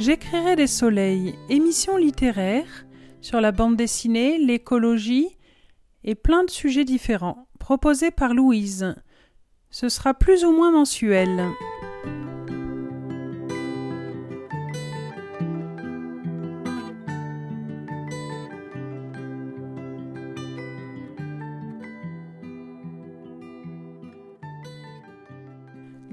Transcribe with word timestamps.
J'écrirai 0.00 0.56
des 0.56 0.66
soleils, 0.66 1.34
émissions 1.48 1.96
littéraires 1.96 2.84
sur 3.20 3.40
la 3.40 3.52
bande 3.52 3.76
dessinée, 3.76 4.38
l'écologie 4.38 5.28
et 6.02 6.16
plein 6.16 6.42
de 6.42 6.50
sujets 6.50 6.84
différents, 6.84 7.46
proposés 7.60 8.10
par 8.10 8.34
Louise. 8.34 8.96
Ce 9.70 9.88
sera 9.88 10.12
plus 10.12 10.44
ou 10.44 10.50
moins 10.50 10.72
mensuel. 10.72 11.44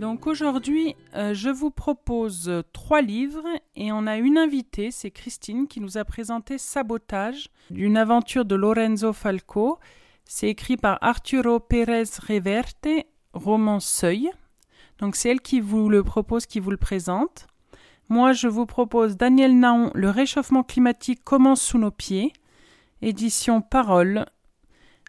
Donc 0.02 0.26
aujourd'hui, 0.26 0.96
euh, 1.14 1.36
je 1.36 1.50
vous 1.50 1.70
propose 1.70 2.52
trois 2.74 3.02
livres 3.02 3.46
et 3.84 3.92
on 3.92 4.06
a 4.06 4.18
une 4.18 4.38
invitée, 4.38 4.92
c'est 4.92 5.10
Christine 5.10 5.68
qui 5.68 5.82
nous 5.82 5.98
a 5.98 6.06
présenté 6.06 6.60
Sabotage, 6.60 7.50
d'une 7.72 7.98
aventure 7.98 8.46
de 8.46 8.54
Lorenzo 8.54 9.12
Falco. 9.12 9.80
C'est 10.24 10.50
écrit 10.50 10.78
par 10.78 11.00
Arturo 11.02 11.60
Pérez 11.60 12.04
Reverte, 12.28 12.88
roman 13.34 13.80
Seuil. 13.80 14.30
Donc 15.00 15.16
c'est 15.16 15.30
elle 15.30 15.42
qui 15.42 15.60
vous 15.60 15.90
le 15.90 16.04
propose, 16.04 16.46
qui 16.46 16.60
vous 16.60 16.70
le 16.70 16.78
présente. 16.78 17.48
Moi, 18.08 18.34
je 18.34 18.48
vous 18.48 18.68
propose 18.68 19.18
Daniel 19.18 19.58
Naon, 19.58 19.90
Le 19.96 20.12
réchauffement 20.12 20.62
climatique 20.62 21.24
commence 21.24 21.64
sous 21.64 21.80
nos 21.80 21.90
pieds, 21.90 22.34
édition 23.02 23.62
Parole. 23.62 24.28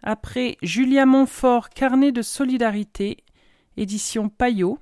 Après, 0.03 0.57
Julia 0.63 1.05
Montfort, 1.05 1.69
Carnet 1.69 2.11
de 2.11 2.23
solidarité, 2.23 3.19
édition 3.77 4.31
Payot. 4.31 4.79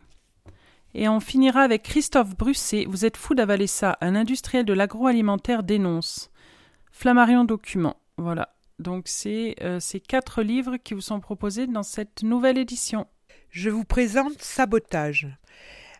Et 0.95 1.09
on 1.09 1.21
finira 1.21 1.63
avec 1.63 1.85
Christophe 1.85 2.37
Brusset, 2.37 2.87
Vous 2.89 3.05
êtes 3.05 3.17
fou 3.17 3.35
d'avaler 3.35 3.67
ça, 3.67 3.97
un 4.01 4.17
industriel 4.17 4.65
de 4.65 4.73
l'agroalimentaire 4.73 5.63
dénonce. 5.63 6.31
Flammarion 6.91 7.45
Document. 7.45 7.97
Voilà. 8.17 8.55
Donc 8.81 9.05
c'est 9.07 9.57
euh, 9.61 9.79
ces 9.79 10.01
quatre 10.01 10.43
livres 10.43 10.77
qui 10.79 10.95
vous 10.95 11.01
sont 11.01 11.21
proposés 11.21 11.67
dans 11.67 11.83
cette 11.83 12.23
nouvelle 12.23 12.59
édition. 12.59 13.07
Je 13.51 13.69
vous 13.69 13.85
présente 13.85 14.41
Sabotage, 14.41 15.29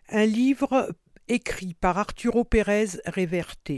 un 0.09 0.25
livre 0.25 0.93
écrit 1.27 1.73
par 1.73 1.97
Arturo 1.97 2.43
Pérez 2.43 2.87
Reverte, 3.05 3.71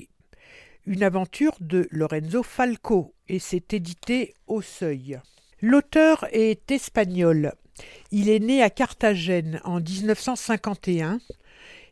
une 0.85 1.03
aventure 1.03 1.55
de 1.59 1.87
Lorenzo 1.91 2.43
Falco, 2.43 3.13
et 3.27 3.39
c'est 3.39 3.73
édité 3.73 4.33
au 4.47 4.61
Seuil. 4.61 5.19
L'auteur 5.61 6.25
est 6.31 6.71
espagnol 6.71 7.53
il 8.11 8.29
est 8.29 8.39
né 8.39 8.61
à 8.61 8.69
Carthagène 8.69 9.59
en 9.63 9.79
1951. 9.79 11.19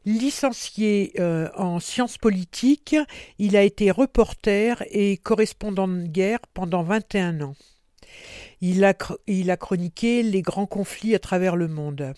Licencié 0.06 1.14
euh, 1.20 1.50
en 1.56 1.80
sciences 1.80 2.18
politiques, 2.18 2.96
il 3.38 3.56
a 3.56 3.62
été 3.62 3.92
reporter 3.92 4.84
et 4.90 5.18
correspondant 5.18 5.88
de 5.88 6.08
guerre 6.08 6.40
pendant 6.54 6.82
21 6.82 7.42
ans. 7.42 7.56
Il 8.62 8.84
a, 8.84 8.96
il 9.28 9.52
a 9.52 9.58
chroniqué 9.58 10.24
les 10.24 10.42
grands 10.42 10.66
conflits 10.66 11.16
à 11.16 11.20
travers 11.20 11.56
le 11.56 11.68
monde. 11.68 12.14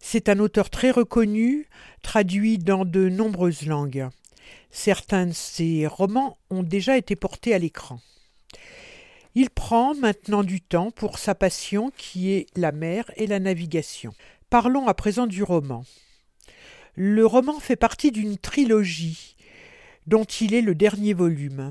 C'est 0.00 0.28
un 0.28 0.38
auteur 0.38 0.70
très 0.70 0.90
reconnu, 0.90 1.68
traduit 2.02 2.58
dans 2.58 2.84
de 2.84 3.08
nombreuses 3.08 3.66
langues. 3.66 4.08
Certains 4.70 5.26
de 5.26 5.32
ses 5.32 5.86
romans 5.86 6.38
ont 6.48 6.62
déjà 6.62 6.96
été 6.96 7.16
portés 7.16 7.54
à 7.54 7.58
l'écran. 7.58 8.00
Il 9.34 9.50
prend 9.50 9.94
maintenant 9.94 10.42
du 10.42 10.60
temps 10.60 10.90
pour 10.90 11.18
sa 11.18 11.34
passion 11.34 11.92
qui 11.96 12.32
est 12.32 12.46
la 12.56 12.72
mer 12.72 13.10
et 13.16 13.26
la 13.26 13.38
navigation. 13.38 14.12
Parlons 14.48 14.88
à 14.88 14.94
présent 14.94 15.28
du 15.28 15.42
roman. 15.44 15.84
Le 16.96 17.24
roman 17.24 17.60
fait 17.60 17.76
partie 17.76 18.10
d'une 18.10 18.36
trilogie 18.36 19.36
dont 20.06 20.24
il 20.24 20.54
est 20.54 20.62
le 20.62 20.74
dernier 20.74 21.14
volume. 21.14 21.70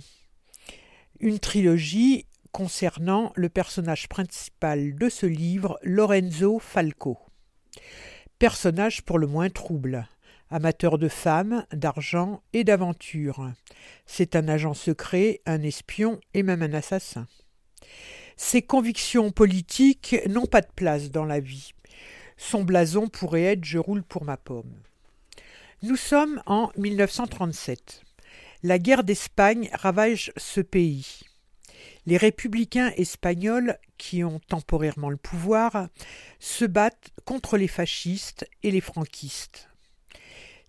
Une 1.20 1.40
trilogie 1.40 2.26
concernant 2.54 3.34
le 3.36 3.50
personnage 3.50 4.08
principal 4.08 4.96
de 4.96 5.10
ce 5.10 5.26
livre, 5.26 5.78
Lorenzo 5.84 6.60
Falco. 6.60 7.18
Personnage 8.40 9.02
pour 9.02 9.20
le 9.20 9.28
moins 9.28 9.50
trouble, 9.50 10.08
amateur 10.50 10.98
de 10.98 11.10
femmes, 11.10 11.66
d'argent 11.74 12.42
et 12.54 12.64
d'aventure. 12.64 13.52
C'est 14.06 14.38
un 14.38 14.48
agent 14.48 14.74
secret, 14.74 15.42
un 15.46 15.62
espion 15.62 16.22
et 16.34 16.44
même 16.44 16.64
un 16.64 16.74
assassin. 16.74 17.28
Ses 18.42 18.62
convictions 18.62 19.32
politiques 19.32 20.16
n'ont 20.28 20.46
pas 20.46 20.62
de 20.62 20.72
place 20.74 21.12
dans 21.12 21.26
la 21.26 21.42
vie. 21.42 21.74
Son 22.38 22.64
blason 22.64 23.10
pourrait 23.10 23.44
être 23.44 23.66
Je 23.66 23.78
roule 23.78 24.02
pour 24.02 24.24
ma 24.24 24.38
pomme. 24.38 24.82
Nous 25.84 25.98
sommes 25.98 26.42
en 26.46 26.72
1937. 26.78 28.02
La 28.64 28.80
guerre 28.80 29.04
d'Espagne 29.04 29.70
ravage 29.74 30.32
ce 30.38 30.62
pays. 30.62 31.20
Les 32.06 32.16
républicains 32.16 32.94
espagnols, 32.96 33.78
qui 33.98 34.24
ont 34.24 34.40
temporairement 34.40 35.10
le 35.10 35.18
pouvoir, 35.18 35.90
se 36.40 36.64
battent 36.64 37.12
contre 37.26 37.58
les 37.58 37.68
fascistes 37.68 38.50
et 38.64 38.72
les 38.72 38.82
franquistes. 38.82 39.69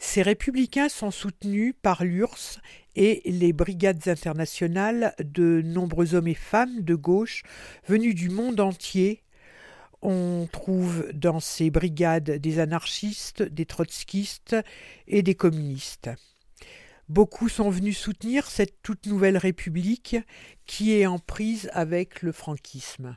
Ces 0.03 0.23
républicains 0.23 0.89
sont 0.89 1.11
soutenus 1.11 1.75
par 1.83 2.05
l'URSS 2.05 2.59
et 2.97 3.21
les 3.27 3.53
brigades 3.53 4.09
internationales 4.09 5.15
de 5.23 5.61
nombreux 5.63 6.15
hommes 6.15 6.27
et 6.27 6.35
femmes 6.35 6.81
de 6.81 6.95
gauche 6.95 7.43
venus 7.87 8.15
du 8.15 8.31
monde 8.31 8.61
entier. 8.61 9.23
On 10.01 10.49
trouve 10.51 11.07
dans 11.13 11.39
ces 11.39 11.71
brigades 11.71 12.31
des 12.31 12.59
anarchistes, 12.61 13.43
des 13.43 13.67
trotskistes 13.67 14.57
et 15.07 15.23
des 15.23 15.35
communistes. 15.35 16.09
Beaucoup 17.11 17.51
sont 17.51 17.69
venus 17.69 17.99
soutenir 17.99 18.47
cette 18.47 18.81
toute 18.83 19.05
nouvelle 19.05 19.37
république 19.37 20.17
qui 20.65 20.93
est 20.95 21.07
en 21.07 21.19
prise 21.19 21.69
avec 21.75 22.23
le 22.23 22.33
franquisme. 22.33 23.17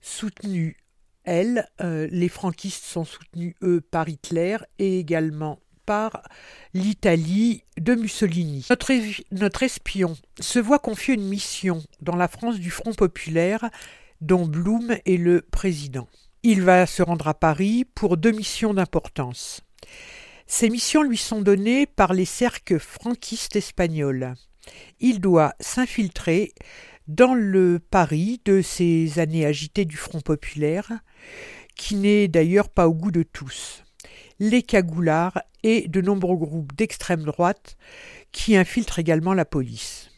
Soutenus 0.00 0.76
elle, 1.24 1.68
euh, 1.80 2.08
les 2.10 2.28
franquistes 2.28 2.84
sont 2.84 3.04
soutenus, 3.04 3.54
eux, 3.62 3.80
par 3.80 4.08
Hitler 4.08 4.56
et 4.78 4.98
également 4.98 5.60
par 5.86 6.22
l'Italie 6.74 7.64
de 7.78 7.94
Mussolini. 7.94 8.66
Notre, 8.70 8.92
notre, 9.32 9.62
espion 9.62 10.16
se 10.40 10.58
voit 10.58 10.78
confier 10.78 11.14
une 11.14 11.28
mission 11.28 11.82
dans 12.00 12.16
la 12.16 12.28
France 12.28 12.58
du 12.58 12.70
Front 12.70 12.92
populaire 12.92 13.68
dont 14.20 14.46
Blum 14.46 14.96
est 15.04 15.16
le 15.16 15.42
président. 15.42 16.08
Il 16.44 16.62
va 16.62 16.86
se 16.86 17.02
rendre 17.02 17.28
à 17.28 17.34
Paris 17.34 17.84
pour 17.94 18.16
deux 18.16 18.32
missions 18.32 18.74
d'importance. 18.74 19.60
Ces 20.46 20.70
missions 20.70 21.02
lui 21.02 21.16
sont 21.16 21.40
données 21.40 21.86
par 21.86 22.12
les 22.12 22.24
cercles 22.24 22.78
franquistes 22.78 23.56
espagnols. 23.56 24.34
Il 25.00 25.20
doit 25.20 25.54
s'infiltrer 25.60 26.52
dans 27.08 27.34
le 27.34 27.78
Paris 27.78 28.40
de 28.44 28.62
ces 28.62 29.18
années 29.18 29.46
agitées 29.46 29.84
du 29.84 29.96
Front 29.96 30.20
populaire, 30.20 30.92
qui 31.76 31.96
n'est 31.96 32.28
d'ailleurs 32.28 32.68
pas 32.68 32.88
au 32.88 32.94
goût 32.94 33.10
de 33.10 33.22
tous, 33.22 33.84
les 34.38 34.62
cagoulards 34.62 35.42
et 35.62 35.88
de 35.88 36.00
nombreux 36.00 36.36
groupes 36.36 36.74
d'extrême 36.74 37.22
droite 37.22 37.76
qui 38.32 38.56
infiltrent 38.56 38.98
également 38.98 39.34
la 39.34 39.44
police. 39.44 40.10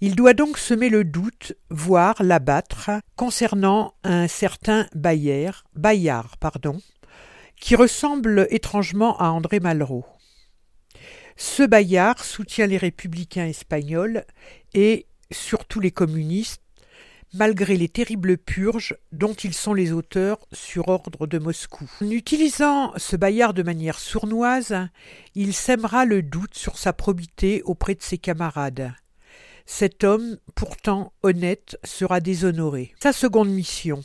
Il 0.00 0.16
doit 0.16 0.34
donc 0.34 0.58
semer 0.58 0.88
le 0.88 1.04
doute, 1.04 1.54
voire 1.70 2.22
l'abattre, 2.22 2.90
concernant 3.14 3.94
un 4.02 4.26
certain 4.26 4.88
Bayard, 4.94 5.62
Bayard 5.76 6.36
pardon, 6.38 6.80
qui 7.60 7.76
ressemble 7.76 8.48
étrangement 8.50 9.16
à 9.18 9.28
André 9.28 9.60
Malraux. 9.60 10.04
Ce 11.36 11.62
Bayard 11.62 12.18
soutient 12.24 12.66
les 12.66 12.78
républicains 12.78 13.46
espagnols 13.46 14.24
et 14.74 15.06
surtout 15.30 15.78
les 15.78 15.92
communistes, 15.92 16.62
malgré 17.34 17.76
les 17.76 17.88
terribles 17.88 18.36
purges 18.36 18.96
dont 19.10 19.32
ils 19.34 19.54
sont 19.54 19.74
les 19.74 19.92
auteurs 19.92 20.38
sur 20.52 20.88
ordre 20.88 21.26
de 21.26 21.38
Moscou. 21.38 21.90
En 22.00 22.10
utilisant 22.10 22.92
ce 22.96 23.16
Bayard 23.16 23.54
de 23.54 23.62
manière 23.62 23.98
sournoise, 23.98 24.88
il 25.34 25.54
sèmera 25.54 26.04
le 26.04 26.22
doute 26.22 26.54
sur 26.54 26.78
sa 26.78 26.92
probité 26.92 27.62
auprès 27.64 27.94
de 27.94 28.02
ses 28.02 28.18
camarades. 28.18 28.92
Cet 29.64 30.04
homme, 30.04 30.38
pourtant 30.54 31.12
honnête, 31.22 31.78
sera 31.84 32.20
déshonoré. 32.20 32.94
Sa 33.00 33.12
seconde 33.12 33.50
mission 33.50 34.02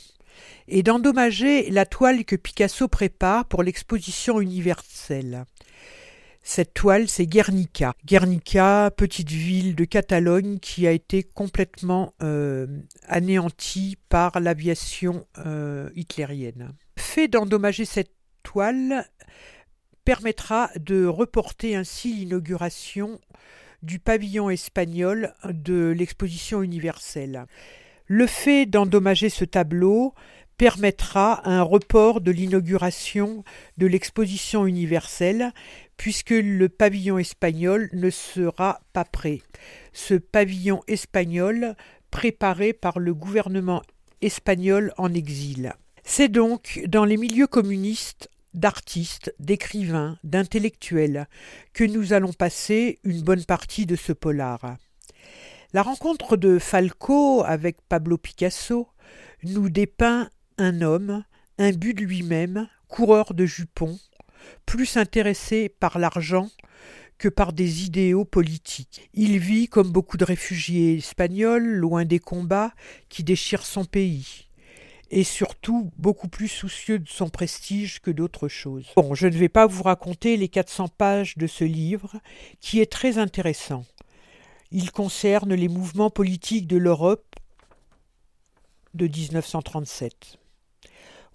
est 0.68 0.82
d'endommager 0.82 1.70
la 1.70 1.84
toile 1.84 2.24
que 2.24 2.36
Picasso 2.36 2.88
prépare 2.88 3.44
pour 3.46 3.62
l'exposition 3.62 4.40
universelle. 4.40 5.44
Cette 6.50 6.72
toile, 6.72 7.08
c'est 7.08 7.26
Guernica. 7.26 7.92
Guernica, 8.06 8.90
petite 8.96 9.30
ville 9.30 9.74
de 9.76 9.84
Catalogne 9.84 10.58
qui 10.60 10.86
a 10.86 10.92
été 10.92 11.22
complètement 11.22 12.14
euh, 12.22 12.66
anéantie 13.06 13.98
par 14.08 14.40
l'aviation 14.40 15.26
euh, 15.44 15.90
hitlérienne. 15.94 16.72
Fait 16.96 17.28
d'endommager 17.28 17.84
cette 17.84 18.14
toile 18.42 19.04
permettra 20.06 20.70
de 20.80 21.04
reporter 21.04 21.76
ainsi 21.76 22.14
l'inauguration 22.14 23.20
du 23.82 23.98
pavillon 23.98 24.48
espagnol 24.48 25.34
de 25.44 25.94
l'exposition 25.94 26.62
universelle. 26.62 27.44
Le 28.06 28.26
fait 28.26 28.64
d'endommager 28.64 29.28
ce 29.28 29.44
tableau 29.44 30.14
permettra 30.58 31.48
un 31.48 31.62
report 31.62 32.20
de 32.20 32.32
l'inauguration 32.32 33.44
de 33.78 33.86
l'exposition 33.86 34.66
universelle 34.66 35.52
puisque 35.96 36.30
le 36.30 36.68
pavillon 36.68 37.18
espagnol 37.18 37.88
ne 37.92 38.10
sera 38.10 38.80
pas 38.92 39.04
prêt. 39.04 39.40
Ce 39.92 40.14
pavillon 40.14 40.82
espagnol 40.88 41.76
préparé 42.10 42.72
par 42.72 42.98
le 42.98 43.14
gouvernement 43.14 43.82
espagnol 44.20 44.92
en 44.98 45.14
exil. 45.14 45.72
C'est 46.02 46.28
donc 46.28 46.82
dans 46.88 47.04
les 47.04 47.16
milieux 47.16 47.46
communistes 47.46 48.28
d'artistes, 48.54 49.32
d'écrivains, 49.38 50.18
d'intellectuels 50.24 51.28
que 51.72 51.84
nous 51.84 52.12
allons 52.12 52.32
passer 52.32 52.98
une 53.04 53.22
bonne 53.22 53.44
partie 53.44 53.86
de 53.86 53.94
ce 53.94 54.12
polar. 54.12 54.76
La 55.72 55.82
rencontre 55.82 56.36
de 56.36 56.58
Falco 56.58 57.44
avec 57.44 57.76
Pablo 57.88 58.16
Picasso 58.16 58.88
nous 59.44 59.68
dépeint 59.68 60.30
un 60.58 60.82
homme, 60.82 61.24
imbu 61.58 61.94
de 61.94 62.02
lui-même, 62.02 62.68
coureur 62.88 63.34
de 63.34 63.46
jupons, 63.46 63.98
plus 64.66 64.96
intéressé 64.96 65.68
par 65.68 65.98
l'argent 65.98 66.48
que 67.16 67.28
par 67.28 67.52
des 67.52 67.84
idéaux 67.84 68.24
politiques. 68.24 69.10
Il 69.14 69.38
vit 69.38 69.68
comme 69.68 69.90
beaucoup 69.90 70.16
de 70.16 70.24
réfugiés 70.24 70.98
espagnols, 70.98 71.66
loin 71.66 72.04
des 72.04 72.20
combats 72.20 72.72
qui 73.08 73.24
déchirent 73.24 73.66
son 73.66 73.84
pays 73.84 74.48
et 75.10 75.24
surtout 75.24 75.90
beaucoup 75.96 76.28
plus 76.28 76.48
soucieux 76.48 76.98
de 76.98 77.08
son 77.08 77.28
prestige 77.28 78.00
que 78.00 78.10
d'autres 78.10 78.48
choses. 78.48 78.86
Bon, 78.96 79.14
je 79.14 79.26
ne 79.26 79.36
vais 79.36 79.48
pas 79.48 79.66
vous 79.66 79.82
raconter 79.82 80.36
les 80.36 80.48
400 80.48 80.88
pages 80.88 81.36
de 81.38 81.46
ce 81.46 81.64
livre, 81.64 82.16
qui 82.60 82.80
est 82.80 82.92
très 82.92 83.18
intéressant. 83.18 83.84
Il 84.70 84.92
concerne 84.92 85.54
les 85.54 85.68
mouvements 85.68 86.10
politiques 86.10 86.66
de 86.66 86.76
l'Europe 86.76 87.36
de 88.94 89.06
1937. 89.06 90.38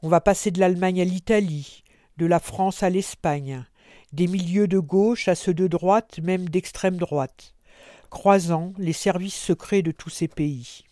On 0.05 0.09
va 0.09 0.19
passer 0.19 0.51
de 0.51 0.59
l'Allemagne 0.59 0.99
à 0.99 1.05
l'Italie, 1.05 1.85
de 2.17 2.25
la 2.25 2.41
France 2.41 2.83
à 2.83 2.89
l'Espagne, 2.89 3.63
des 4.11 4.27
milieux 4.27 4.67
de 4.67 4.77
gauche 4.77 5.29
à 5.29 5.33
ceux 5.33 5.53
de 5.53 5.65
droite, 5.65 6.19
même 6.21 6.49
d'extrême 6.49 6.97
droite, 6.97 7.55
croisant 8.09 8.73
les 8.77 8.91
services 8.91 9.39
secrets 9.39 9.81
de 9.81 9.91
tous 9.91 10.09
ces 10.09 10.27
pays. 10.27 10.83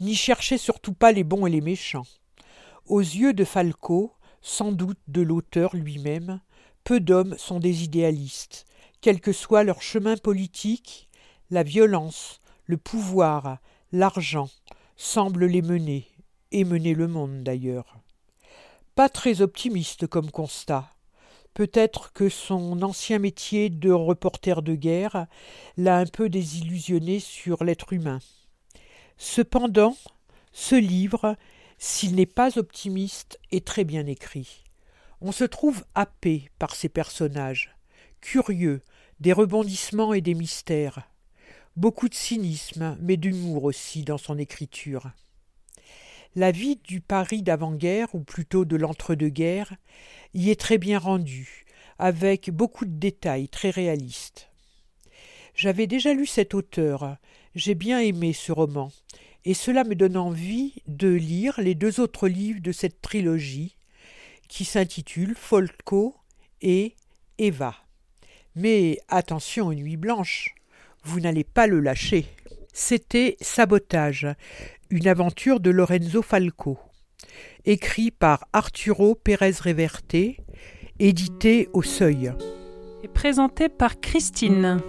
N'y 0.00 0.14
cherchez 0.14 0.56
surtout 0.56 0.94
pas 0.94 1.12
les 1.12 1.22
bons 1.22 1.44
et 1.44 1.50
les 1.50 1.60
méchants. 1.60 2.06
Aux 2.86 3.00
yeux 3.00 3.34
de 3.34 3.44
Falco, 3.44 4.14
sans 4.40 4.72
doute 4.72 5.00
de 5.06 5.20
l'auteur 5.20 5.76
lui-même, 5.76 6.40
peu 6.82 6.98
d'hommes 6.98 7.36
sont 7.36 7.60
des 7.60 7.84
idéalistes, 7.84 8.64
quel 9.02 9.20
que 9.20 9.32
soit 9.32 9.64
leur 9.64 9.82
chemin 9.82 10.16
politique, 10.16 11.10
la 11.50 11.62
violence, 11.62 12.40
le 12.64 12.78
pouvoir, 12.78 13.58
l'argent 13.92 14.48
semblent 14.96 15.44
les 15.44 15.60
mener, 15.60 16.08
et 16.52 16.64
mener 16.64 16.94
le 16.94 17.06
monde 17.06 17.42
d'ailleurs. 17.42 17.98
Pas 18.96 19.10
très 19.10 19.42
optimiste 19.42 20.06
comme 20.06 20.30
constat. 20.30 20.90
Peut-être 21.52 22.14
que 22.14 22.30
son 22.30 22.80
ancien 22.80 23.18
métier 23.18 23.68
de 23.68 23.90
reporter 23.90 24.62
de 24.62 24.74
guerre 24.74 25.26
l'a 25.76 25.98
un 25.98 26.06
peu 26.06 26.30
désillusionné 26.30 27.20
sur 27.20 27.62
l'être 27.62 27.92
humain. 27.92 28.20
Cependant, 29.18 29.94
ce 30.50 30.76
livre, 30.76 31.36
s'il 31.76 32.14
n'est 32.14 32.24
pas 32.24 32.56
optimiste, 32.58 33.38
est 33.52 33.66
très 33.66 33.84
bien 33.84 34.06
écrit. 34.06 34.64
On 35.20 35.30
se 35.30 35.44
trouve 35.44 35.84
happé 35.94 36.48
par 36.58 36.74
ces 36.74 36.88
personnages, 36.88 37.76
curieux, 38.22 38.80
des 39.20 39.34
rebondissements 39.34 40.14
et 40.14 40.22
des 40.22 40.32
mystères. 40.32 41.02
Beaucoup 41.76 42.08
de 42.08 42.14
cynisme, 42.14 42.96
mais 43.02 43.18
d'humour 43.18 43.64
aussi 43.64 44.04
dans 44.04 44.16
son 44.16 44.38
écriture. 44.38 45.10
La 46.36 46.50
vie 46.50 46.76
du 46.84 47.00
Paris 47.00 47.42
d'avant-guerre, 47.42 48.14
ou 48.14 48.20
plutôt 48.20 48.66
de 48.66 48.76
l'entre-deux-guerres, 48.76 49.74
y 50.34 50.50
est 50.50 50.60
très 50.60 50.76
bien 50.76 50.98
rendue, 50.98 51.64
avec 51.98 52.50
beaucoup 52.50 52.84
de 52.84 52.98
détails 52.98 53.48
très 53.48 53.70
réalistes. 53.70 54.50
J'avais 55.54 55.86
déjà 55.86 56.12
lu 56.12 56.26
cet 56.26 56.52
auteur, 56.52 57.16
j'ai 57.54 57.74
bien 57.74 58.00
aimé 58.00 58.34
ce 58.34 58.52
roman, 58.52 58.92
et 59.46 59.54
cela 59.54 59.82
me 59.84 59.94
donne 59.94 60.18
envie 60.18 60.74
de 60.86 61.08
lire 61.08 61.58
les 61.58 61.74
deux 61.74 62.00
autres 62.00 62.28
livres 62.28 62.60
de 62.60 62.72
cette 62.72 63.00
trilogie, 63.00 63.78
qui 64.46 64.66
s'intitulent 64.66 65.36
Folko 65.36 66.14
et 66.60 66.96
Eva. 67.38 67.74
Mais 68.56 68.98
attention 69.08 69.68
aux 69.68 69.74
nuits 69.74 69.96
blanches, 69.96 70.54
vous 71.02 71.18
n'allez 71.18 71.44
pas 71.44 71.66
le 71.66 71.80
lâcher. 71.80 72.26
C'était 72.74 73.38
Sabotage, 73.40 74.26
une 74.90 75.08
aventure 75.08 75.60
de 75.60 75.70
Lorenzo 75.70 76.22
Falco, 76.22 76.78
écrit 77.64 78.10
par 78.10 78.46
Arturo 78.52 79.14
Pérez 79.14 79.54
Reverte, 79.60 80.16
édité 80.98 81.68
au 81.72 81.82
Seuil. 81.82 82.32
Et 83.02 83.08
présenté 83.08 83.68
par 83.68 84.00
Christine. 84.00 84.80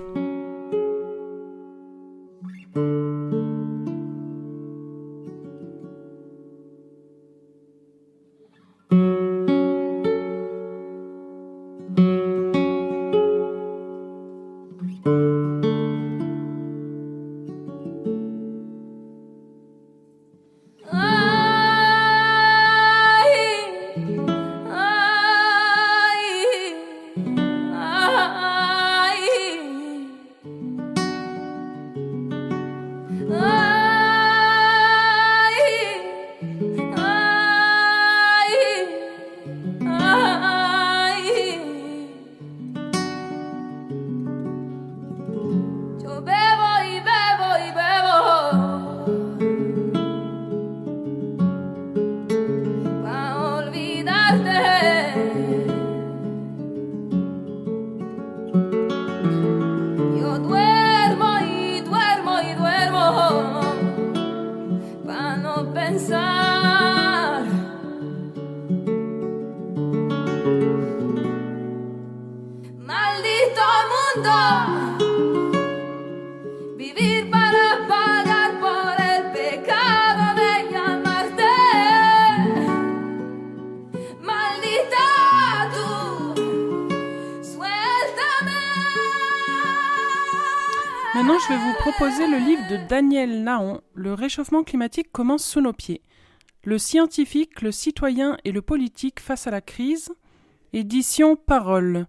Daniel 93.07 93.41
Naon, 93.41 93.79
Le 93.93 94.13
réchauffement 94.13 94.65
climatique 94.65 95.13
commence 95.13 95.45
sous 95.45 95.61
nos 95.61 95.71
pieds. 95.71 96.01
Le 96.65 96.77
scientifique, 96.77 97.61
le 97.61 97.71
citoyen 97.71 98.37
et 98.43 98.51
le 98.51 98.61
politique 98.61 99.21
face 99.21 99.47
à 99.47 99.51
la 99.51 99.61
crise. 99.61 100.09
Édition 100.73 101.37
Parole. 101.37 102.07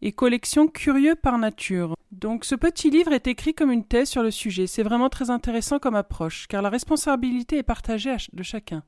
Et 0.00 0.12
collection 0.12 0.68
Curieux 0.68 1.16
par 1.16 1.36
nature. 1.36 1.96
Donc 2.12 2.46
ce 2.46 2.54
petit 2.54 2.88
livre 2.88 3.12
est 3.12 3.26
écrit 3.26 3.52
comme 3.52 3.70
une 3.70 3.84
thèse 3.84 4.08
sur 4.08 4.22
le 4.22 4.30
sujet. 4.30 4.66
C'est 4.66 4.82
vraiment 4.82 5.10
très 5.10 5.28
intéressant 5.28 5.78
comme 5.78 5.96
approche, 5.96 6.46
car 6.48 6.62
la 6.62 6.70
responsabilité 6.70 7.58
est 7.58 7.62
partagée 7.62 8.16
de 8.32 8.42
chacun. 8.42 8.82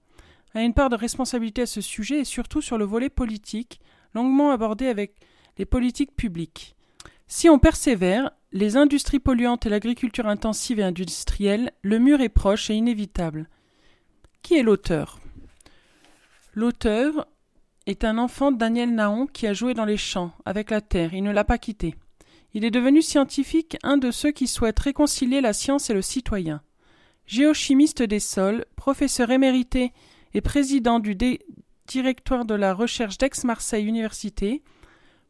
A 0.55 0.63
une 0.63 0.73
part 0.73 0.89
de 0.89 0.97
responsabilité 0.97 1.61
à 1.61 1.67
ce 1.67 1.83
sujet 1.83 2.21
et 2.21 2.25
surtout 2.25 2.63
sur 2.63 2.79
le 2.79 2.87
volet 2.87 3.11
politique, 3.11 3.83
longuement 4.15 4.51
abordé 4.51 4.87
avec 4.87 5.17
les 5.59 5.67
politiques 5.67 6.17
publiques. 6.17 6.75
Si 7.27 7.51
on 7.51 7.59
persévère, 7.59 8.31
les 8.53 8.77
industries 8.77 9.19
polluantes 9.19 9.65
et 9.65 9.71
l'agriculture 9.71 10.27
intensive 10.27 10.79
et 10.79 10.85
industrielle, 10.85 11.73
le 11.83 11.99
mur 11.99 12.21
est 12.21 12.29
proche 12.29 12.69
et 12.69 12.75
inévitable. 12.75 13.49
Qui 14.43 14.55
est 14.55 14.63
l'auteur? 14.63 15.21
L'auteur 16.55 17.27
est 17.87 18.05
un 18.05 18.19
enfant 18.19 18.53
de 18.53 18.59
Daniel 18.59 18.95
Naon 18.95 19.27
qui 19.27 19.47
a 19.47 19.55
joué 19.55 19.73
dans 19.73 19.87
les 19.87 19.97
champs, 19.97 20.33
avec 20.45 20.71
la 20.71 20.83
terre, 20.83 21.15
il 21.15 21.23
ne 21.23 21.33
l'a 21.33 21.45
pas 21.45 21.59
quitté. 21.59 21.95
Il 22.53 22.65
est 22.65 22.71
devenu 22.71 23.01
scientifique, 23.01 23.79
un 23.83 23.97
de 23.97 24.11
ceux 24.11 24.31
qui 24.31 24.47
souhaitent 24.47 24.79
réconcilier 24.79 25.41
la 25.41 25.55
science 25.55 25.89
et 25.89 25.95
le 25.95 26.03
citoyen. 26.03 26.61
Géochimiste 27.27 28.03
des 28.03 28.21
sols, 28.21 28.67
professeur 28.77 29.31
émérité 29.31 29.93
et 30.35 30.43
président 30.43 31.01
du 31.01 31.17
directoire 31.87 32.45
de 32.45 32.55
la 32.55 32.75
recherche 32.75 33.17
d'Aix-Marseille 33.17 33.87
Université, 33.87 34.63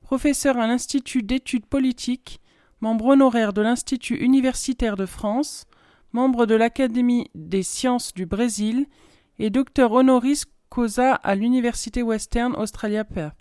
professeur 0.01 0.59
à 0.59 0.67
l'Institut 0.67 1.23
d'études 1.23 1.67
politiques, 1.67 2.41
membre 2.83 3.07
honoraire 3.07 3.53
de 3.53 3.63
l'Institut 3.63 4.17
universitaire 4.17 4.97
de 4.97 5.07
France, 5.07 5.67
membre 6.13 6.47
de 6.47 6.57
l'Académie 6.57 7.31
des 7.37 7.63
sciences 7.63 8.13
du 8.13 8.27
Brésil 8.27 8.87
et 9.39 9.51
docteur 9.51 9.93
honoris 9.93 10.45
causa 10.69 11.15
à 11.15 11.35
l'Université 11.37 12.03
Western 12.03 12.55
Australia 12.57 13.05
Perth. 13.05 13.39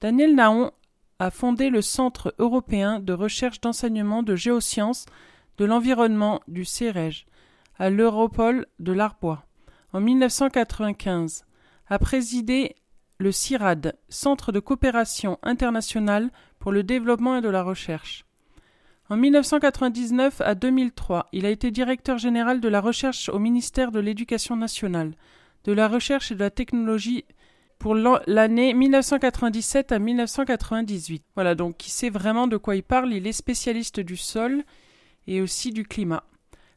Daniel 0.00 0.34
Naon 0.34 0.72
a 1.18 1.30
fondé 1.30 1.68
le 1.68 1.82
Centre 1.82 2.34
européen 2.38 2.98
de 2.98 3.12
recherche 3.12 3.60
d'enseignement 3.60 4.22
de 4.22 4.34
géosciences 4.34 5.04
de 5.58 5.66
l'environnement 5.66 6.40
du 6.48 6.64
CEREG 6.64 7.26
à 7.78 7.90
l'Europole 7.90 8.66
de 8.78 8.92
l'Arbois 8.92 9.44
en 9.92 10.00
1995, 10.00 11.44
a 11.88 11.98
présidé 11.98 12.76
le 13.18 13.32
CIRAD, 13.32 13.98
Centre 14.08 14.52
de 14.52 14.60
coopération 14.60 15.38
internationale 15.42 16.30
pour 16.58 16.72
le 16.72 16.82
développement 16.82 17.36
et 17.36 17.40
de 17.40 17.48
la 17.48 17.62
recherche. 17.62 18.24
En 19.10 19.16
1999 19.16 20.42
à 20.42 20.54
2003, 20.54 21.28
il 21.32 21.46
a 21.46 21.50
été 21.50 21.70
directeur 21.70 22.18
général 22.18 22.60
de 22.60 22.68
la 22.68 22.82
recherche 22.82 23.30
au 23.30 23.38
ministère 23.38 23.90
de 23.90 24.00
l'Éducation 24.00 24.54
nationale, 24.54 25.14
de 25.64 25.72
la 25.72 25.88
recherche 25.88 26.30
et 26.30 26.34
de 26.34 26.40
la 26.40 26.50
technologie 26.50 27.24
pour 27.78 27.94
l'année 27.94 28.74
1997 28.74 29.92
à 29.92 29.98
1998. 29.98 31.24
Voilà, 31.34 31.54
donc 31.54 31.86
il 31.86 31.90
sait 31.90 32.10
vraiment 32.10 32.48
de 32.48 32.58
quoi 32.58 32.76
il 32.76 32.82
parle, 32.82 33.14
il 33.14 33.26
est 33.26 33.32
spécialiste 33.32 33.98
du 33.98 34.18
sol 34.18 34.62
et 35.26 35.40
aussi 35.40 35.72
du 35.72 35.84
climat. 35.84 36.24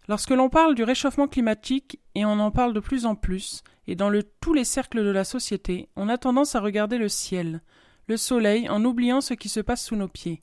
Lorsque 0.07 0.29
l'on 0.29 0.47
parle 0.47 0.73
du 0.73 0.83
réchauffement 0.83 1.27
climatique, 1.27 2.00
et 2.15 2.23
on 2.23 2.39
en 2.39 2.51
parle 2.51 2.73
de 2.73 2.79
plus 2.79 3.05
en 3.05 3.15
plus, 3.15 3.61
et 3.88 3.95
dans 3.95 4.09
tous 4.39 4.53
les 4.53 4.63
cercles 4.63 5.03
de 5.03 5.11
la 5.11 5.25
société, 5.25 5.89
on 5.97 6.07
a 6.07 6.17
tendance 6.17 6.55
à 6.55 6.61
regarder 6.61 6.97
le 6.97 7.09
ciel, 7.09 7.61
le 8.07 8.15
soleil, 8.15 8.69
en 8.69 8.85
oubliant 8.85 9.19
ce 9.19 9.33
qui 9.33 9.50
se 9.50 9.59
passe 9.59 9.83
sous 9.83 9.97
nos 9.97 10.07
pieds. 10.07 10.41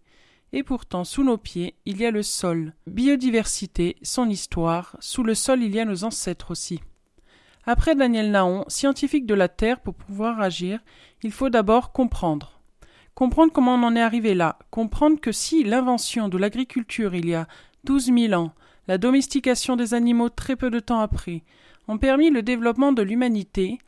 Et 0.53 0.63
pourtant, 0.63 1.05
sous 1.05 1.25
nos 1.25 1.37
pieds, 1.37 1.75
il 1.85 1.99
y 1.99 2.07
a 2.07 2.11
le 2.11 2.23
sol, 2.23 2.73
biodiversité, 2.87 3.97
son 4.03 4.31
histoire, 4.31 4.97
sous 5.01 5.23
le 5.23 5.35
sol 5.35 5.63
il 5.63 5.75
y 5.75 5.81
a 5.81 5.85
nos 5.85 6.05
ancêtres 6.05 6.51
aussi. 6.51 6.81
Après 7.67 7.95
Daniel 7.95 8.31
Naon, 8.31 8.65
scientifique 8.69 9.27
de 9.27 9.35
la 9.35 9.49
Terre, 9.49 9.81
pour 9.81 9.95
pouvoir 9.95 10.41
agir, 10.41 10.81
il 11.23 11.33
faut 11.33 11.51
d'abord 11.51 11.93
comprendre. 11.93 12.61
Comprendre 13.15 13.53
comment 13.53 13.75
on 13.75 13.83
en 13.83 13.97
est 13.97 14.01
arrivé 14.01 14.35
là, 14.35 14.59
comprendre 14.71 15.21
que 15.21 15.33
si 15.33 15.65
l'invention 15.65 16.29
de 16.29 16.39
l'agriculture 16.39 17.15
il 17.15 17.29
y 17.29 17.35
a 17.35 17.47
douze 17.85 18.11
mille 18.11 18.35
ans, 18.35 18.53
la 18.87 18.97
domestication 18.97 19.77
des 19.77 19.93
animaux 19.93 20.31
très 20.31 20.57
peu 20.57 20.71
de 20.71 20.81
temps 20.81 21.01
après, 21.01 21.43
ont 21.89 21.99
permis 21.99 22.31
le 22.31 22.43
développement 22.43 22.93
de 22.93 23.03
l'humanité, 23.03 23.79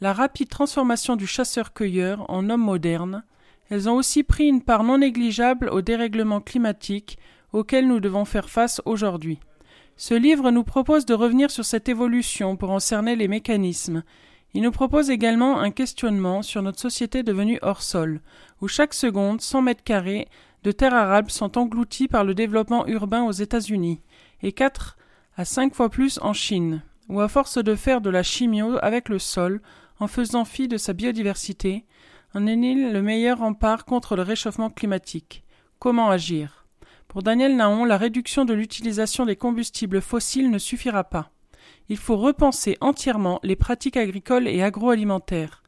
la 0.00 0.12
rapide 0.12 0.48
transformation 0.48 1.16
du 1.16 1.26
chasseur-cueilleur 1.26 2.24
en 2.30 2.48
homme 2.50 2.62
moderne, 2.62 3.24
elles 3.70 3.88
ont 3.88 3.96
aussi 3.96 4.22
pris 4.22 4.46
une 4.48 4.62
part 4.62 4.84
non 4.84 4.98
négligeable 4.98 5.68
au 5.70 5.82
dérèglement 5.82 6.40
climatique 6.40 7.18
auquel 7.52 7.86
nous 7.86 8.00
devons 8.00 8.24
faire 8.24 8.48
face 8.48 8.80
aujourd'hui. 8.84 9.38
Ce 9.96 10.14
livre 10.14 10.50
nous 10.50 10.64
propose 10.64 11.06
de 11.06 11.14
revenir 11.14 11.50
sur 11.50 11.64
cette 11.64 11.88
évolution 11.88 12.56
pour 12.56 12.70
en 12.70 12.78
cerner 12.78 13.16
les 13.16 13.28
mécanismes. 13.28 14.04
Il 14.54 14.62
nous 14.62 14.70
propose 14.70 15.10
également 15.10 15.58
un 15.58 15.70
questionnement 15.70 16.42
sur 16.42 16.62
notre 16.62 16.80
société 16.80 17.22
devenue 17.22 17.58
hors 17.62 17.82
sol, 17.82 18.20
où 18.60 18.68
chaque 18.68 18.94
seconde, 18.94 19.40
100 19.40 19.62
mètres 19.62 19.84
carrés 19.84 20.28
de 20.62 20.72
terres 20.72 20.94
arables 20.94 21.30
sont 21.30 21.58
engloutis 21.58 22.08
par 22.08 22.24
le 22.24 22.34
développement 22.34 22.86
urbain 22.86 23.24
aux 23.24 23.32
États-Unis, 23.32 24.00
et 24.42 24.52
quatre 24.52 24.96
à 25.36 25.44
cinq 25.44 25.74
fois 25.74 25.88
plus 25.88 26.18
en 26.22 26.32
Chine, 26.32 26.82
où 27.08 27.20
à 27.20 27.28
force 27.28 27.58
de 27.58 27.74
faire 27.74 28.00
de 28.00 28.10
la 28.10 28.22
chimio 28.22 28.76
avec 28.82 29.08
le 29.08 29.18
sol, 29.18 29.60
en 30.00 30.06
faisant 30.06 30.44
fi 30.44 30.68
de 30.68 30.76
sa 30.76 30.92
biodiversité, 30.92 31.84
on 32.34 32.46
est 32.46 32.56
le 32.56 33.02
meilleur 33.02 33.38
rempart 33.38 33.84
contre 33.84 34.14
le 34.14 34.22
réchauffement 34.22 34.70
climatique. 34.70 35.44
Comment 35.78 36.10
agir? 36.10 36.66
Pour 37.08 37.22
Daniel 37.22 37.56
Naon, 37.56 37.84
la 37.84 37.96
réduction 37.96 38.44
de 38.44 38.52
l'utilisation 38.52 39.24
des 39.24 39.36
combustibles 39.36 40.02
fossiles 40.02 40.50
ne 40.50 40.58
suffira 40.58 41.04
pas. 41.04 41.30
Il 41.88 41.96
faut 41.96 42.18
repenser 42.18 42.76
entièrement 42.80 43.40
les 43.42 43.56
pratiques 43.56 43.96
agricoles 43.96 44.46
et 44.46 44.62
agroalimentaires. 44.62 45.62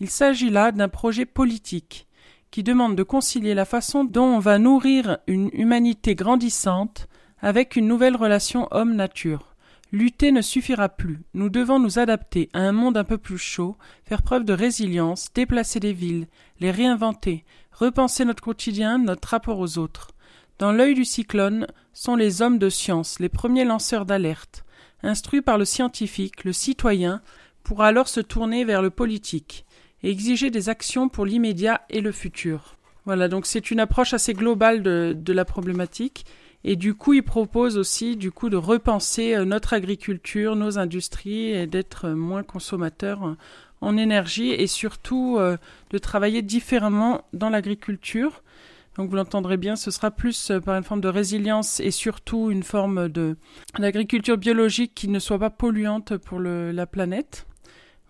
Il 0.00 0.08
s'agit 0.08 0.50
là 0.50 0.70
d'un 0.70 0.88
projet 0.88 1.26
politique 1.26 2.06
qui 2.52 2.62
demande 2.62 2.94
de 2.94 3.02
concilier 3.02 3.54
la 3.54 3.64
façon 3.64 4.04
dont 4.04 4.36
on 4.36 4.38
va 4.38 4.58
nourrir 4.58 5.18
une 5.26 5.50
humanité 5.52 6.14
grandissante 6.14 7.08
avec 7.40 7.74
une 7.74 7.88
nouvelle 7.88 8.16
relation 8.16 8.68
homme-nature. 8.70 9.55
Lutter 9.92 10.32
ne 10.32 10.42
suffira 10.42 10.88
plus. 10.88 11.22
Nous 11.34 11.48
devons 11.48 11.78
nous 11.78 11.98
adapter 11.98 12.48
à 12.52 12.60
un 12.60 12.72
monde 12.72 12.96
un 12.96 13.04
peu 13.04 13.18
plus 13.18 13.38
chaud, 13.38 13.76
faire 14.04 14.22
preuve 14.22 14.44
de 14.44 14.52
résilience, 14.52 15.28
déplacer 15.32 15.80
les 15.80 15.92
villes, 15.92 16.26
les 16.60 16.70
réinventer, 16.70 17.44
repenser 17.72 18.24
notre 18.24 18.42
quotidien, 18.42 18.98
notre 18.98 19.28
rapport 19.28 19.58
aux 19.58 19.78
autres. 19.78 20.10
Dans 20.58 20.72
l'œil 20.72 20.94
du 20.94 21.04
cyclone 21.04 21.66
sont 21.92 22.16
les 22.16 22.42
hommes 22.42 22.58
de 22.58 22.68
science, 22.68 23.20
les 23.20 23.28
premiers 23.28 23.64
lanceurs 23.64 24.06
d'alerte. 24.06 24.64
Instruits 25.02 25.42
par 25.42 25.58
le 25.58 25.64
scientifique, 25.64 26.44
le 26.44 26.52
citoyen 26.52 27.20
pourra 27.62 27.88
alors 27.88 28.08
se 28.08 28.20
tourner 28.20 28.64
vers 28.64 28.82
le 28.82 28.90
politique 28.90 29.66
et 30.02 30.10
exiger 30.10 30.50
des 30.50 30.68
actions 30.68 31.08
pour 31.08 31.26
l'immédiat 31.26 31.82
et 31.90 32.00
le 32.00 32.12
futur. 32.12 32.76
Voilà, 33.04 33.28
donc 33.28 33.46
c'est 33.46 33.70
une 33.70 33.80
approche 33.80 34.14
assez 34.14 34.32
globale 34.32 34.82
de, 34.82 35.14
de, 35.16 35.32
la 35.32 35.44
problématique. 35.44 36.26
Et 36.66 36.76
du 36.76 36.94
coup, 36.94 37.14
il 37.14 37.22
propose 37.22 37.78
aussi 37.78 38.16
du 38.16 38.30
coup 38.30 38.50
de 38.50 38.56
repenser 38.58 39.34
euh, 39.34 39.46
notre 39.46 39.72
agriculture, 39.72 40.54
nos 40.56 40.78
industries 40.78 41.66
d'être 41.66 42.10
moins 42.10 42.42
consommateurs 42.42 43.36
en 43.80 43.96
énergie 43.96 44.50
et 44.50 44.66
surtout 44.66 45.36
euh, 45.38 45.56
de 45.90 45.98
travailler 45.98 46.42
différemment 46.42 47.22
dans 47.32 47.48
l'agriculture 47.48 48.42
donc 48.96 49.10
vous 49.10 49.16
l'entendrez 49.16 49.58
bien, 49.58 49.76
ce 49.76 49.90
sera 49.90 50.10
plus 50.10 50.50
euh, 50.50 50.60
par 50.60 50.76
une 50.76 50.82
forme 50.82 51.00
de 51.00 51.08
résilience 51.08 51.80
et 51.80 51.90
surtout 51.90 52.50
une 52.50 52.62
forme 52.62 53.08
de 53.08 53.36
d'agriculture 53.78 54.38
biologique 54.38 54.94
qui 54.94 55.08
ne 55.08 55.18
soit 55.18 55.38
pas 55.38 55.50
polluante 55.50 56.16
pour 56.16 56.40
la 56.40 56.86
planète. 56.86 57.46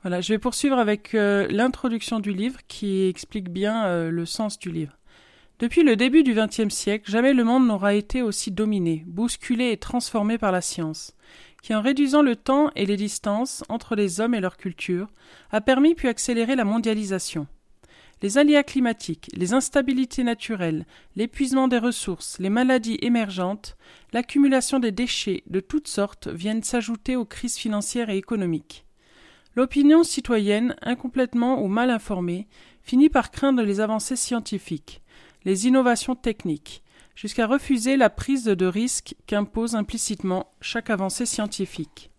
Voilà, 0.03 0.21
je 0.21 0.33
vais 0.33 0.39
poursuivre 0.39 0.79
avec 0.79 1.15
euh, 1.15 1.49
l'introduction 1.51 2.21
du 2.21 2.33
livre 2.33 2.61
qui 2.69 3.09
explique 3.09 3.51
bien 3.51 3.87
euh, 3.87 4.11
le 4.11 4.25
sens 4.25 4.59
du 4.59 4.71
livre. 4.71 4.93
Depuis 5.59 5.83
le 5.83 5.97
début 5.97 6.23
du 6.23 6.35
XXe 6.35 6.69
siècle, 6.69 7.11
jamais 7.11 7.33
le 7.33 7.43
monde 7.43 7.67
n'aura 7.67 7.95
été 7.95 8.21
aussi 8.21 8.51
dominé, 8.51 9.05
bousculé 9.07 9.71
et 9.73 9.79
transformé 9.79 10.37
par 10.37 10.53
la 10.53 10.61
science, 10.61 11.15
qui 11.63 11.75
en 11.75 11.81
réduisant 11.81 12.21
le 12.21 12.37
temps 12.37 12.71
et 12.77 12.85
les 12.85 12.99
distances 12.99 13.65
entre 13.71 13.97
les 13.97 14.21
hommes 14.21 14.35
et 14.35 14.41
leur 14.41 14.59
culture, 14.59 15.09
a 15.51 15.63
permis 15.63 15.95
puis 15.95 16.09
accéléré 16.09 16.57
la 16.57 16.65
mondialisation. 16.65 17.47
Les 18.21 18.37
aléas 18.37 18.65
climatiques, 18.65 19.31
les 19.35 19.55
instabilités 19.55 20.25
naturelles, 20.25 20.85
l'épuisement 21.17 21.69
des 21.69 21.79
ressources, 21.79 22.39
les 22.39 22.51
maladies 22.51 22.99
émergentes, 23.01 23.79
l'accumulation 24.13 24.79
des 24.79 24.93
déchets 24.93 25.43
de 25.47 25.61
toutes 25.61 25.89
sortes 25.89 26.29
viennent 26.29 26.63
s'ajouter 26.63 27.17
aux 27.17 27.25
crises 27.25 27.57
financières 27.57 28.11
et 28.11 28.19
économiques. 28.19 28.85
L'opinion 29.55 30.05
citoyenne, 30.05 30.77
incomplètement 30.83 31.63
ou 31.63 31.69
mal 31.69 31.89
informée, 31.89 32.47
finit 32.83 33.09
par 33.09 33.31
craindre 33.31 33.63
les 33.63 33.81
avancées 33.81 34.17
scientifiques, 34.17 35.01
les 35.47 35.67
innovations 35.67 36.15
techniques, 36.15 36.83
jusqu'à 37.15 37.47
refuser 37.47 37.97
la 37.97 38.11
prise 38.11 38.45
de 38.45 38.67
risque 38.67 39.15
qu'impose 39.27 39.75
implicitement 39.75 40.51
chaque 40.61 40.91
avancée 40.91 41.25
scientifique. 41.25 42.11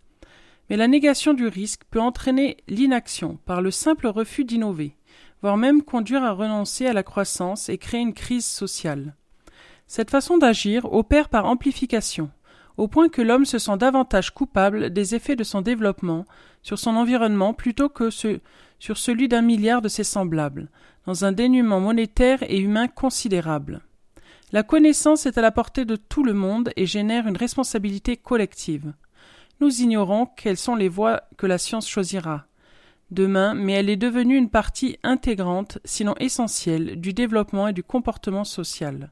Mais 0.71 0.77
la 0.77 0.87
négation 0.87 1.35
du 1.35 1.47
risque 1.47 1.83
peut 1.91 2.01
entraîner 2.01 2.57
l'inaction 2.67 3.37
par 3.45 3.61
le 3.61 3.69
simple 3.69 4.07
refus 4.07 4.43
d'innover 4.43 4.97
voire 5.41 5.57
même 5.57 5.83
conduire 5.83 6.23
à 6.23 6.31
renoncer 6.31 6.87
à 6.87 6.93
la 6.93 7.03
croissance 7.03 7.69
et 7.69 7.77
créer 7.77 8.01
une 8.01 8.13
crise 8.13 8.45
sociale. 8.45 9.15
Cette 9.85 10.11
façon 10.11 10.37
d'agir 10.37 10.91
opère 10.91 11.29
par 11.29 11.45
amplification, 11.45 12.29
au 12.75 12.87
point 12.87 13.09
que 13.09 13.21
l'homme 13.21 13.45
se 13.45 13.59
sent 13.59 13.77
davantage 13.77 14.31
coupable 14.33 14.89
des 14.91 15.15
effets 15.15 15.35
de 15.35 15.43
son 15.43 15.61
développement 15.61 16.25
sur 16.61 16.77
son 16.77 16.95
environnement 16.95 17.53
plutôt 17.53 17.89
que 17.89 18.09
sur 18.09 18.97
celui 18.97 19.27
d'un 19.27 19.41
milliard 19.41 19.81
de 19.81 19.87
ses 19.87 20.03
semblables, 20.03 20.69
dans 21.07 21.25
un 21.25 21.31
dénuement 21.31 21.79
monétaire 21.79 22.43
et 22.43 22.59
humain 22.59 22.87
considérable. 22.87 23.81
La 24.51 24.61
connaissance 24.61 25.25
est 25.25 25.37
à 25.37 25.41
la 25.41 25.51
portée 25.51 25.85
de 25.85 25.95
tout 25.95 26.23
le 26.23 26.33
monde 26.33 26.71
et 26.75 26.85
génère 26.85 27.27
une 27.27 27.37
responsabilité 27.37 28.17
collective. 28.17 28.93
Nous 29.59 29.81
ignorons 29.81 30.27
quelles 30.37 30.57
sont 30.57 30.75
les 30.75 30.89
voies 30.89 31.23
que 31.37 31.47
la 31.47 31.57
science 31.57 31.87
choisira 31.87 32.45
demain, 33.09 33.53
mais 33.53 33.73
elle 33.73 33.89
est 33.89 33.95
devenue 33.95 34.35
une 34.35 34.49
partie 34.49 34.97
intégrante, 35.01 35.79
sinon 35.85 36.13
essentielle, 36.19 36.99
du 36.99 37.13
développement 37.13 37.69
et 37.69 37.73
du 37.73 37.83
comportement 37.83 38.43
social. 38.43 39.11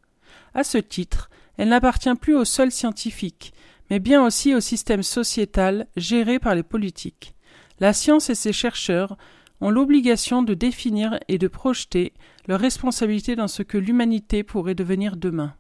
À 0.54 0.66
ce 0.66 0.78
titre, 0.78 1.30
elle 1.58 1.70
n'appartient 1.70 2.14
plus 2.16 2.36
au 2.36 2.44
seul 2.44 2.72
scientifique, 2.72 3.54
mais 3.90 4.00
bien 4.00 4.22
aussi 4.26 4.54
au 4.54 4.60
système 4.60 5.02
sociétal 5.04 5.88
géré 5.96 6.40
par 6.40 6.56
les 6.56 6.64
politiques. 6.64 7.36
La 7.80 7.94
science 7.94 8.30
et 8.30 8.36
ses 8.36 8.54
chercheurs 8.54 9.18
ont 9.62 9.70
l'obligation 9.70 10.44
de 10.44 10.54
définir 10.54 11.20
et 11.28 11.38
de 11.38 11.48
projeter 11.48 12.14
leurs 12.48 12.60
responsabilités 12.60 13.36
dans 13.36 13.48
ce 13.48 13.64
que 13.64 13.78
l'humanité 13.78 14.44
pourrait 14.44 14.76
devenir 14.76 15.16
demain. 15.16 15.54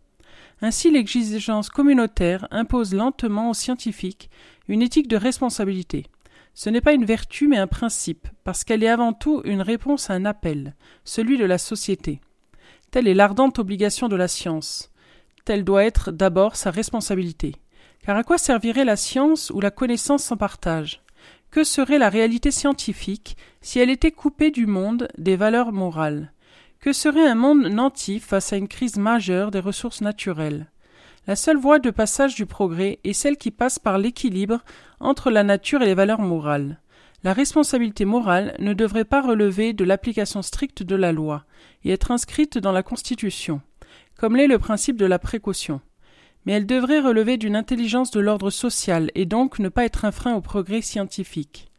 Ainsi 0.62 0.92
l'exigence 0.92 1.70
communautaire 1.70 2.48
impose 2.52 2.94
lentement 2.94 3.50
aux 3.50 3.54
scientifiques 3.54 4.30
une 4.68 4.82
éthique 4.82 5.08
de 5.08 5.18
responsabilité. 5.18 6.06
Ce 6.54 6.70
n'est 6.70 6.82
pas 6.82 6.94
une 6.94 7.06
vertu 7.06 7.48
mais 7.48 7.58
un 7.58 7.68
principe, 7.68 8.28
parce 8.46 8.64
qu'elle 8.64 8.84
est 8.84 8.90
avant 8.90 9.12
tout 9.12 9.42
une 9.44 9.62
réponse 9.62 10.10
à 10.10 10.14
un 10.14 10.26
appel, 10.26 10.76
celui 11.04 11.38
de 11.38 11.46
la 11.46 11.58
société. 11.58 12.22
Telle 12.92 13.08
est 13.08 13.14
l'ardente 13.14 13.60
obligation 13.60 14.08
de 14.08 14.16
la 14.16 14.30
science. 14.30 14.92
Telle 15.44 15.66
doit 15.66 15.84
être 15.84 16.12
d'abord 16.12 16.56
sa 16.56 16.72
responsabilité. 16.72 17.56
Car 18.06 18.16
à 18.16 18.24
quoi 18.24 18.38
servirait 18.38 18.86
la 18.86 18.96
science 18.96 19.52
ou 19.54 19.60
la 19.60 19.72
connaissance 19.72 20.24
sans 20.24 20.38
partage? 20.38 21.02
Que 21.56 21.64
serait 21.64 22.00
la 22.00 22.10
réalité 22.10 22.52
scientifique 22.52 23.38
si 23.62 23.80
elle 23.80 23.90
était 23.90 24.12
coupée 24.12 24.52
du 24.52 24.66
monde 24.66 25.08
des 25.18 25.38
valeurs 25.38 25.72
morales? 25.72 26.34
Que 26.82 26.92
serait 26.92 27.30
un 27.30 27.36
monde 27.36 27.68
nanti 27.68 28.20
face 28.20 28.52
à 28.52 28.58
une 28.58 28.68
crise 28.68 28.98
majeure 28.98 29.52
des 29.52 29.62
ressources 29.62 30.02
naturelles? 30.02 30.70
La 31.28 31.38
seule 31.38 31.56
voie 31.56 31.80
de 31.80 31.92
passage 31.92 32.36
du 32.36 32.46
progrès 32.46 33.00
est 33.06 33.14
celle 33.14 33.38
qui 33.38 33.52
passe 33.52 33.80
par 33.80 34.00
l'équilibre 34.00 34.66
entre 35.00 35.32
la 35.32 35.44
nature 35.44 35.82
et 35.82 35.86
les 35.86 35.94
valeurs 35.94 36.20
morales. 36.20 36.82
La 37.24 37.32
responsabilité 37.32 38.04
morale 38.04 38.54
ne 38.60 38.74
devrait 38.74 39.06
pas 39.06 39.22
relever 39.22 39.72
de 39.72 39.86
l'application 39.86 40.42
stricte 40.42 40.84
de 40.84 40.98
la 40.98 41.14
loi 41.14 41.46
et 41.86 41.92
être 41.92 42.12
inscrite 42.12 42.58
dans 42.58 42.74
la 42.74 42.84
Constitution, 42.84 43.62
comme 44.18 44.36
l'est 44.36 44.48
le 44.48 44.60
principe 44.60 44.98
de 44.98 45.06
la 45.06 45.20
précaution. 45.20 45.80
Mais 46.46 46.54
elle 46.54 46.66
devrait 46.66 47.00
relever 47.00 47.38
d'une 47.38 47.56
intelligence 47.56 48.12
de 48.12 48.20
l'ordre 48.20 48.50
social 48.50 49.12
et 49.16 49.26
donc 49.26 49.60
ne 49.60 49.70
pas 49.70 49.86
être 49.86 50.06
un 50.06 50.12
frein 50.12 50.36
au 50.36 50.42
progrès 50.42 50.82
scientifique. 50.82 51.70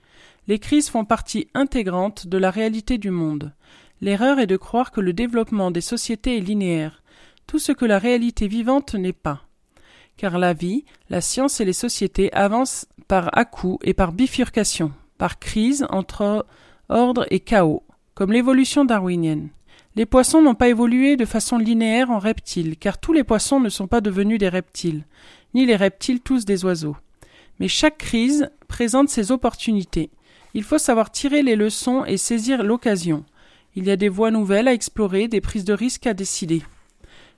Les 0.48 0.58
crises 0.58 0.88
font 0.88 1.04
partie 1.04 1.48
intégrante 1.54 2.26
de 2.26 2.38
la 2.38 2.50
réalité 2.50 2.98
du 2.98 3.10
monde. 3.10 3.52
L'erreur 4.00 4.38
est 4.38 4.46
de 4.46 4.56
croire 4.56 4.92
que 4.92 5.00
le 5.00 5.12
développement 5.12 5.70
des 5.70 5.80
sociétés 5.80 6.36
est 6.36 6.40
linéaire, 6.40 7.02
tout 7.46 7.58
ce 7.58 7.72
que 7.72 7.84
la 7.84 7.98
réalité 7.98 8.48
vivante 8.48 8.94
n'est 8.94 9.12
pas. 9.12 9.42
Car 10.16 10.38
la 10.38 10.52
vie, 10.52 10.84
la 11.10 11.20
science 11.20 11.60
et 11.60 11.64
les 11.64 11.72
sociétés 11.72 12.32
avancent 12.32 12.86
par 13.08 13.36
à-coups 13.36 13.78
et 13.86 13.94
par 13.94 14.12
bifurcation, 14.12 14.92
par 15.18 15.38
crise 15.38 15.86
entre 15.90 16.46
ordre 16.88 17.26
et 17.30 17.40
chaos, 17.40 17.82
comme 18.14 18.32
l'évolution 18.32 18.84
darwinienne. 18.84 19.50
Les 19.96 20.04
poissons 20.04 20.42
n'ont 20.42 20.54
pas 20.54 20.68
évolué 20.68 21.16
de 21.16 21.24
façon 21.24 21.56
linéaire 21.56 22.10
en 22.10 22.18
reptiles, 22.18 22.76
car 22.76 22.98
tous 22.98 23.14
les 23.14 23.24
poissons 23.24 23.60
ne 23.60 23.70
sont 23.70 23.86
pas 23.86 24.02
devenus 24.02 24.38
des 24.38 24.50
reptiles, 24.50 25.04
ni 25.54 25.64
les 25.64 25.74
reptiles 25.74 26.20
tous 26.20 26.44
des 26.44 26.66
oiseaux. 26.66 26.96
Mais 27.60 27.68
chaque 27.68 27.96
crise 27.96 28.50
présente 28.68 29.08
ses 29.08 29.32
opportunités. 29.32 30.10
Il 30.52 30.64
faut 30.64 30.76
savoir 30.76 31.10
tirer 31.10 31.42
les 31.42 31.56
leçons 31.56 32.04
et 32.04 32.18
saisir 32.18 32.62
l'occasion. 32.62 33.24
Il 33.74 33.86
y 33.86 33.90
a 33.90 33.96
des 33.96 34.10
voies 34.10 34.30
nouvelles 34.30 34.68
à 34.68 34.74
explorer, 34.74 35.28
des 35.28 35.40
prises 35.40 35.64
de 35.64 35.72
risques 35.72 36.06
à 36.06 36.12
décider. 36.12 36.62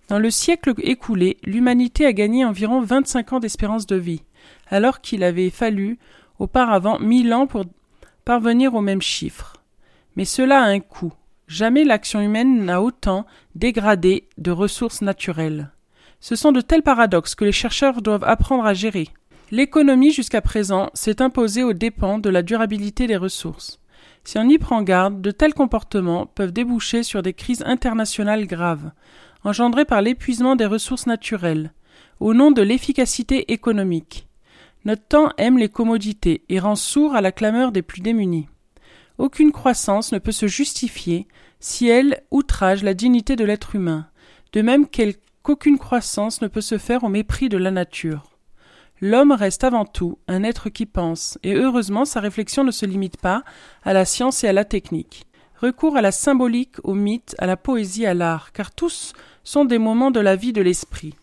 Dans 0.09 0.19
le 0.19 0.31
siècle 0.31 0.73
écoulé, 0.79 1.37
l'humanité 1.45 2.07
a 2.07 2.13
gagné 2.13 2.45
environ 2.45 2.81
25 2.81 3.35
ans 3.35 3.41
d'espérance 3.41 3.87
de 3.87 3.97
vie, 3.97 4.23
alors 4.69 5.01
qu'il 5.01 5.23
avait 5.23 5.51
fallu 5.51 5.99
auparavant 6.41 6.99
mille 6.99 7.33
ans 7.33 7.47
pour 7.47 7.67
parvenir 8.25 8.75
au 8.75 8.81
même 8.81 9.03
chiffre. 9.03 9.63
Mais 10.17 10.25
cela 10.25 10.61
a 10.61 10.67
un 10.67 10.81
coût. 10.81 11.13
Jamais 11.49 11.85
l'action 11.85 12.21
humaine 12.21 12.67
n'a 12.67 12.83
autant 12.83 13.25
dégradé 13.55 14.29
de 14.37 14.51
ressources 14.51 15.01
naturelles. 15.01 15.71
Ce 16.21 16.37
sont 16.37 16.53
de 16.53 16.61
tels 16.61 16.83
paradoxes 16.83 17.35
que 17.35 17.45
les 17.47 17.53
chercheurs 17.53 18.03
doivent 18.03 18.25
apprendre 18.25 18.67
à 18.67 18.75
gérer. 18.75 19.09
L'économie 19.51 20.13
jusqu'à 20.13 20.43
présent 20.43 20.91
s'est 20.93 21.23
imposée 21.23 21.65
aux 21.65 21.73
dépens 21.73 22.19
de 22.19 22.29
la 22.29 22.43
durabilité 22.43 23.07
des 23.07 23.17
ressources. 23.17 23.81
Si 24.25 24.37
on 24.37 24.47
y 24.47 24.59
prend 24.59 24.83
garde, 24.83 25.23
de 25.23 25.31
tels 25.31 25.55
comportements 25.55 26.27
peuvent 26.27 26.53
déboucher 26.53 27.03
sur 27.03 27.23
des 27.23 27.33
crises 27.33 27.63
internationales 27.65 28.47
graves, 28.47 28.91
engendré 29.43 29.87
par 29.87 30.03
l'épuisement 30.03 30.55
des 30.55 30.67
ressources 30.67 31.07
naturelles, 31.07 31.73
au 32.21 32.35
nom 32.35 32.51
de 32.51 32.61
l'efficacité 32.61 33.53
économique. 33.53 34.29
Notre 34.85 35.07
temps 35.07 35.33
aime 35.39 35.57
les 35.57 35.71
commodités 35.71 36.45
et 36.51 36.59
rend 36.59 36.77
sourd 36.77 37.15
à 37.15 37.23
la 37.23 37.33
clameur 37.33 37.73
des 37.73 37.83
plus 37.83 38.03
démunis. 38.03 38.49
Aucune 39.19 39.51
croissance 39.51 40.13
ne 40.13 40.19
peut 40.19 40.33
se 40.33 40.47
justifier 40.47 41.27
si 41.59 41.89
elle 41.89 42.23
outrage 42.31 42.85
la 42.85 42.95
dignité 42.95 43.35
de 43.35 43.45
l'être 43.45 43.75
humain, 43.75 44.07
de 44.53 44.63
même 44.63 44.87
qu'aucune 44.87 45.79
croissance 45.79 46.41
ne 46.41 46.47
peut 46.47 46.61
se 46.61 46.79
faire 46.79 47.03
au 47.03 47.09
mépris 47.09 47.49
de 47.49 47.59
la 47.59 47.73
nature. 47.73 48.39
L'homme 49.01 49.33
reste 49.33 49.65
avant 49.65 49.85
tout 49.85 50.19
un 50.29 50.45
être 50.45 50.71
qui 50.71 50.87
pense, 50.87 51.37
et 51.43 51.55
heureusement 51.55 52.05
sa 52.05 52.21
réflexion 52.21 52.63
ne 52.63 52.71
se 52.71 52.87
limite 52.87 53.17
pas 53.17 53.43
à 53.83 53.93
la 53.93 54.05
science 54.05 54.45
et 54.45 54.49
à 54.49 54.53
la 54.53 54.65
technique. 54.65 55.27
Recours 55.61 55.97
à 55.97 56.01
la 56.01 56.13
symbolique, 56.13 56.77
au 56.85 56.95
mythe, 56.95 57.35
à 57.39 57.47
la 57.47 57.57
poésie, 57.57 58.07
à 58.07 58.15
l'art, 58.15 58.53
car 58.53 58.71
tous 58.73 59.15
sont 59.43 59.65
des 59.65 59.79
moments 59.79 60.13
de 60.13 60.21
la 60.21 60.37
vie 60.37 60.53
de 60.53 60.63
l'esprit. 60.63 61.15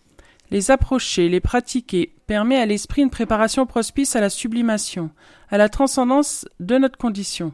Les 0.52 0.70
approcher, 0.70 1.30
les 1.30 1.40
pratiquer, 1.40 2.14
permet 2.28 2.58
à 2.58 2.66
l'esprit 2.66 3.02
une 3.02 3.10
préparation 3.10 3.66
prospice 3.66 4.16
à 4.18 4.22
la 4.22 4.30
sublimation, 4.30 5.12
à 5.50 5.58
la 5.58 5.70
transcendance 5.70 6.46
de 6.60 6.78
notre 6.78 6.98
condition. 6.98 7.54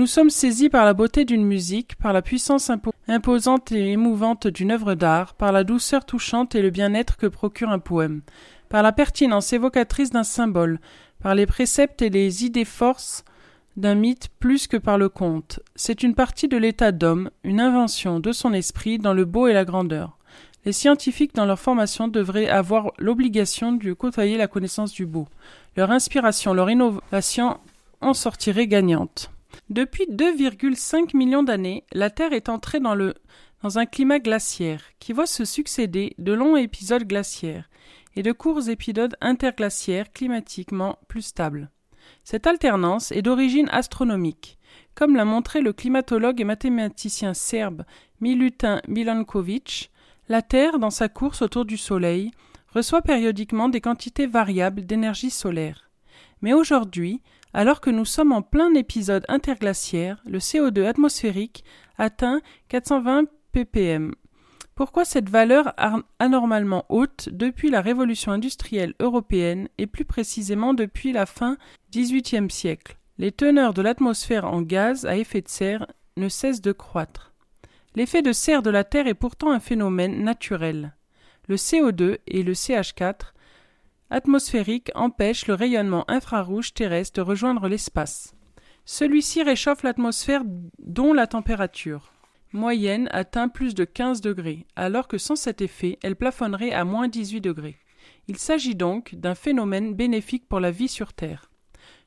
Nous 0.00 0.06
sommes 0.06 0.30
saisis 0.30 0.70
par 0.70 0.86
la 0.86 0.94
beauté 0.94 1.26
d'une 1.26 1.44
musique, 1.44 1.94
par 1.96 2.14
la 2.14 2.22
puissance 2.22 2.72
imposante 3.06 3.70
et 3.70 3.90
émouvante 3.90 4.46
d'une 4.46 4.70
œuvre 4.70 4.94
d'art, 4.94 5.34
par 5.34 5.52
la 5.52 5.62
douceur 5.62 6.06
touchante 6.06 6.54
et 6.54 6.62
le 6.62 6.70
bien-être 6.70 7.18
que 7.18 7.26
procure 7.26 7.68
un 7.68 7.80
poème, 7.80 8.22
par 8.70 8.82
la 8.82 8.92
pertinence 8.92 9.52
évocatrice 9.52 10.08
d'un 10.08 10.24
symbole, 10.24 10.80
par 11.22 11.34
les 11.34 11.44
préceptes 11.44 12.00
et 12.00 12.08
les 12.08 12.46
idées 12.46 12.64
forces 12.64 13.26
d'un 13.76 13.94
mythe 13.94 14.30
plus 14.38 14.68
que 14.68 14.78
par 14.78 14.96
le 14.96 15.10
conte. 15.10 15.60
C'est 15.76 16.02
une 16.02 16.14
partie 16.14 16.48
de 16.48 16.56
l'état 16.56 16.92
d'homme, 16.92 17.28
une 17.44 17.60
invention 17.60 18.20
de 18.20 18.32
son 18.32 18.54
esprit 18.54 18.96
dans 18.96 19.12
le 19.12 19.26
beau 19.26 19.48
et 19.48 19.52
la 19.52 19.66
grandeur. 19.66 20.16
Les 20.64 20.72
scientifiques 20.72 21.34
dans 21.34 21.44
leur 21.44 21.60
formation 21.60 22.08
devraient 22.08 22.48
avoir 22.48 22.92
l'obligation 22.96 23.72
de 23.72 23.92
côtoyer 23.92 24.38
la 24.38 24.48
connaissance 24.48 24.92
du 24.92 25.04
beau. 25.04 25.28
Leur 25.76 25.90
inspiration, 25.90 26.54
leur 26.54 26.70
innovation 26.70 27.58
en 28.00 28.14
sortiraient 28.14 28.66
gagnantes. 28.66 29.30
Depuis 29.70 30.06
2,5 30.10 31.16
millions 31.16 31.44
d'années, 31.44 31.84
la 31.92 32.10
Terre 32.10 32.32
est 32.32 32.48
entrée 32.48 32.80
dans 32.80 32.96
le 32.96 33.14
dans 33.62 33.78
un 33.78 33.86
climat 33.86 34.18
glaciaire 34.18 34.82
qui 34.98 35.12
voit 35.12 35.26
se 35.26 35.44
succéder 35.44 36.14
de 36.18 36.32
longs 36.32 36.56
épisodes 36.56 37.06
glaciaires 37.06 37.70
et 38.16 38.24
de 38.24 38.32
courts 38.32 38.68
épisodes 38.68 39.16
interglaciaires 39.20 40.12
climatiquement 40.12 40.98
plus 41.06 41.22
stables. 41.22 41.70
Cette 42.24 42.48
alternance 42.48 43.12
est 43.12 43.22
d'origine 43.22 43.68
astronomique, 43.70 44.58
comme 44.96 45.14
l'a 45.14 45.24
montré 45.24 45.60
le 45.60 45.72
climatologue 45.72 46.40
et 46.40 46.44
mathématicien 46.44 47.32
serbe 47.32 47.84
Milutin 48.20 48.80
Milankovic. 48.88 49.92
La 50.28 50.42
Terre, 50.42 50.80
dans 50.80 50.90
sa 50.90 51.08
course 51.08 51.42
autour 51.42 51.64
du 51.64 51.76
Soleil, 51.76 52.32
reçoit 52.70 53.02
périodiquement 53.02 53.68
des 53.68 53.80
quantités 53.80 54.26
variables 54.26 54.84
d'énergie 54.84 55.30
solaire. 55.30 55.90
Mais 56.42 56.54
aujourd'hui, 56.54 57.20
alors 57.52 57.80
que 57.80 57.90
nous 57.90 58.04
sommes 58.04 58.32
en 58.32 58.42
plein 58.42 58.74
épisode 58.74 59.24
interglaciaire, 59.28 60.22
le 60.24 60.38
CO2 60.38 60.84
atmosphérique 60.84 61.64
atteint 61.98 62.40
420 62.68 63.24
ppm, 63.52 64.14
pourquoi 64.80 65.04
cette 65.04 65.28
valeur 65.28 65.74
anormalement 66.18 66.86
haute 66.88 67.28
depuis 67.30 67.68
la 67.68 67.82
révolution 67.82 68.32
industrielle 68.32 68.94
européenne 68.98 69.68
et 69.76 69.86
plus 69.86 70.06
précisément 70.06 70.72
depuis 70.72 71.12
la 71.12 71.26
fin 71.26 71.58
XVIIIe 71.92 72.50
siècle? 72.50 72.96
Les 73.18 73.30
teneurs 73.30 73.74
de 73.74 73.82
l'atmosphère 73.82 74.46
en 74.46 74.62
gaz 74.62 75.04
à 75.04 75.18
effet 75.18 75.42
de 75.42 75.48
serre 75.48 75.86
ne 76.16 76.30
cessent 76.30 76.62
de 76.62 76.72
croître. 76.72 77.34
L'effet 77.94 78.22
de 78.22 78.32
serre 78.32 78.62
de 78.62 78.70
la 78.70 78.82
Terre 78.82 79.06
est 79.06 79.12
pourtant 79.12 79.50
un 79.50 79.60
phénomène 79.60 80.24
naturel. 80.24 80.94
Le 81.46 81.56
CO2 81.56 82.16
et 82.26 82.42
le 82.42 82.54
CH4 82.54 83.34
atmosphérique 84.10 84.90
empêchent 84.94 85.46
le 85.46 85.54
rayonnement 85.54 86.04
infrarouge 86.08 86.74
terrestre 86.74 87.16
de 87.16 87.26
rejoindre 87.26 87.68
l'espace. 87.68 88.34
Celui-ci 88.84 89.42
réchauffe 89.42 89.82
l'atmosphère 89.82 90.42
dont 90.78 91.12
la 91.12 91.26
température 91.26 92.12
moyenne 92.52 93.08
atteint 93.12 93.48
plus 93.48 93.74
de 93.74 93.84
15 93.84 94.20
degrés, 94.20 94.66
alors 94.76 95.08
que 95.08 95.18
sans 95.18 95.36
cet 95.36 95.60
effet, 95.60 95.98
elle 96.02 96.16
plafonnerait 96.16 96.72
à 96.72 96.84
moins 96.84 97.08
18 97.08 97.40
degrés. 97.40 97.78
Il 98.28 98.38
s'agit 98.38 98.74
donc 98.74 99.14
d'un 99.14 99.34
phénomène 99.34 99.94
bénéfique 99.94 100.48
pour 100.48 100.60
la 100.60 100.70
vie 100.70 100.88
sur 100.88 101.12
Terre. 101.12 101.50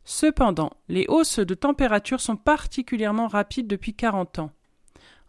Cependant, 0.05 0.71
les 0.89 1.05
hausses 1.07 1.39
de 1.39 1.53
température 1.53 2.19
sont 2.19 2.35
particulièrement 2.35 3.27
rapides 3.27 3.67
depuis 3.67 3.93
40 3.93 4.39
ans, 4.39 4.51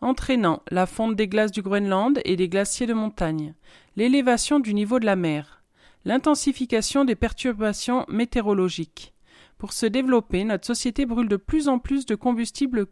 entraînant 0.00 0.62
la 0.70 0.87
fonte 0.87 1.14
des 1.14 1.28
glaces 1.28 1.52
du 1.52 1.62
Groenland 1.62 2.20
et 2.24 2.37
des 2.37 2.48
glaciers 2.48 2.87
de 2.87 2.94
montagne, 2.94 3.54
l'élévation 3.96 4.58
du 4.58 4.74
niveau 4.74 4.98
de 4.98 5.06
la 5.06 5.16
mer, 5.16 5.63
l'intensification 6.04 7.04
des 7.04 7.14
perturbations 7.14 8.04
météorologiques. 8.08 9.14
Pour 9.58 9.72
se 9.72 9.86
développer, 9.86 10.44
notre 10.44 10.66
société 10.66 11.06
brûle 11.06 11.28
de 11.28 11.36
plus 11.36 11.68
en 11.68 11.78
plus 11.78 12.06
de 12.06 12.14
combustibles 12.14 12.86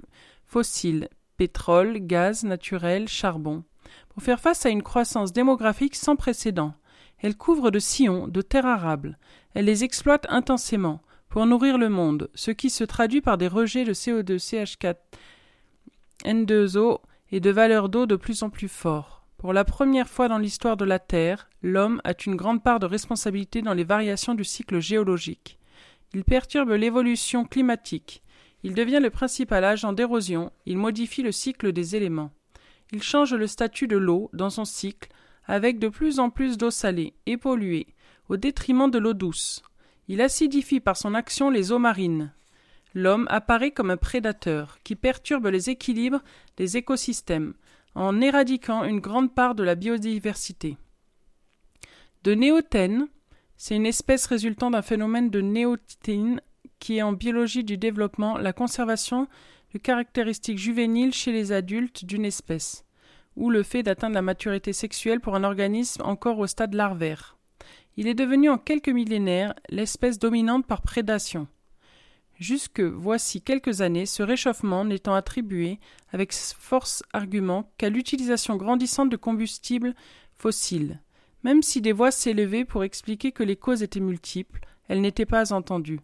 fossiles, 0.47 1.09
pétrole, 1.37 1.99
gaz 1.99 2.45
naturel, 2.45 3.09
charbon, 3.09 3.65
pour 4.09 4.23
faire 4.23 4.41
face 4.41 4.65
à 4.65 4.71
une 4.71 4.83
croissance 4.83 5.33
démographique 5.33 5.97
sans 5.97 6.17
précédent. 6.17 6.75
Elle 7.19 7.37
couvre 7.37 7.71
de 7.71 7.79
sillons, 7.79 8.27
de 8.29 8.43
terres 8.43 8.67
arables. 8.67 9.19
Elle 9.55 9.67
les 9.67 9.85
exploite 9.85 10.27
intensément 10.29 11.01
pour 11.29 11.47
nourrir 11.47 11.79
le 11.79 11.89
monde, 11.89 12.31
ce 12.35 12.51
qui 12.51 12.69
se 12.69 12.85
traduit 12.85 13.21
par 13.21 13.39
des 13.39 13.49
rejets 13.49 13.85
de 13.85 13.95
CO2, 13.95 14.39
CH4, 14.39 14.97
N2O 16.25 17.01
et 17.31 17.41
de 17.41 17.51
valeurs 17.51 17.89
d'eau 17.89 18.07
de 18.07 18.17
plus 18.17 18.43
en 18.43 18.51
plus 18.51 18.69
forts. 18.69 19.22
Pour 19.43 19.53
la 19.53 19.65
première 19.65 20.09
fois 20.09 20.29
dans 20.29 20.39
l'histoire 20.39 20.77
de 20.77 20.85
la 20.85 21.01
Terre, 21.01 21.51
l'homme 21.63 22.01
a 22.05 22.13
une 22.27 22.37
grande 22.37 22.63
part 22.63 22.79
de 22.79 22.87
responsabilité 22.87 23.61
dans 23.61 23.75
les 23.75 23.83
variations 23.83 24.37
du 24.37 24.45
cycle 24.45 24.79
géologique. 24.79 25.59
Il 26.15 26.23
perturbe 26.23 26.71
l'évolution 26.71 27.45
climatique. 27.45 28.23
Il 28.63 28.73
devient 28.73 29.01
le 29.03 29.11
principal 29.11 29.65
agent 29.65 29.93
d'érosion, 29.95 30.53
il 30.65 30.79
modifie 30.79 31.23
le 31.23 31.33
cycle 31.33 31.73
des 31.73 31.97
éléments. 31.97 32.31
Il 32.93 33.03
change 33.03 33.35
le 33.35 33.49
statut 33.49 33.89
de 33.89 33.97
l'eau 33.97 34.31
dans 34.33 34.49
son 34.49 34.65
cycle, 34.65 35.09
avec 35.49 35.81
de 35.81 35.89
plus 35.89 36.21
en 36.21 36.31
plus 36.31 36.57
d'eau 36.57 36.71
salée 36.71 37.13
et 37.27 37.37
polluée, 37.37 37.89
au 38.29 38.37
détriment 38.37 38.93
de 38.93 38.99
l'eau 38.99 39.13
douce. 39.13 39.65
Il 40.07 40.21
acidifie 40.21 40.79
par 40.79 40.97
son 40.97 41.15
action 41.15 41.51
les 41.51 41.73
eaux 41.73 41.81
marines. 41.81 42.33
L'homme 42.95 43.27
apparaît 43.29 43.73
comme 43.73 43.91
un 43.91 43.97
prédateur 43.97 44.79
qui 44.85 44.95
perturbe 44.95 45.49
les 45.49 45.69
équilibres 45.69 46.23
des 46.57 46.77
écosystèmes 46.77 47.55
en 47.95 48.21
éradiquant 48.21 48.85
une 48.85 49.01
grande 49.01 49.35
part 49.35 49.55
de 49.55 49.63
la 49.63 49.75
biodiversité. 49.75 50.77
De 52.25 52.35
néothène, 52.35 53.09
c'est 53.57 53.77
une 53.77 53.87
espèce 53.87 54.27
résultant 54.27 54.71
d'un 54.71 54.83
phénomène 54.83 55.31
de 55.31 55.41
néotéine 55.41 56.41
qui 56.79 56.99
est 56.99 57.03
en 57.03 57.13
biologie 57.13 57.65
du 57.65 57.79
développement 57.79 58.39
la 58.39 58.53
conservation 58.53 59.29
de 59.73 59.79
caractéristiques 59.79 60.59
juvéniles 60.59 61.15
chez 61.15 61.33
les 61.33 61.53
adultes 61.53 62.05
d'une 62.05 62.25
espèce, 62.25 62.85
ou 63.37 63.51
le 63.51 63.63
fait 63.63 63.83
d'atteindre 63.83 64.15
la 64.15 64.23
maturité 64.23 64.73
sexuelle 64.73 65.21
pour 65.21 65.35
un 65.35 65.45
organisme 65.45 66.03
encore 66.05 66.39
au 66.39 66.47
stade 66.47 66.75
larvaire. 66.75 67.37
Il 67.97 68.07
est 68.07 68.15
devenu 68.15 68.49
en 68.51 68.59
quelques 68.59 68.89
millénaires 68.89 69.55
l'espèce 69.69 70.19
dominante 70.19 70.67
par 70.67 70.83
prédation. 70.83 71.47
Jusque 72.43 72.81
voici 72.81 73.41
quelques 73.41 73.83
années, 73.83 74.05
ce 74.05 74.21
réchauffement 74.21 74.85
n'étant 74.85 75.15
attribué 75.15 75.79
avec 76.11 76.33
force 76.33 77.05
argument 77.13 77.71
qu'à 77.79 77.89
l'utilisation 77.89 78.57
grandissante 78.57 79.11
de 79.11 79.17
combustibles 79.17 79.95
fossiles. 80.35 81.01
Même 81.45 81.63
si 81.63 81.81
des 81.81 81.93
voix 81.93 82.11
s'élevaient 82.11 82.65
pour 82.65 82.83
expliquer 82.83 83.31
que 83.31 83.45
les 83.45 83.55
causes 83.55 83.85
étaient 83.85 84.01
multiples, 84.01 84.59
elles 84.89 85.01
n'étaient 85.01 85.25
pas 85.25 85.53
entendues. 85.53 86.01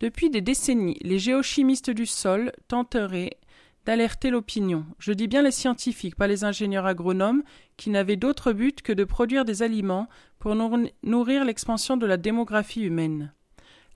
Depuis 0.00 0.30
des 0.30 0.40
décennies, 0.40 0.98
les 1.00 1.20
géochimistes 1.20 1.90
du 1.90 2.06
sol 2.06 2.50
tenteraient 2.66 3.38
d'alerter 3.86 4.30
l'opinion. 4.30 4.84
Je 4.98 5.12
dis 5.12 5.28
bien 5.28 5.42
les 5.42 5.52
scientifiques, 5.52 6.16
pas 6.16 6.26
les 6.26 6.42
ingénieurs 6.42 6.86
agronomes, 6.86 7.44
qui 7.76 7.90
n'avaient 7.90 8.16
d'autre 8.16 8.52
but 8.52 8.82
que 8.82 8.92
de 8.92 9.04
produire 9.04 9.44
des 9.44 9.62
aliments 9.62 10.08
pour 10.40 10.56
nourrir 10.56 11.44
l'expansion 11.44 11.96
de 11.96 12.06
la 12.06 12.16
démographie 12.16 12.82
humaine. 12.82 13.32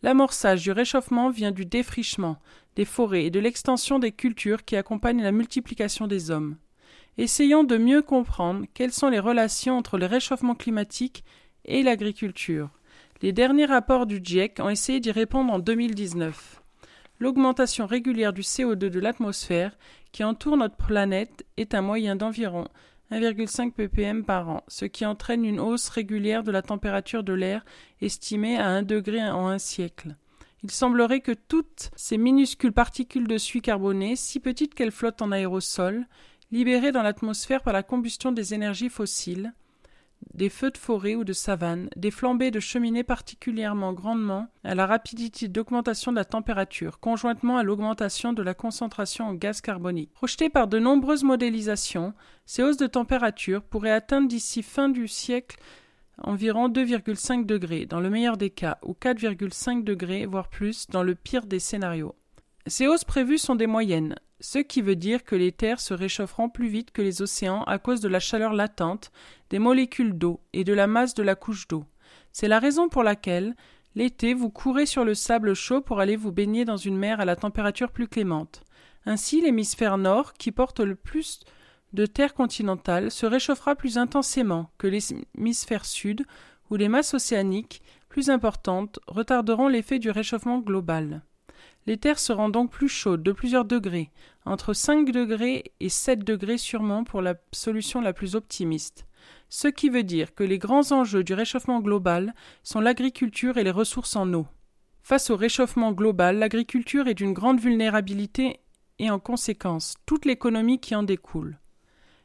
L'amorçage 0.03 0.63
du 0.63 0.73
réchauffement 0.73 1.31
vient 1.31 1.53
du 1.53 1.65
défrichement 1.65 2.39
des 2.77 2.85
forêts 2.85 3.25
et 3.25 3.31
de 3.31 3.41
l'extension 3.41 3.99
des 3.99 4.13
cultures 4.13 4.65
qui 4.65 4.77
accompagnent 4.77 5.23
la 5.23 5.33
multiplication 5.33 6.07
des 6.07 6.31
hommes. 6.31 6.57
Essayons 7.19 7.65
de 7.65 7.79
mieux 7.79 8.03
comprendre 8.03 8.67
quelles 8.75 8.93
sont 8.93 9.09
les 9.09 9.19
relations 9.19 9.79
entre 9.79 9.97
le 9.97 10.07
réchauffement 10.07 10.55
climatique 10.55 11.25
et 11.65 11.83
l'agriculture. 11.83 12.69
Les 13.23 13.33
derniers 13.33 13.65
rapports 13.65 14.05
du 14.05 14.21
GIEC 14.23 14.61
ont 14.61 14.69
essayé 14.69 15.01
d'y 15.01 15.11
répondre 15.11 15.53
en 15.53 15.59
2019. 15.59 16.63
L'augmentation 17.19 17.87
régulière 17.87 18.35
du 18.35 18.43
CO2 18.43 18.77
de 18.77 19.01
l'atmosphère 19.01 19.79
qui 20.13 20.23
entoure 20.23 20.59
notre 20.59 20.77
planète 20.77 21.47
est 21.57 21.75
un 21.75 21.81
moyen 21.81 22.15
d'environ 22.15 22.69
1,5 23.13 23.73
ppm 23.73 24.25
par 24.25 24.49
an, 24.49 24.65
ce 24.67 24.85
qui 24.85 25.07
entraîne 25.07 25.45
une 25.45 25.61
hausse 25.61 25.89
régulière 25.89 26.43
de 26.43 26.51
la 26.51 26.63
température 26.63 27.23
de 27.23 27.33
l'air 27.33 27.65
estimée 28.01 28.57
à 28.57 28.67
1 28.67 28.83
degré 28.83 29.23
en 29.23 29.47
un 29.47 29.59
siècle. 29.59 30.17
Il 30.65 30.71
semblerait 30.71 31.21
que 31.21 31.33
toutes 31.33 31.91
ces 31.95 32.19
minuscules 32.19 32.73
particules 32.73 33.29
de 33.29 33.39
suie 33.39 33.63
carbonée, 33.63 34.17
si 34.17 34.41
petites 34.41 34.75
qu'elles 34.75 34.91
flottent 34.91 35.23
en 35.23 35.31
aérosol, 35.31 36.07
libérées 36.51 36.93
dans 36.93 37.03
l'atmosphère 37.03 37.63
par 37.63 37.73
la 37.73 37.85
combustion 37.85 38.33
des 38.33 38.55
énergies 38.55 38.89
fossiles, 38.89 39.55
des 40.35 40.49
feux 40.51 40.71
de 40.71 40.79
forêt 40.79 41.15
ou 41.15 41.25
de 41.25 41.33
savane, 41.33 41.89
des 41.97 42.11
flambées 42.11 42.51
de 42.51 42.61
cheminées 42.61 43.05
particulièrement 43.05 43.93
grandement 43.93 44.49
à 44.65 44.75
la 44.75 44.87
rapidité 44.87 45.49
d'augmentation 45.49 46.13
de 46.13 46.17
la 46.17 46.25
température, 46.25 47.01
conjointement 47.01 47.57
à 47.57 47.63
l'augmentation 47.63 48.33
de 48.33 48.43
la 48.43 48.55
concentration 48.55 49.27
en 49.27 49.35
gaz 49.35 49.61
carbonique. 49.61 50.13
Projetées 50.13 50.51
par 50.51 50.69
de 50.69 50.79
nombreuses 50.79 51.25
modélisations, 51.25 52.13
ces 52.45 52.63
hausses 52.63 52.77
de 52.77 52.87
température 52.87 53.63
pourraient 53.63 53.91
atteindre 53.91 54.29
d'ici 54.29 54.63
fin 54.63 54.89
du 54.89 55.09
siècle 55.09 55.59
environ 56.19 56.69
2,5 56.69 57.47
degrés 57.47 57.87
dans 57.87 58.01
le 58.01 58.11
meilleur 58.11 58.37
des 58.37 58.51
cas 58.51 58.79
ou 58.83 58.93
4,5 58.93 59.85
degrés 59.85 60.27
voire 60.27 60.49
plus 60.49 60.87
dans 60.89 61.03
le 61.03 61.15
pire 61.15 61.47
des 61.47 61.59
scénarios. 61.61 62.15
Ces 62.69 62.89
hausses 62.89 63.05
prévues 63.05 63.39
sont 63.39 63.55
des 63.55 63.69
moyennes, 63.69 64.17
ce 64.41 64.59
qui 64.59 64.83
veut 64.83 64.97
dire 64.97 65.23
que 65.23 65.37
les 65.37 65.53
terres 65.53 65.79
se 65.79 65.95
réchaufferont 65.95 66.49
plus 66.49 66.67
vite 66.67 66.91
que 66.91 67.01
les 67.01 67.23
océans 67.23 67.63
à 67.63 67.79
cause 67.79 68.01
de 68.01 68.09
la 68.09 68.19
chaleur 68.19 68.53
latente 68.53 69.13
des 69.51 69.61
molécules 69.61 70.19
d'eau 70.19 70.41
et 70.53 70.65
de 70.65 70.73
la 70.73 70.89
masse 70.89 71.15
de 71.15 71.23
la 71.23 71.37
couche 71.37 71.69
d'eau. 71.69 71.85
C'est 72.33 72.49
la 72.49 72.59
raison 72.59 72.89
pour 72.89 73.05
laquelle, 73.05 73.55
l'été, 73.95 74.35
vous 74.35 74.51
courez 74.51 74.85
sur 74.85 75.05
le 75.05 75.15
sable 75.15 75.55
chaud 75.55 75.81
pour 75.81 76.01
aller 76.01 76.17
vous 76.17 76.33
baigner 76.33 76.65
dans 76.65 76.77
une 76.77 76.97
mer 76.97 77.21
à 77.21 77.25
la 77.25 77.37
température 77.37 77.93
plus 77.93 78.09
clémente. 78.09 78.65
Ainsi, 79.05 79.41
l'hémisphère 79.41 79.97
nord, 79.97 80.33
qui 80.33 80.51
porte 80.51 80.81
le 80.81 80.97
plus 80.97 81.41
de 81.93 82.05
terre 82.05 82.35
continentale, 82.35 83.13
se 83.13 83.27
réchauffera 83.27 83.77
plus 83.77 83.97
intensément 83.97 84.71
que 84.77 84.89
l'hémisphère 84.89 85.85
sud, 85.85 86.27
où 86.69 86.75
les 86.75 86.89
masses 86.89 87.15
océaniques, 87.15 87.81
plus 88.09 88.29
importantes, 88.29 88.99
retarderont 89.07 89.69
l'effet 89.69 90.01
du 90.01 90.11
réchauffement 90.11 90.59
global. 90.59 91.23
Les 91.87 91.97
terres 91.97 92.19
seront 92.19 92.49
donc 92.49 92.71
plus 92.71 92.89
chaudes 92.89 93.23
de 93.23 93.33
plusieurs 93.33 93.65
degrés, 93.65 94.11
entre 94.45 94.73
5 94.73 95.11
degrés 95.11 95.73
et 95.79 95.89
7 95.89 96.25
degrés 96.25 96.59
sûrement 96.59 97.05
pour 97.05 97.23
la 97.23 97.35
solution 97.53 98.01
la 98.01 98.13
plus 98.13 98.35
optimiste. 98.35 99.07
Ce 99.49 99.69
qui 99.69 99.89
veut 99.89 100.03
dire 100.03 100.35
que 100.35 100.45
les 100.45 100.59
grands 100.59 100.93
enjeux 100.93 101.23
du 101.23 101.35
réchauffement 101.35 101.81
global 101.81 102.35
sont 102.65 102.81
l'agriculture 102.81 103.57
et 103.57 103.65
les 103.65 103.71
ressources 103.71 104.17
en 104.17 104.33
eau. 104.35 104.47
Face 105.03 105.31
au 105.31 105.37
réchauffement 105.37 105.93
global, 105.93 106.39
l'agriculture 106.39 107.07
est 107.07 107.15
d'une 107.15 107.33
grande 107.33 107.61
vulnérabilité 107.61 108.59
et 108.99 109.11
en 109.11 109.21
conséquence 109.21 109.95
toute 110.07 110.25
l'économie 110.25 110.81
qui 110.81 110.97
en 110.97 111.05
découle. 111.05 111.61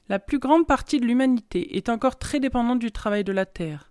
La 0.09 0.17
plus 0.17 0.39
grande 0.39 0.65
partie 0.65 0.99
de 0.99 1.05
l'humanité 1.05 1.77
est 1.77 1.89
encore 1.89 2.17
très 2.17 2.39
dépendante 2.39 2.79
du 2.79 2.91
travail 2.91 3.23
de 3.23 3.31
la 3.31 3.45
terre. 3.45 3.90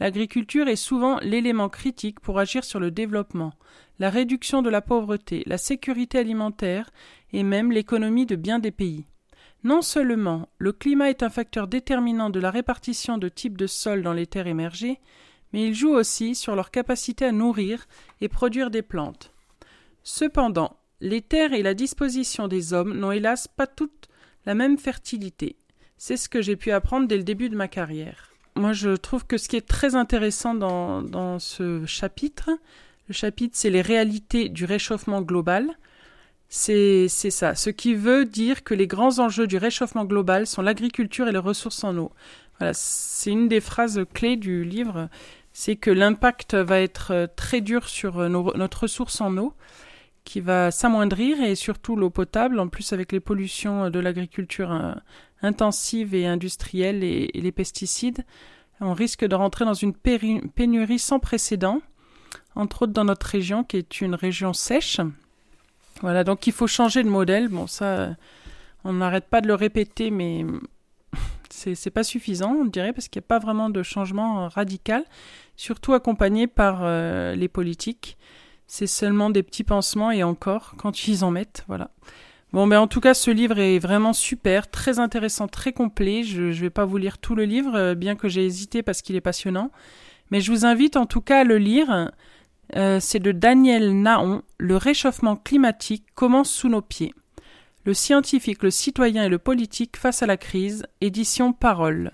L'agriculture 0.00 0.66
est 0.66 0.76
souvent 0.76 1.18
l'élément 1.20 1.68
critique 1.68 2.20
pour 2.20 2.38
agir 2.38 2.64
sur 2.64 2.80
le 2.80 2.90
développement, 2.90 3.52
la 3.98 4.08
réduction 4.08 4.62
de 4.62 4.70
la 4.70 4.80
pauvreté, 4.80 5.42
la 5.46 5.58
sécurité 5.58 6.18
alimentaire 6.18 6.90
et 7.34 7.42
même 7.42 7.70
l'économie 7.70 8.24
de 8.24 8.34
bien 8.34 8.58
des 8.58 8.70
pays. 8.70 9.04
Non 9.62 9.82
seulement 9.82 10.48
le 10.56 10.72
climat 10.72 11.10
est 11.10 11.22
un 11.22 11.28
facteur 11.28 11.68
déterminant 11.68 12.30
de 12.30 12.40
la 12.40 12.50
répartition 12.50 13.18
de 13.18 13.28
types 13.28 13.58
de 13.58 13.66
sols 13.66 14.02
dans 14.02 14.14
les 14.14 14.26
terres 14.26 14.46
émergées, 14.46 15.00
mais 15.52 15.66
il 15.66 15.74
joue 15.74 15.92
aussi 15.92 16.34
sur 16.34 16.56
leur 16.56 16.70
capacité 16.70 17.26
à 17.26 17.32
nourrir 17.32 17.86
et 18.22 18.28
produire 18.28 18.70
des 18.70 18.82
plantes. 18.82 19.34
Cependant, 20.02 20.78
les 21.02 21.20
terres 21.20 21.52
et 21.52 21.62
la 21.62 21.74
disposition 21.74 22.48
des 22.48 22.72
hommes 22.72 22.98
n'ont 22.98 23.12
hélas 23.12 23.48
pas 23.48 23.66
toutes 23.66 24.08
la 24.46 24.54
même 24.54 24.78
fertilité. 24.78 25.56
C'est 25.98 26.16
ce 26.16 26.30
que 26.30 26.40
j'ai 26.40 26.56
pu 26.56 26.70
apprendre 26.70 27.06
dès 27.06 27.18
le 27.18 27.22
début 27.22 27.50
de 27.50 27.56
ma 27.56 27.68
carrière 27.68 28.29
moi, 28.56 28.72
je 28.72 28.90
trouve 28.96 29.26
que 29.26 29.38
ce 29.38 29.48
qui 29.48 29.56
est 29.56 29.66
très 29.66 29.94
intéressant 29.94 30.54
dans, 30.54 31.02
dans 31.02 31.38
ce 31.38 31.84
chapitre, 31.86 32.50
le 33.08 33.14
chapitre, 33.14 33.56
c'est 33.56 33.70
les 33.70 33.82
réalités 33.82 34.48
du 34.48 34.64
réchauffement 34.64 35.20
global. 35.20 35.68
C'est 36.48 37.08
ça. 37.08 37.54
Ce 37.54 37.70
qui 37.70 37.94
veut 37.94 38.24
dire 38.24 38.64
que 38.64 38.74
les 38.74 38.86
grands 38.86 39.20
enjeux 39.20 39.46
du 39.46 39.56
réchauffement 39.56 40.04
global 40.04 40.46
sont 40.46 40.62
l'agriculture 40.62 41.28
et 41.28 41.32
les 41.32 41.38
ressources 41.38 41.84
en 41.84 41.96
eau. 41.96 42.12
Voilà, 42.58 42.72
c'est 42.74 43.30
une 43.30 43.48
des 43.48 43.60
phrases 43.60 44.04
clés 44.14 44.36
du 44.36 44.64
livre. 44.64 45.08
C'est 45.52 45.76
que 45.76 45.90
l'impact 45.90 46.54
va 46.54 46.80
être 46.80 47.28
très 47.36 47.60
dur 47.60 47.88
sur 47.88 48.28
notre 48.28 48.82
ressource 48.82 49.20
en 49.20 49.36
eau, 49.38 49.54
qui 50.24 50.40
va 50.40 50.70
s'amoindrir 50.70 51.40
et 51.42 51.54
surtout 51.54 51.96
l'eau 51.96 52.10
potable, 52.10 52.60
en 52.60 52.68
plus 52.68 52.92
avec 52.92 53.12
les 53.12 53.20
pollutions 53.20 53.90
de 53.90 53.98
l'agriculture 53.98 54.70
hein, 54.70 55.00
intensive 55.42 56.14
et 56.14 56.26
industrielle 56.26 57.02
et, 57.04 57.30
les 57.34 57.52
pesticides, 57.52 58.24
on 58.80 58.94
risque 58.94 59.24
de 59.24 59.34
rentrer 59.34 59.64
dans 59.64 59.74
une 59.74 59.92
pénurie 59.92 60.98
sans 60.98 61.18
précédent, 61.18 61.80
entre 62.54 62.82
autres 62.82 62.92
dans 62.92 63.04
notre 63.04 63.26
région 63.26 63.62
qui 63.64 63.76
est 63.76 64.00
une 64.00 64.14
région 64.14 64.52
sèche. 64.52 65.00
Voilà, 66.00 66.24
donc 66.24 66.46
il 66.46 66.52
faut 66.52 66.66
changer 66.66 67.02
de 67.02 67.08
modèle. 67.08 67.48
Bon, 67.48 67.66
ça, 67.66 68.10
on 68.84 68.94
n'arrête 68.94 69.26
pas 69.28 69.40
de 69.40 69.48
le 69.48 69.54
répéter, 69.54 70.10
mais 70.10 70.46
c'est 71.50 71.90
pas 71.90 72.04
suffisant, 72.04 72.52
on 72.52 72.64
dirait, 72.64 72.92
parce 72.92 73.08
qu'il 73.08 73.20
n'y 73.20 73.26
a 73.26 73.28
pas 73.28 73.38
vraiment 73.38 73.68
de 73.68 73.82
changement 73.82 74.48
radical, 74.48 75.04
surtout 75.56 75.92
accompagné 75.92 76.46
par 76.46 76.80
euh, 76.82 77.34
les 77.34 77.48
politiques. 77.48 78.16
C'est 78.66 78.86
seulement 78.86 79.30
des 79.30 79.42
petits 79.42 79.64
pansements 79.64 80.10
et 80.10 80.22
encore, 80.22 80.74
quand 80.78 81.08
ils 81.08 81.24
en 81.24 81.30
mettent, 81.30 81.64
voilà. 81.66 81.90
Bon, 82.52 82.66
mais 82.66 82.76
en 82.76 82.88
tout 82.88 83.00
cas, 83.00 83.14
ce 83.14 83.30
livre 83.30 83.58
est 83.58 83.78
vraiment 83.78 84.12
super, 84.12 84.68
très 84.68 84.98
intéressant, 84.98 85.46
très 85.46 85.72
complet. 85.72 86.24
Je 86.24 86.42
ne 86.42 86.52
vais 86.52 86.70
pas 86.70 86.84
vous 86.84 86.96
lire 86.96 87.18
tout 87.18 87.36
le 87.36 87.44
livre, 87.44 87.76
euh, 87.76 87.94
bien 87.94 88.16
que 88.16 88.28
j'ai 88.28 88.44
hésité 88.44 88.82
parce 88.82 89.02
qu'il 89.02 89.14
est 89.14 89.20
passionnant. 89.20 89.70
Mais 90.30 90.40
je 90.40 90.50
vous 90.50 90.64
invite 90.64 90.96
en 90.96 91.06
tout 91.06 91.20
cas 91.20 91.40
à 91.40 91.44
le 91.44 91.58
lire. 91.58 92.10
Euh, 92.76 92.98
c'est 93.00 93.20
de 93.20 93.32
Daniel 93.32 94.00
Naon, 94.00 94.42
Le 94.58 94.76
réchauffement 94.76 95.36
climatique 95.36 96.04
commence 96.14 96.50
sous 96.50 96.68
nos 96.68 96.82
pieds. 96.82 97.14
Le 97.84 97.94
scientifique, 97.94 98.62
le 98.62 98.70
citoyen 98.70 99.24
et 99.24 99.28
le 99.28 99.38
politique 99.38 99.96
face 99.96 100.22
à 100.22 100.26
la 100.26 100.36
crise, 100.36 100.86
édition 101.00 101.52
Parole. 101.52 102.12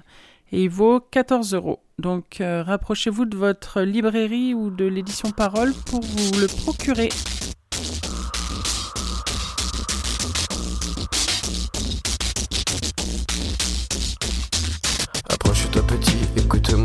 Et 0.53 0.65
il 0.65 0.71
vaut 0.71 1.01
14 1.01 1.55
euros. 1.55 1.81
Donc 1.99 2.41
euh, 2.41 2.63
rapprochez-vous 2.63 3.25
de 3.25 3.37
votre 3.37 3.83
librairie 3.83 4.55
ou 4.55 4.71
de 4.71 4.85
l'édition 4.85 5.31
Parole 5.31 5.73
pour 5.87 6.03
vous 6.03 6.41
le 6.41 6.47
procurer. 6.47 7.09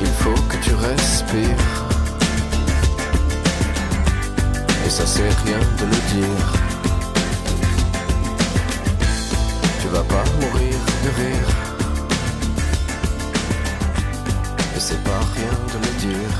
Il 0.00 0.06
faut 0.06 0.40
que 0.48 0.56
tu 0.62 0.74
respires. 0.74 1.86
Et 4.86 4.90
ça 4.90 5.06
c'est 5.06 5.28
rien 5.44 5.58
de 5.58 5.84
le 5.84 6.00
dire. 6.14 6.52
Tu 9.82 9.88
vas 9.88 10.04
pas 10.04 10.24
mourir 10.40 10.74
de 11.04 11.10
rire. 11.22 11.48
Et 14.76 14.80
c'est 14.80 15.02
pas 15.02 15.20
rien 15.34 15.52
de 15.72 15.78
le 15.84 15.92
dire. 16.00 16.34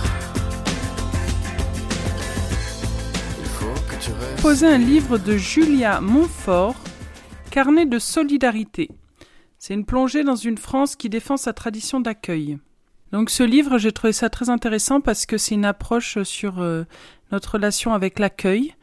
Il 3.40 3.48
faut 3.48 3.80
que 3.88 3.96
tu 4.00 4.10
restes. 4.12 4.42
Poser 4.42 4.68
un 4.68 4.78
livre 4.78 5.18
de 5.18 5.36
Julia 5.36 6.00
Montfort, 6.00 6.76
Carnet 7.50 7.86
de 7.86 7.98
solidarité. 7.98 8.88
C'est 9.58 9.74
une 9.74 9.84
plongée 9.84 10.22
dans 10.22 10.36
une 10.36 10.58
France 10.58 10.94
qui 10.94 11.08
défend 11.08 11.36
sa 11.36 11.52
tradition 11.52 12.00
d'accueil. 12.00 12.58
Donc 13.12 13.30
ce 13.30 13.42
livre, 13.42 13.78
j'ai 13.78 13.92
trouvé 13.92 14.12
ça 14.12 14.28
très 14.28 14.50
intéressant 14.50 15.00
parce 15.00 15.24
que 15.24 15.38
c'est 15.38 15.54
une 15.54 15.64
approche 15.64 16.22
sur 16.24 16.60
euh, 16.60 16.84
notre 17.32 17.52
relation 17.52 17.94
avec 17.94 18.18
l'accueil, 18.18 18.74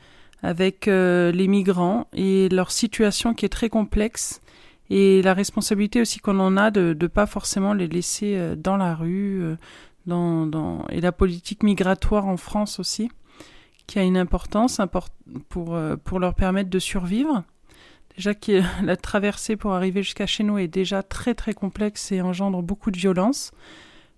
avec 0.41 0.87
euh, 0.87 1.31
les 1.31 1.47
migrants 1.47 2.07
et 2.13 2.49
leur 2.49 2.71
situation 2.71 3.33
qui 3.33 3.45
est 3.45 3.49
très 3.49 3.69
complexe 3.69 4.41
et 4.89 5.21
la 5.21 5.33
responsabilité 5.33 6.01
aussi 6.01 6.19
qu'on 6.19 6.39
en 6.39 6.57
a 6.57 6.71
de 6.71 6.95
ne 6.99 7.07
pas 7.07 7.25
forcément 7.25 7.73
les 7.73 7.87
laisser 7.87 8.35
euh, 8.35 8.55
dans 8.55 8.77
la 8.77 8.95
rue, 8.95 9.43
dans, 10.07 10.47
dans, 10.47 10.85
et 10.89 11.01
la 11.01 11.11
politique 11.11 11.61
migratoire 11.61 12.25
en 12.25 12.37
France 12.37 12.79
aussi, 12.79 13.11
qui 13.85 13.99
a 13.99 14.03
une 14.03 14.17
importance 14.17 14.79
import 14.79 15.09
pour, 15.49 15.77
pour 16.03 16.19
leur 16.19 16.33
permettre 16.33 16.71
de 16.71 16.79
survivre. 16.79 17.43
Déjà 18.17 18.33
que 18.33 18.61
la 18.83 18.97
traversée 18.97 19.55
pour 19.55 19.73
arriver 19.73 20.01
jusqu'à 20.01 20.25
chez 20.25 20.43
nous 20.43 20.57
est 20.57 20.67
déjà 20.67 21.03
très 21.03 21.35
très 21.35 21.53
complexe 21.53 22.11
et 22.11 22.21
engendre 22.21 22.63
beaucoup 22.63 22.89
de 22.89 22.97
violence. 22.97 23.51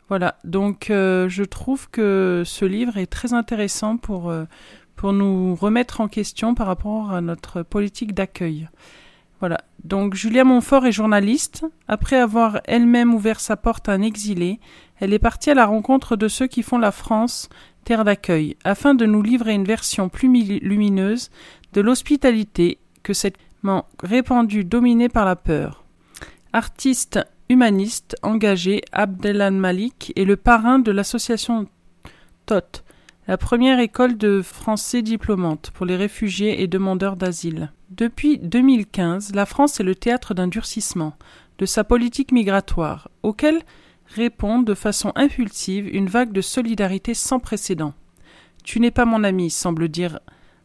Voilà, 0.10 0.38
donc 0.44 0.90
euh, 0.90 1.28
je 1.28 1.44
trouve 1.44 1.90
que 1.90 2.44
ce 2.46 2.66
livre 2.66 2.98
est 2.98 3.08
très 3.08 3.34
intéressant 3.34 3.98
pour, 3.98 4.30
euh, 4.30 4.46
pour 4.96 5.12
nous 5.14 5.56
remettre 5.56 6.00
en 6.00 6.08
question 6.08 6.56
par 6.56 6.68
rapport 6.68 7.12
à 7.12 7.22
notre 7.22 7.62
politique 7.62 8.14
d'accueil. 8.14 8.70
Voilà, 9.40 9.60
donc 9.84 10.16
Julia 10.16 10.44
Montfort 10.44 10.86
est 10.86 10.92
journaliste. 10.92 11.66
Après 11.88 12.16
avoir 12.16 12.62
elle-même 12.66 13.14
ouvert 13.14 13.40
sa 13.40 13.58
porte 13.58 13.90
à 13.90 13.94
un 13.94 14.02
exilé, 14.02 14.60
elle 15.00 15.14
est 15.14 15.20
partie 15.20 15.52
à 15.52 15.56
la 15.56 15.66
rencontre 15.66 16.16
de 16.16 16.28
ceux 16.28 16.48
qui 16.48 16.64
font 16.64 16.80
la 16.80 16.92
France 16.92 17.50
terre 17.84 18.04
d'accueil, 18.04 18.58
afin 18.64 18.96
de 18.96 19.06
nous 19.06 19.22
livrer 19.22 19.54
une 19.54 19.64
version 19.64 20.10
plus 20.10 20.28
lumineuse 20.60 21.30
de 21.74 21.82
l'hospitalité 21.82 22.80
que 23.04 23.14
cette 23.14 23.38
répandue 24.02 24.64
dominée 24.64 25.10
par 25.10 25.26
la 25.26 25.36
peur. 25.36 25.84
Artiste 26.54 27.20
humaniste 27.50 28.16
engagé, 28.24 28.82
Abdelhan 28.92 29.52
Malik 29.52 30.14
est 30.16 30.26
le 30.26 30.36
parrain 30.36 30.80
de 30.80 30.92
l'association 30.92 31.68
TOT, 32.46 32.84
la 33.28 33.38
première 33.38 33.80
école 33.80 34.18
de 34.18 34.42
français 34.42 35.02
diplômante 35.02 35.72
pour 35.72 35.86
les 35.86 35.96
réfugiés 35.96 36.62
et 36.62 36.68
demandeurs 36.68 37.16
d'asile. 37.16 37.72
Depuis 37.90 38.38
2015, 38.38 39.34
la 39.34 39.46
France 39.46 39.80
est 39.80 39.84
le 39.84 39.96
théâtre 39.96 40.34
d'un 40.34 40.48
durcissement 40.48 41.14
de 41.58 41.66
sa 41.66 41.84
politique 41.84 42.32
migratoire, 42.32 43.10
auquel 43.24 43.62
répond 44.08 44.60
de 44.60 44.74
façon 44.74 45.12
impulsive 45.16 45.94
une 45.94 46.08
vague 46.08 46.32
de 46.32 46.42
solidarité 46.42 47.14
sans 47.14 47.40
précédent. 47.40 47.94
Tu 48.64 48.80
n'es 48.80 48.92
pas 48.92 49.06
mon 49.06 49.24
ami, 49.24 49.50
semble 49.50 49.90
dire 49.90 50.20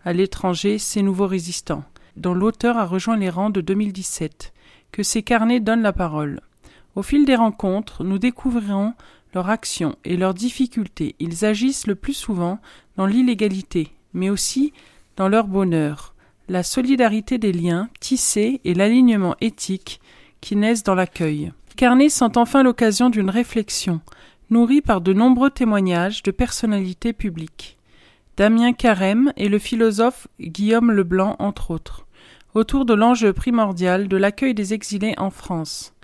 à 0.05 0.13
l'étranger 0.13 0.79
ces 0.79 1.03
nouveaux 1.03 1.27
résistants, 1.27 1.85
dont 2.17 2.35
l'auteur 2.35 2.77
a 2.77 2.85
rejoint 2.85 3.17
les 3.17 3.31
rangs 3.31 3.51
de 3.51 3.61
2017, 3.61 4.53
que 4.91 5.03
ces 5.03 5.23
carnets 5.23 5.61
donnent 5.61 5.83
la 5.83 5.93
parole. 5.93 6.41
Au 6.95 7.03
fil 7.03 7.25
des 7.25 7.37
rencontres, 7.37 8.05
nous 8.05 8.19
découvrirons 8.19 8.95
leur 9.35 9.49
action 9.49 9.97
et 10.05 10.17
leurs 10.17 10.35
difficultés. 10.35 11.15
Ils 11.19 11.45
agissent 11.45 11.87
le 11.87 11.95
plus 11.95 12.13
souvent 12.13 12.59
dans 12.97 13.07
l'illégalité, 13.07 13.89
mais 14.13 14.29
aussi 14.29 14.73
dans 15.17 15.29
leur 15.29 15.47
bonheur, 15.47 16.15
la 16.49 16.63
solidarité 16.63 17.39
des 17.39 17.53
liens 17.53 17.89
tissés 18.01 18.61
et 18.65 18.75
l'alignement 18.75 19.37
éthique 19.41 20.01
qui 20.41 20.57
naissent 20.57 20.83
dans 20.83 20.95
l'accueil. 20.95 21.53
Carnet 21.77 22.11
sent 22.11 22.37
enfin 22.37 22.63
l'occasion 22.63 23.09
d'une 23.09 23.31
réflexion, 23.31 24.01
nourrie 24.51 24.83
par 24.83 25.01
de 25.01 25.15
nombreux 25.15 25.51
témoignages 25.51 26.23
de 26.23 26.31
personnalités 26.31 27.15
publiques. 27.15 27.79
Damien 28.37 28.73
Carême 28.73 29.33
et 29.37 29.49
le 29.49 29.59
philosophe 29.59 30.29
Guillaume 30.41 30.91
Leblanc, 30.91 31.37
entre 31.39 31.71
autres, 31.71 32.07
autour 32.55 32.85
de 32.85 32.93
l'enjeu 32.93 33.33
primordial 33.33 34.09
de 34.09 34.17
l'accueil 34.17 34.53
des 34.53 34.75
exilés 34.75 35.15
en 35.17 35.31
France 35.31 35.95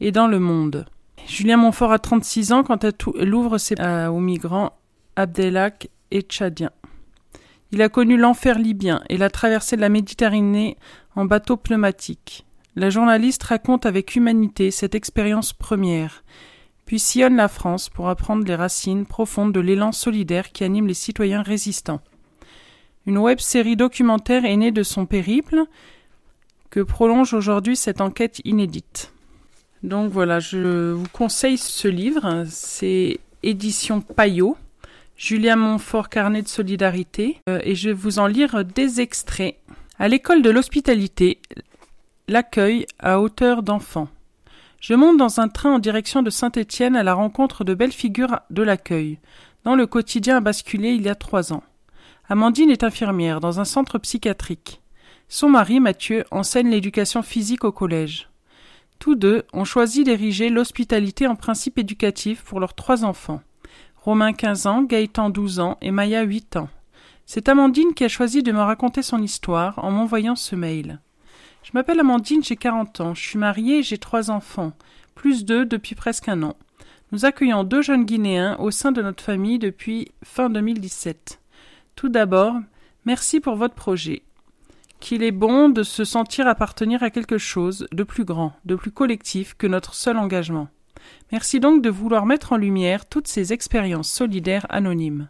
et 0.00 0.12
dans 0.12 0.26
le 0.26 0.38
monde. 0.38 0.86
Julien 1.26 1.56
Montfort 1.56 1.92
a 1.92 1.98
36 1.98 2.52
ans 2.52 2.62
quand 2.62 2.84
elle 2.84 3.34
ouvre 3.34 3.58
ses 3.58 3.74
euh, 3.80 4.08
aux 4.08 4.20
migrants 4.20 4.72
Abdelak 5.16 5.90
et 6.10 6.22
Tchadiens. 6.22 6.70
Il 7.70 7.82
a 7.82 7.88
connu 7.88 8.16
l'enfer 8.16 8.58
libyen 8.58 9.02
et 9.10 9.18
la 9.18 9.28
traversée 9.28 9.76
de 9.76 9.82
la 9.82 9.90
Méditerranée 9.90 10.76
en 11.16 11.26
bateau 11.26 11.56
pneumatique. 11.56 12.46
La 12.76 12.90
journaliste 12.90 13.42
raconte 13.42 13.84
avec 13.84 14.16
humanité 14.16 14.70
cette 14.70 14.94
expérience 14.94 15.52
première, 15.52 16.22
puis 16.86 16.98
sillonne 16.98 17.36
la 17.36 17.48
France 17.48 17.90
pour 17.90 18.08
apprendre 18.08 18.46
les 18.46 18.54
racines 18.54 19.04
profondes 19.04 19.52
de 19.52 19.60
l'élan 19.60 19.92
solidaire 19.92 20.52
qui 20.52 20.64
anime 20.64 20.86
les 20.86 20.94
citoyens 20.94 21.42
résistants. 21.42 22.00
Une 23.04 23.18
web 23.18 23.40
série 23.40 23.76
documentaire 23.76 24.44
est 24.44 24.56
née 24.56 24.70
de 24.70 24.82
son 24.82 25.04
périple, 25.04 25.64
que 26.70 26.80
prolonge 26.80 27.34
aujourd'hui 27.34 27.76
cette 27.76 28.00
enquête 28.00 28.40
inédite. 28.44 29.12
Donc 29.82 30.10
voilà, 30.10 30.40
je 30.40 30.92
vous 30.92 31.08
conseille 31.12 31.58
ce 31.58 31.88
livre. 31.88 32.44
C'est 32.48 33.20
édition 33.42 34.00
Payot, 34.00 34.56
Julien 35.16 35.56
Montfort 35.56 36.08
Carnet 36.08 36.42
de 36.42 36.48
solidarité, 36.48 37.40
euh, 37.48 37.60
et 37.62 37.74
je 37.74 37.90
vais 37.90 37.94
vous 37.94 38.18
en 38.18 38.26
lire 38.26 38.64
des 38.64 39.00
extraits. 39.00 39.56
À 39.98 40.08
l'école 40.08 40.42
de 40.42 40.50
l'hospitalité, 40.50 41.40
l'accueil 42.28 42.86
à 42.98 43.20
hauteur 43.20 43.62
d'enfant. 43.62 44.08
Je 44.80 44.94
monte 44.94 45.16
dans 45.16 45.40
un 45.40 45.48
train 45.48 45.74
en 45.74 45.78
direction 45.80 46.22
de 46.22 46.30
Saint-Étienne 46.30 46.94
à 46.94 47.02
la 47.02 47.14
rencontre 47.14 47.64
de 47.64 47.74
belles 47.74 47.92
figures 47.92 48.40
de 48.50 48.62
l'accueil, 48.62 49.18
dont 49.64 49.74
le 49.74 49.86
quotidien 49.86 50.36
a 50.36 50.40
basculé 50.40 50.90
il 50.90 51.02
y 51.02 51.08
a 51.08 51.16
trois 51.16 51.52
ans. 51.52 51.64
Amandine 52.28 52.70
est 52.70 52.84
infirmière 52.84 53.40
dans 53.40 53.58
un 53.58 53.64
centre 53.64 53.98
psychiatrique. 53.98 54.80
Son 55.28 55.48
mari, 55.48 55.80
Mathieu, 55.80 56.24
enseigne 56.30 56.70
l'éducation 56.70 57.22
physique 57.22 57.64
au 57.64 57.72
collège. 57.72 58.27
Tous 58.98 59.14
deux 59.14 59.44
ont 59.52 59.64
choisi 59.64 60.02
d'ériger 60.02 60.48
l'hospitalité 60.48 61.26
en 61.26 61.36
principe 61.36 61.78
éducatif 61.78 62.42
pour 62.42 62.58
leurs 62.58 62.74
trois 62.74 63.04
enfants. 63.04 63.40
Romain 63.96 64.32
15 64.32 64.66
ans, 64.66 64.82
Gaëtan 64.82 65.30
12 65.30 65.60
ans 65.60 65.78
et 65.80 65.92
Maya 65.92 66.22
8 66.22 66.56
ans. 66.56 66.68
C'est 67.24 67.48
Amandine 67.48 67.94
qui 67.94 68.04
a 68.04 68.08
choisi 68.08 68.42
de 68.42 68.52
me 68.52 68.60
raconter 68.60 69.02
son 69.02 69.22
histoire 69.22 69.78
en 69.84 69.90
m'envoyant 69.90 70.34
ce 70.34 70.56
mail. 70.56 70.98
Je 71.62 71.70
m'appelle 71.74 72.00
Amandine, 72.00 72.42
j'ai 72.42 72.56
40 72.56 73.00
ans, 73.00 73.14
je 73.14 73.22
suis 73.22 73.38
mariée 73.38 73.78
et 73.78 73.82
j'ai 73.82 73.98
trois 73.98 74.30
enfants, 74.30 74.72
plus 75.14 75.44
deux 75.44 75.64
depuis 75.64 75.94
presque 75.94 76.28
un 76.28 76.42
an. 76.42 76.56
Nous 77.12 77.24
accueillons 77.24 77.64
deux 77.64 77.82
jeunes 77.82 78.04
Guinéens 78.04 78.56
au 78.58 78.70
sein 78.70 78.92
de 78.92 79.02
notre 79.02 79.22
famille 79.22 79.58
depuis 79.58 80.10
fin 80.24 80.50
2017. 80.50 81.40
Tout 81.94 82.08
d'abord, 82.08 82.54
merci 83.04 83.40
pour 83.40 83.56
votre 83.56 83.74
projet. 83.74 84.22
Qu'il 85.00 85.22
est 85.22 85.32
bon 85.32 85.68
de 85.68 85.82
se 85.82 86.04
sentir 86.04 86.46
appartenir 86.46 87.02
à 87.02 87.10
quelque 87.10 87.38
chose 87.38 87.86
de 87.92 88.02
plus 88.02 88.24
grand, 88.24 88.52
de 88.64 88.74
plus 88.74 88.90
collectif 88.90 89.54
que 89.54 89.66
notre 89.66 89.94
seul 89.94 90.18
engagement. 90.18 90.68
Merci 91.30 91.60
donc 91.60 91.82
de 91.82 91.90
vouloir 91.90 92.26
mettre 92.26 92.52
en 92.52 92.56
lumière 92.56 93.06
toutes 93.06 93.28
ces 93.28 93.52
expériences 93.52 94.10
solidaires 94.10 94.66
anonymes. 94.68 95.28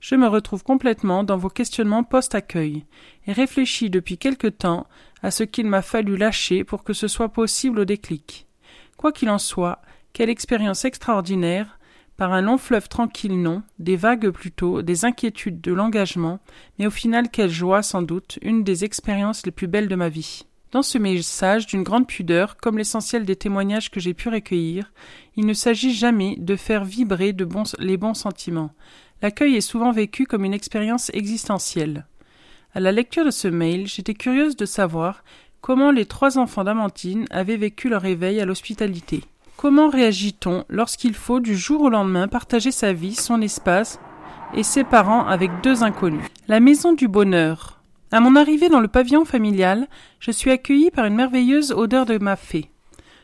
Je 0.00 0.14
me 0.14 0.26
retrouve 0.26 0.62
complètement 0.62 1.24
dans 1.24 1.36
vos 1.36 1.48
questionnements 1.48 2.04
post-accueil 2.04 2.84
et 3.26 3.32
réfléchis 3.32 3.90
depuis 3.90 4.18
quelque 4.18 4.48
temps 4.48 4.86
à 5.22 5.30
ce 5.30 5.42
qu'il 5.42 5.66
m'a 5.66 5.82
fallu 5.82 6.16
lâcher 6.16 6.64
pour 6.64 6.84
que 6.84 6.92
ce 6.92 7.08
soit 7.08 7.30
possible 7.30 7.80
au 7.80 7.84
déclic. 7.84 8.46
Quoi 8.96 9.12
qu'il 9.12 9.30
en 9.30 9.38
soit, 9.38 9.80
quelle 10.12 10.30
expérience 10.30 10.84
extraordinaire, 10.84 11.78
par 12.16 12.32
un 12.32 12.40
long 12.40 12.58
fleuve 12.58 12.88
tranquille 12.88 13.40
non, 13.40 13.62
des 13.78 13.96
vagues 13.96 14.30
plutôt, 14.30 14.82
des 14.82 15.04
inquiétudes 15.04 15.60
de 15.60 15.72
l'engagement, 15.72 16.40
mais 16.78 16.86
au 16.86 16.90
final 16.90 17.30
quelle 17.30 17.50
joie 17.50 17.82
sans 17.82 18.02
doute, 18.02 18.38
une 18.42 18.64
des 18.64 18.84
expériences 18.84 19.44
les 19.44 19.52
plus 19.52 19.66
belles 19.66 19.88
de 19.88 19.94
ma 19.96 20.08
vie. 20.08 20.44
Dans 20.72 20.82
ce 20.82 20.98
message, 20.98 21.66
d'une 21.66 21.84
grande 21.84 22.06
pudeur, 22.06 22.56
comme 22.56 22.76
l'essentiel 22.76 23.24
des 23.24 23.36
témoignages 23.36 23.90
que 23.90 24.00
j'ai 24.00 24.14
pu 24.14 24.28
recueillir, 24.28 24.92
il 25.36 25.46
ne 25.46 25.54
s'agit 25.54 25.94
jamais 25.94 26.36
de 26.38 26.56
faire 26.56 26.84
vibrer 26.84 27.34
les 27.78 27.96
bons 27.96 28.14
sentiments. 28.14 28.72
L'accueil 29.22 29.56
est 29.56 29.60
souvent 29.60 29.92
vécu 29.92 30.26
comme 30.26 30.44
une 30.44 30.54
expérience 30.54 31.10
existentielle. 31.14 32.06
À 32.74 32.80
la 32.80 32.92
lecture 32.92 33.24
de 33.24 33.30
ce 33.30 33.48
mail, 33.48 33.86
j'étais 33.86 34.14
curieuse 34.14 34.56
de 34.56 34.66
savoir 34.66 35.24
comment 35.60 35.90
les 35.90 36.04
trois 36.04 36.36
enfants 36.36 36.64
d'Amantine 36.64 37.26
avaient 37.30 37.56
vécu 37.56 37.88
leur 37.88 38.04
éveil 38.04 38.40
à 38.40 38.44
l'hospitalité. 38.44 39.22
Comment 39.56 39.88
réagit-on 39.88 40.64
lorsqu'il 40.68 41.14
faut 41.14 41.40
du 41.40 41.56
jour 41.56 41.82
au 41.82 41.88
lendemain 41.88 42.28
partager 42.28 42.70
sa 42.70 42.92
vie, 42.92 43.14
son 43.14 43.40
espace 43.40 43.98
et 44.54 44.62
ses 44.62 44.84
parents 44.84 45.26
avec 45.26 45.50
deux 45.62 45.82
inconnus? 45.82 46.24
La 46.48 46.60
maison 46.60 46.92
du 46.92 47.08
bonheur. 47.08 47.80
À 48.12 48.20
mon 48.20 48.36
arrivée 48.36 48.68
dans 48.68 48.80
le 48.80 48.88
pavillon 48.88 49.24
familial, 49.24 49.88
je 50.20 50.30
suis 50.30 50.50
accueillie 50.50 50.90
par 50.90 51.06
une 51.06 51.16
merveilleuse 51.16 51.72
odeur 51.72 52.06
de 52.06 52.18
mafé. 52.18 52.70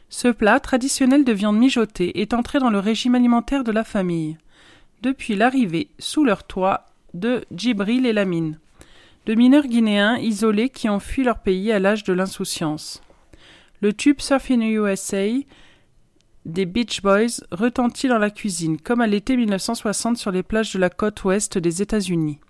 Ce 0.08 0.28
plat, 0.28 0.58
traditionnel 0.60 1.24
de 1.24 1.32
viande 1.32 1.58
mijotée, 1.58 2.20
est 2.20 2.34
entré 2.34 2.58
dans 2.58 2.70
le 2.70 2.78
régime 2.78 3.14
alimentaire 3.14 3.64
de 3.64 3.72
la 3.72 3.84
famille. 3.84 4.36
Depuis 5.02 5.34
l'arrivée, 5.34 5.88
sous 5.98 6.24
leur 6.24 6.44
toit, 6.44 6.86
de 7.14 7.44
Djibril 7.50 8.06
et 8.06 8.12
Lamine 8.12 8.58
de 9.26 9.34
mineurs 9.34 9.66
guinéens 9.66 10.18
isolés 10.18 10.68
qui 10.68 10.88
ont 10.88 10.98
fui 10.98 11.22
leur 11.22 11.38
pays 11.38 11.70
à 11.70 11.78
l'âge 11.78 12.04
de 12.04 12.12
l'insouciance. 12.12 13.02
Le 13.80 13.92
tube 13.92 14.20
Surfing 14.20 14.62
USA 14.62 15.26
des 16.44 16.66
Beach 16.66 17.02
Boys 17.02 17.44
retentit 17.52 18.08
dans 18.08 18.18
la 18.18 18.30
cuisine, 18.30 18.80
comme 18.80 19.00
à 19.00 19.06
l'été 19.06 19.36
1960 19.36 20.16
sur 20.16 20.30
les 20.30 20.42
plages 20.42 20.72
de 20.72 20.78
la 20.78 20.90
côte 20.90 21.22
ouest 21.24 21.58
des 21.58 21.82
États-Unis. 21.82 22.40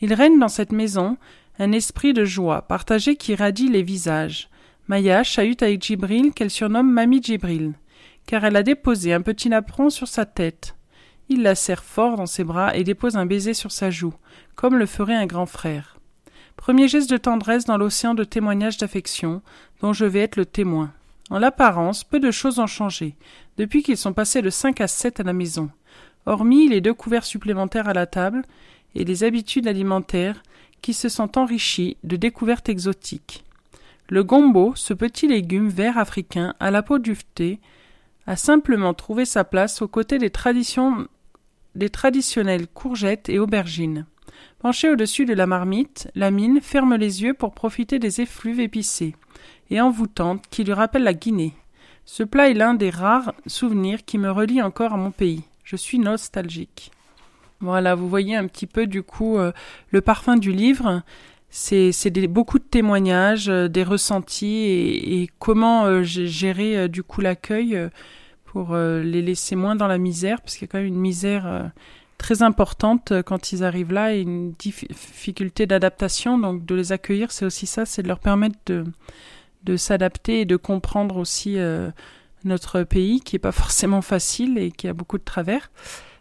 Il 0.00 0.12
règne 0.12 0.38
dans 0.38 0.48
cette 0.48 0.72
maison 0.72 1.16
un 1.58 1.72
esprit 1.72 2.12
de 2.12 2.24
joie 2.24 2.62
partagé 2.62 3.16
qui 3.16 3.34
radie 3.34 3.68
les 3.68 3.82
visages. 3.82 4.48
Maya 4.88 5.22
chahute 5.22 5.62
avec 5.62 5.82
Djibril 5.82 6.32
qu'elle 6.32 6.50
surnomme 6.50 6.90
Mamie 6.90 7.22
Djibril, 7.22 7.74
car 8.26 8.44
elle 8.44 8.56
a 8.56 8.62
déposé 8.62 9.12
un 9.12 9.22
petit 9.22 9.48
napperon 9.48 9.88
sur 9.88 10.08
sa 10.08 10.26
tête. 10.26 10.74
Il 11.28 11.42
la 11.42 11.54
serre 11.54 11.84
fort 11.84 12.16
dans 12.16 12.26
ses 12.26 12.44
bras 12.44 12.76
et 12.76 12.84
dépose 12.84 13.16
un 13.16 13.26
baiser 13.26 13.54
sur 13.54 13.72
sa 13.72 13.90
joue, 13.90 14.14
comme 14.54 14.76
le 14.76 14.86
ferait 14.86 15.14
un 15.14 15.26
grand 15.26 15.46
frère. 15.46 15.98
Premier 16.56 16.88
geste 16.88 17.10
de 17.10 17.16
tendresse 17.16 17.64
dans 17.64 17.78
l'océan 17.78 18.14
de 18.14 18.24
témoignages 18.24 18.76
d'affection, 18.76 19.40
dont 19.80 19.92
je 19.92 20.04
vais 20.04 20.20
être 20.20 20.36
le 20.36 20.44
témoin. 20.44 20.92
En 21.30 21.38
l'apparence, 21.38 22.02
peu 22.02 22.18
de 22.18 22.32
choses 22.32 22.58
ont 22.58 22.66
changé, 22.66 23.14
depuis 23.56 23.84
qu'ils 23.84 23.96
sont 23.96 24.12
passés 24.12 24.42
de 24.42 24.50
cinq 24.50 24.80
à 24.80 24.88
sept 24.88 25.20
à 25.20 25.22
la 25.22 25.32
maison, 25.32 25.70
hormis 26.26 26.68
les 26.68 26.80
deux 26.80 26.92
couverts 26.92 27.24
supplémentaires 27.24 27.88
à 27.88 27.92
la 27.92 28.06
table 28.06 28.42
et 28.96 29.04
les 29.04 29.22
habitudes 29.22 29.68
alimentaires 29.68 30.42
qui 30.82 30.92
se 30.92 31.08
sont 31.08 31.38
enrichies 31.38 31.96
de 32.02 32.16
découvertes 32.16 32.68
exotiques. 32.68 33.44
Le 34.08 34.24
gombo, 34.24 34.72
ce 34.74 34.92
petit 34.92 35.28
légume 35.28 35.68
vert 35.68 35.98
africain 35.98 36.54
à 36.58 36.72
la 36.72 36.82
peau 36.82 36.98
duvetée, 36.98 37.60
a 38.26 38.34
simplement 38.34 38.92
trouvé 38.92 39.24
sa 39.24 39.44
place 39.44 39.82
aux 39.82 39.88
côtés 39.88 40.18
des, 40.18 40.32
des 41.76 41.90
traditionnelles 41.90 42.66
courgettes 42.66 43.28
et 43.28 43.38
aubergines. 43.38 44.04
Penché 44.58 44.90
au-dessus 44.90 45.26
de 45.26 45.34
la 45.34 45.46
marmite, 45.46 46.10
la 46.16 46.32
mine 46.32 46.60
ferme 46.60 46.96
les 46.96 47.22
yeux 47.22 47.34
pour 47.34 47.54
profiter 47.54 48.00
des 48.00 48.20
effluves 48.20 48.60
épicés 48.60 49.14
et 49.70 49.80
envoûtantes 49.80 50.44
qui 50.50 50.64
lui 50.64 50.72
rappellent 50.72 51.04
la 51.04 51.14
Guinée. 51.14 51.54
Ce 52.04 52.22
plat 52.22 52.50
est 52.50 52.54
l'un 52.54 52.74
des 52.74 52.90
rares 52.90 53.34
souvenirs 53.46 54.04
qui 54.04 54.18
me 54.18 54.30
relient 54.30 54.62
encore 54.62 54.92
à 54.92 54.96
mon 54.96 55.10
pays. 55.10 55.44
Je 55.64 55.76
suis 55.76 55.98
nostalgique. 55.98 56.90
Voilà, 57.60 57.94
vous 57.94 58.08
voyez 58.08 58.34
un 58.36 58.46
petit 58.46 58.66
peu 58.66 58.86
du 58.86 59.02
coup 59.02 59.38
euh, 59.38 59.52
le 59.90 60.00
parfum 60.00 60.36
du 60.36 60.50
livre. 60.50 61.02
C'est 61.50 61.92
beaucoup 62.28 62.58
de 62.58 62.64
témoignages, 62.64 63.48
euh, 63.48 63.68
des 63.68 63.82
ressentis 63.82 64.64
et, 64.64 65.28
comment 65.38 65.84
euh, 65.84 66.02
j'ai 66.02 66.26
géré 66.26 66.88
du 66.88 67.02
coup 67.02 67.20
l'accueil 67.20 67.78
pour 68.44 68.74
les 68.74 69.22
laisser 69.22 69.54
moins 69.54 69.76
dans 69.76 69.86
la 69.86 69.98
misère, 69.98 70.40
parce 70.40 70.56
qu'il 70.56 70.62
y 70.62 70.68
a 70.68 70.72
quand 70.72 70.78
même 70.78 70.88
une 70.88 70.98
misère 70.98 71.70
très 72.20 72.42
importante 72.42 73.12
euh, 73.12 73.22
quand 73.22 73.52
ils 73.52 73.64
arrivent 73.64 73.92
là 73.92 74.14
et 74.14 74.20
une 74.20 74.52
difficulté 74.52 75.66
d'adaptation. 75.66 76.38
Donc 76.38 76.64
de 76.64 76.74
les 76.74 76.92
accueillir, 76.92 77.32
c'est 77.32 77.44
aussi 77.44 77.66
ça, 77.66 77.86
c'est 77.86 78.02
de 78.02 78.08
leur 78.08 78.20
permettre 78.20 78.58
de, 78.66 78.84
de 79.64 79.76
s'adapter 79.76 80.42
et 80.42 80.44
de 80.44 80.56
comprendre 80.56 81.16
aussi 81.16 81.58
euh, 81.58 81.90
notre 82.44 82.82
pays 82.82 83.20
qui 83.20 83.36
est 83.36 83.40
pas 83.40 83.52
forcément 83.64 84.02
facile 84.02 84.58
et 84.58 84.70
qui 84.70 84.86
a 84.86 84.92
beaucoup 84.92 85.18
de 85.18 85.24
travers. 85.24 85.70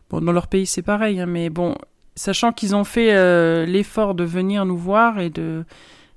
Bon, 0.10 0.22
dans 0.22 0.32
leur 0.32 0.48
pays 0.48 0.66
c'est 0.66 0.82
pareil, 0.82 1.20
hein, 1.20 1.28
mais 1.28 1.50
bon, 1.50 1.76
sachant 2.16 2.52
qu'ils 2.54 2.76
ont 2.76 2.86
fait 2.86 3.14
euh, 3.14 3.66
l'effort 3.66 4.16
de 4.16 4.24
venir 4.24 4.66
nous 4.66 4.78
voir 4.78 5.20
et 5.20 5.30
de 5.30 5.66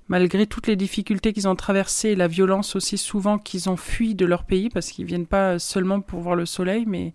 malgré 0.09 0.47
toutes 0.47 0.67
les 0.67 0.77
difficultés 0.77 1.33
qu'ils 1.33 1.49
ont 1.49 1.57
traversées, 1.57 2.15
la 2.15 2.29
violence 2.29 2.77
aussi 2.77 2.99
souvent 2.99 3.39
qu'ils 3.39 3.69
ont 3.69 3.77
fui 3.77 4.15
de 4.15 4.27
leur 4.27 4.45
pays 4.45 4.69
parce 4.69 4.91
qu'ils 4.91 5.07
viennent 5.07 5.27
pas 5.27 5.59
seulement 5.59 6.01
pour 6.01 6.21
voir 6.21 6.37
le 6.37 6.47
soleil, 6.47 6.85
mais 6.87 7.13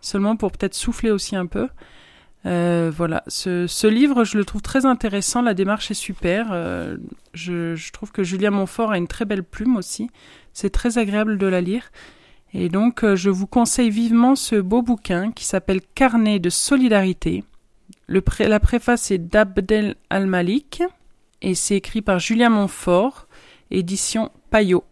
seulement 0.00 0.36
pour 0.36 0.52
peut-être 0.52 0.74
souffler 0.74 1.10
aussi 1.10 1.36
un 1.36 1.46
peu. 1.46 1.68
Euh, 2.44 2.90
voilà, 2.94 3.22
ce, 3.28 3.86
livre, 3.86 4.24
je 4.24 4.36
le 4.36 4.44
trouve 4.44 4.62
très 4.62 4.86
intéressant. 4.86 5.42
La 5.42 5.54
démarche 5.54 5.90
est 5.90 5.94
super. 5.94 6.48
Euh, 6.50 6.96
je, 7.34 7.92
trouve 7.92 8.12
que 8.12 8.22
Julien 8.22 8.50
Montfort 8.50 8.92
a 8.92 8.98
une 8.98 9.08
très 9.08 9.24
belle 9.24 9.44
plume 9.44 9.76
aussi. 9.76 10.10
C'est 10.52 10.70
très 10.70 10.98
agréable 10.98 11.38
de 11.38 11.46
la 11.46 11.60
lire. 11.60 11.90
Et 12.54 12.68
donc, 12.68 13.04
euh, 13.04 13.16
je 13.16 13.30
vous 13.30 13.46
conseille 13.46 13.90
vivement 13.90 14.36
ce 14.36 14.56
beau 14.56 14.82
bouquin 14.82 15.32
qui 15.32 15.44
s'appelle 15.44 15.80
Carnet 15.94 16.38
de 16.38 16.50
solidarité. 16.50 17.44
La 18.08 18.60
préface 18.60 19.10
est 19.10 19.18
d'Abdel 19.18 19.94
Al-Malik 20.10 20.82
et 21.40 21.54
c'est 21.54 21.76
écrit 21.76 22.02
par 22.02 22.18
Julien 22.18 22.50
Montfort, 22.50 23.26
édition 23.70 24.30
Payot. 24.50 24.84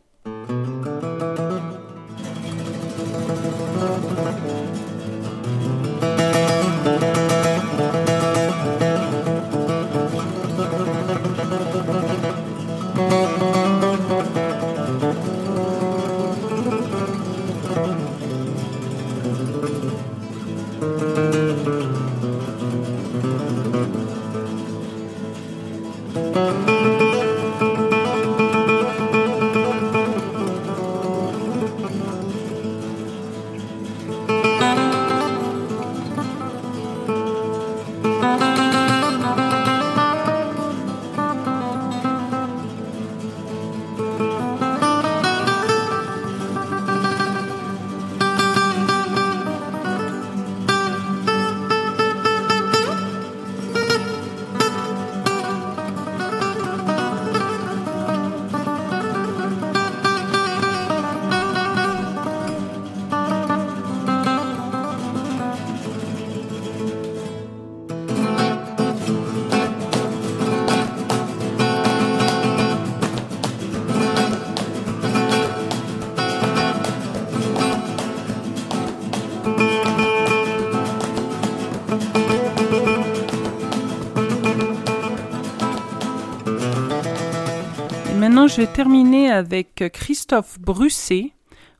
Je 88.61 88.67
vais 88.67 88.73
terminer 88.73 89.31
avec 89.31 89.91
Christophe 89.91 90.61
Brusset. 90.61 91.33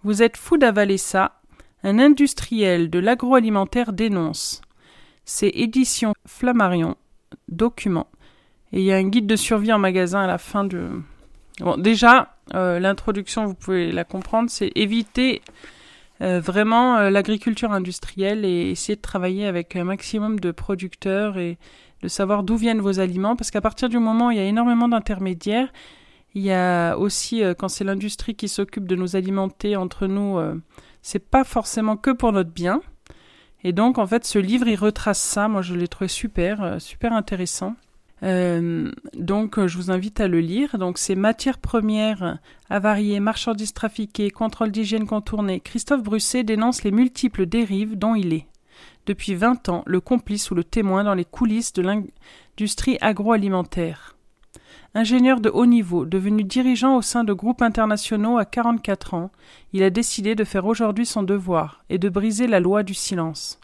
Vous 0.03 0.23
êtes 0.23 0.39
fou 0.39 0.57
d'avaler 0.57 0.97
ça. 0.97 1.43
Un 1.83 1.99
industriel 1.99 2.89
de 2.89 2.99
l'agroalimentaire 2.99 3.93
dénonce. 3.93 4.63
C'est 5.27 5.51
édition 5.51 6.15
Flammarion, 6.27 6.97
document. 7.49 8.07
Et 8.73 8.79
il 8.79 8.85
y 8.85 8.93
a 8.93 8.97
un 8.97 9.07
guide 9.07 9.27
de 9.27 9.37
survie 9.37 9.75
en 9.75 9.79
magasin 9.79 10.23
à 10.23 10.27
la 10.27 10.39
fin 10.39 10.65
de. 10.65 10.89
Bon, 11.59 11.77
déjà, 11.77 12.37
euh, 12.55 12.79
l'introduction, 12.79 13.45
vous 13.45 13.55
pouvez 13.55 13.93
la 13.93 14.05
comprendre, 14.05 14.49
c'est 14.49 14.73
éviter 14.75 15.43
euh, 16.23 16.41
vraiment 16.41 16.97
euh, 16.97 17.11
l'agriculture 17.11 17.73
industrielle 17.73 18.47
et 18.47 18.71
essayer 18.71 18.97
de 18.97 19.03
travailler 19.03 19.45
avec 19.45 19.77
un 19.77 19.85
maximum 19.85 20.41
de 20.41 20.51
producteurs 20.51 21.37
et 21.37 21.59
de 22.03 22.09
savoir 22.09 22.43
d'où 22.43 22.57
viennent 22.57 22.81
vos 22.81 23.01
aliments, 23.01 23.37
parce 23.37 23.51
qu'à 23.51 23.61
partir 23.61 23.91
du 23.91 23.99
moment 23.99 24.29
où 24.29 24.31
il 24.31 24.39
y 24.39 24.41
a 24.41 24.45
énormément 24.45 24.89
d'intermédiaires, 24.89 25.71
il 26.35 26.43
y 26.43 26.53
a 26.53 26.97
aussi, 26.97 27.43
quand 27.59 27.69
c'est 27.69 27.85
l'industrie 27.85 28.35
qui 28.35 28.49
s'occupe 28.49 28.87
de 28.87 28.97
nous 28.97 29.17
alimenter 29.17 29.77
entre 29.77 30.07
nous, 30.07 30.39
c'est 31.03 31.31
pas 31.31 31.45
forcément 31.45 31.97
que 31.97 32.11
pour 32.11 32.33
notre 32.33 32.51
bien. 32.51 32.81
Et 33.65 33.73
donc, 33.73 33.99
en 33.99 34.07
fait, 34.07 34.25
ce 34.25 34.39
livre, 34.39 34.69
il 34.69 34.77
retrace 34.77 35.19
ça. 35.19 35.49
Moi, 35.49 35.63
je 35.63 35.75
l'ai 35.75 35.89
trouvé 35.89 36.09
super, 36.09 36.81
super 36.81 37.13
intéressant. 37.13 37.75
Euh, 38.23 38.91
donc, 39.15 39.65
je 39.67 39.77
vous 39.77 39.91
invite 39.91 40.21
à 40.21 40.29
le 40.29 40.41
lire. 40.41 40.79
Donc, 40.79 40.99
c'est 40.99 41.15
Matières 41.15 41.59
premières 41.59 42.39
avariées, 42.69 43.21
marchandises 43.21 43.73
trafiquées, 43.73 44.31
contrôle 44.31 44.71
d'hygiène 44.71 45.07
contourné. 45.07 45.61
Christophe 45.61 46.03
Brusset 46.03 46.45
dénonce 46.45 46.83
les 46.85 46.91
multiples 46.91 47.47
dérives 47.47 47.97
dont 47.97 48.15
il 48.15 48.33
est, 48.33 48.47
depuis 49.07 49.35
20 49.35 49.69
ans, 49.69 49.83
le 49.87 50.01
complice 50.01 50.51
ou 50.51 50.55
le 50.55 50.65
témoin 50.65 51.05
dans 51.05 51.15
les 51.15 51.25
coulisses 51.25 51.73
de 51.73 51.83
l'industrie 51.83 52.99
agroalimentaire. 53.01 54.17
Ingénieur 54.95 55.41
de 55.41 55.51
haut 55.51 55.67
niveau, 55.67 56.05
devenu 56.05 56.43
dirigeant 56.43 56.97
au 56.97 57.03
sein 57.03 57.23
de 57.23 57.33
groupes 57.33 57.63
internationaux 57.63 58.39
à 58.39 58.45
44 58.45 59.15
ans, 59.15 59.31
il 59.73 59.85
a 59.85 59.91
décidé 59.91 60.35
de 60.35 60.43
faire 60.43 60.67
aujourd'hui 60.67 61.07
son 61.07 61.23
devoir 61.23 61.85
et 61.89 61.99
de 61.99 62.09
briser 62.09 62.49
la 62.49 62.59
loi 62.59 62.83
du 62.83 62.95
silence. 62.95 63.61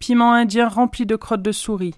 Piment 0.00 0.32
indien 0.32 0.68
rempli 0.68 1.06
de 1.06 1.14
crottes 1.14 1.42
de 1.42 1.52
souris, 1.52 1.94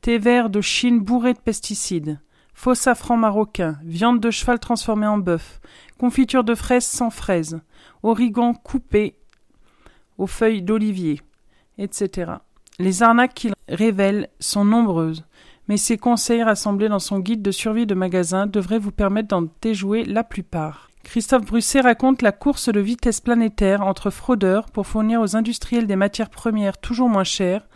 thé 0.00 0.16
vert 0.16 0.48
de 0.48 0.62
Chine 0.62 1.00
bourré 1.00 1.34
de 1.34 1.38
pesticides, 1.38 2.18
faux 2.54 2.74
safran 2.74 3.18
marocain, 3.18 3.76
viande 3.84 4.20
de 4.20 4.30
cheval 4.30 4.58
transformée 4.58 5.06
en 5.06 5.18
bœuf, 5.18 5.60
confiture 5.98 6.42
de 6.42 6.54
fraises 6.54 6.86
sans 6.86 7.10
fraises, 7.10 7.60
origan 8.02 8.54
coupé 8.54 9.18
aux 10.16 10.26
feuilles 10.26 10.62
d'olivier, 10.62 11.20
etc. 11.76 12.32
Les 12.78 13.02
arnaques 13.02 13.34
qu'il 13.34 13.52
révèle 13.68 14.30
sont 14.40 14.64
nombreuses, 14.64 15.25
mais 15.68 15.76
ses 15.76 15.98
conseils 15.98 16.42
rassemblés 16.42 16.88
dans 16.88 16.98
son 16.98 17.18
guide 17.18 17.42
de 17.42 17.50
survie 17.50 17.86
de 17.86 17.94
magasin 17.94 18.46
devraient 18.46 18.78
vous 18.78 18.92
permettre 18.92 19.28
d'en 19.28 19.48
déjouer 19.60 20.04
la 20.04 20.24
plupart. 20.24 20.90
Christophe 21.02 21.46
Brusset 21.46 21.80
raconte 21.80 22.22
la 22.22 22.32
course 22.32 22.68
de 22.68 22.80
vitesse 22.80 23.20
planétaire 23.20 23.82
entre 23.82 24.10
fraudeurs 24.10 24.66
pour 24.66 24.86
fournir 24.86 25.20
aux 25.20 25.36
industriels 25.36 25.86
des 25.86 25.96
matières 25.96 26.30
premières 26.30 26.78
toujours 26.78 27.08
moins 27.08 27.24
chères, 27.24 27.66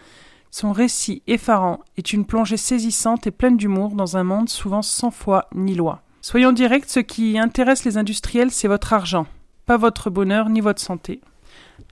son 0.51 0.73
récit 0.73 1.23
effarant 1.29 1.81
est 1.97 2.13
une 2.13 2.25
plongée 2.25 2.57
saisissante 2.57 3.27
et 3.27 3.31
pleine 3.31 3.57
d'humour 3.57 3.95
dans 3.95 4.17
un 4.17 4.25
monde 4.25 4.49
souvent 4.49 4.83
sans 4.83 5.13
foi 5.13 5.47
ni 5.55 5.75
loi. 5.75 6.03
Soyons 6.23 6.53
directs, 6.53 6.89
ce 6.91 7.01
qui 7.01 7.39
intéresse 7.39 7.85
les 7.85 7.99
industriels, 7.99 8.51
c'est 8.51 8.69
votre 8.69 8.93
argent, 8.93 9.27
pas 9.65 9.77
votre 9.77 10.11
bonheur 10.11 10.49
ni 10.49 10.61
votre 10.61 10.83
santé. 10.83 11.21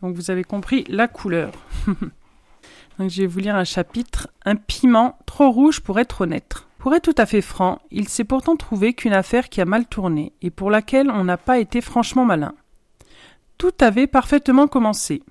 Donc 0.02 0.16
vous 0.16 0.30
avez 0.30 0.42
compris 0.42 0.84
la 0.88 1.06
couleur. 1.06 1.52
Donc 2.98 3.10
je 3.10 3.22
vais 3.22 3.26
vous 3.26 3.38
lire 3.38 3.56
un 3.56 3.64
chapitre. 3.64 4.28
Un 4.44 4.56
piment 4.56 5.18
trop 5.26 5.50
rouge 5.50 5.80
pour 5.80 5.98
être 5.98 6.22
honnête. 6.22 6.64
Pour 6.78 6.94
être 6.94 7.04
tout 7.04 7.20
à 7.20 7.26
fait 7.26 7.42
franc, 7.42 7.80
il 7.90 8.08
s'est 8.08 8.24
pourtant 8.24 8.56
trouvé 8.56 8.94
qu'une 8.94 9.12
affaire 9.12 9.48
qui 9.48 9.60
a 9.60 9.64
mal 9.64 9.86
tourné 9.86 10.32
et 10.42 10.50
pour 10.50 10.70
laquelle 10.70 11.10
on 11.10 11.24
n'a 11.24 11.36
pas 11.36 11.58
été 11.58 11.80
franchement 11.80 12.24
malin. 12.24 12.54
Tout 13.56 13.72
avait 13.80 14.06
parfaitement 14.06 14.68
commencé. 14.68 15.22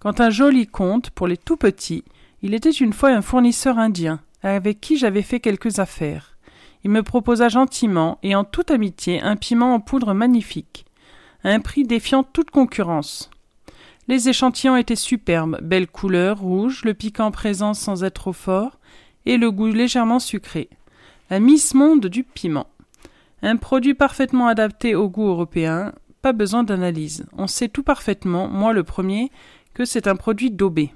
Quand 0.00 0.20
un 0.20 0.30
joli 0.30 0.66
conte, 0.66 1.10
pour 1.10 1.28
les 1.28 1.36
tout 1.36 1.56
petits, 1.56 2.04
il 2.42 2.54
était 2.54 2.70
une 2.70 2.92
fois 2.92 3.10
un 3.10 3.22
fournisseur 3.22 3.78
indien, 3.78 4.20
avec 4.42 4.80
qui 4.80 4.96
j'avais 4.96 5.22
fait 5.22 5.40
quelques 5.40 5.78
affaires. 5.78 6.36
Il 6.84 6.90
me 6.90 7.02
proposa 7.02 7.48
gentiment 7.48 8.18
et 8.22 8.34
en 8.34 8.44
toute 8.44 8.70
amitié 8.70 9.20
un 9.20 9.36
piment 9.36 9.74
en 9.74 9.80
poudre 9.80 10.12
magnifique, 10.12 10.86
à 11.44 11.50
un 11.50 11.60
prix 11.60 11.84
défiant 11.84 12.24
toute 12.24 12.50
concurrence. 12.50 13.30
Les 14.08 14.28
échantillons 14.28 14.76
étaient 14.76 14.94
superbes, 14.94 15.58
belle 15.62 15.88
couleur, 15.88 16.38
rouge, 16.38 16.82
le 16.84 16.94
piquant 16.94 17.32
présent 17.32 17.74
sans 17.74 18.04
être 18.04 18.14
trop 18.14 18.32
fort, 18.32 18.78
et 19.24 19.36
le 19.36 19.50
goût 19.50 19.66
légèrement 19.66 20.20
sucré. 20.20 20.68
La 21.28 21.40
Miss 21.40 21.74
Monde 21.74 22.06
du 22.06 22.22
piment. 22.22 22.68
Un 23.42 23.56
produit 23.56 23.94
parfaitement 23.94 24.46
adapté 24.46 24.94
au 24.94 25.08
goût 25.08 25.26
européen, 25.26 25.92
pas 26.22 26.32
besoin 26.32 26.62
d'analyse. 26.62 27.26
On 27.36 27.48
sait 27.48 27.68
tout 27.68 27.82
parfaitement, 27.82 28.46
moi 28.46 28.72
le 28.72 28.84
premier, 28.84 29.32
que 29.74 29.84
c'est 29.84 30.06
un 30.06 30.14
produit 30.14 30.52
daubé. 30.52 30.94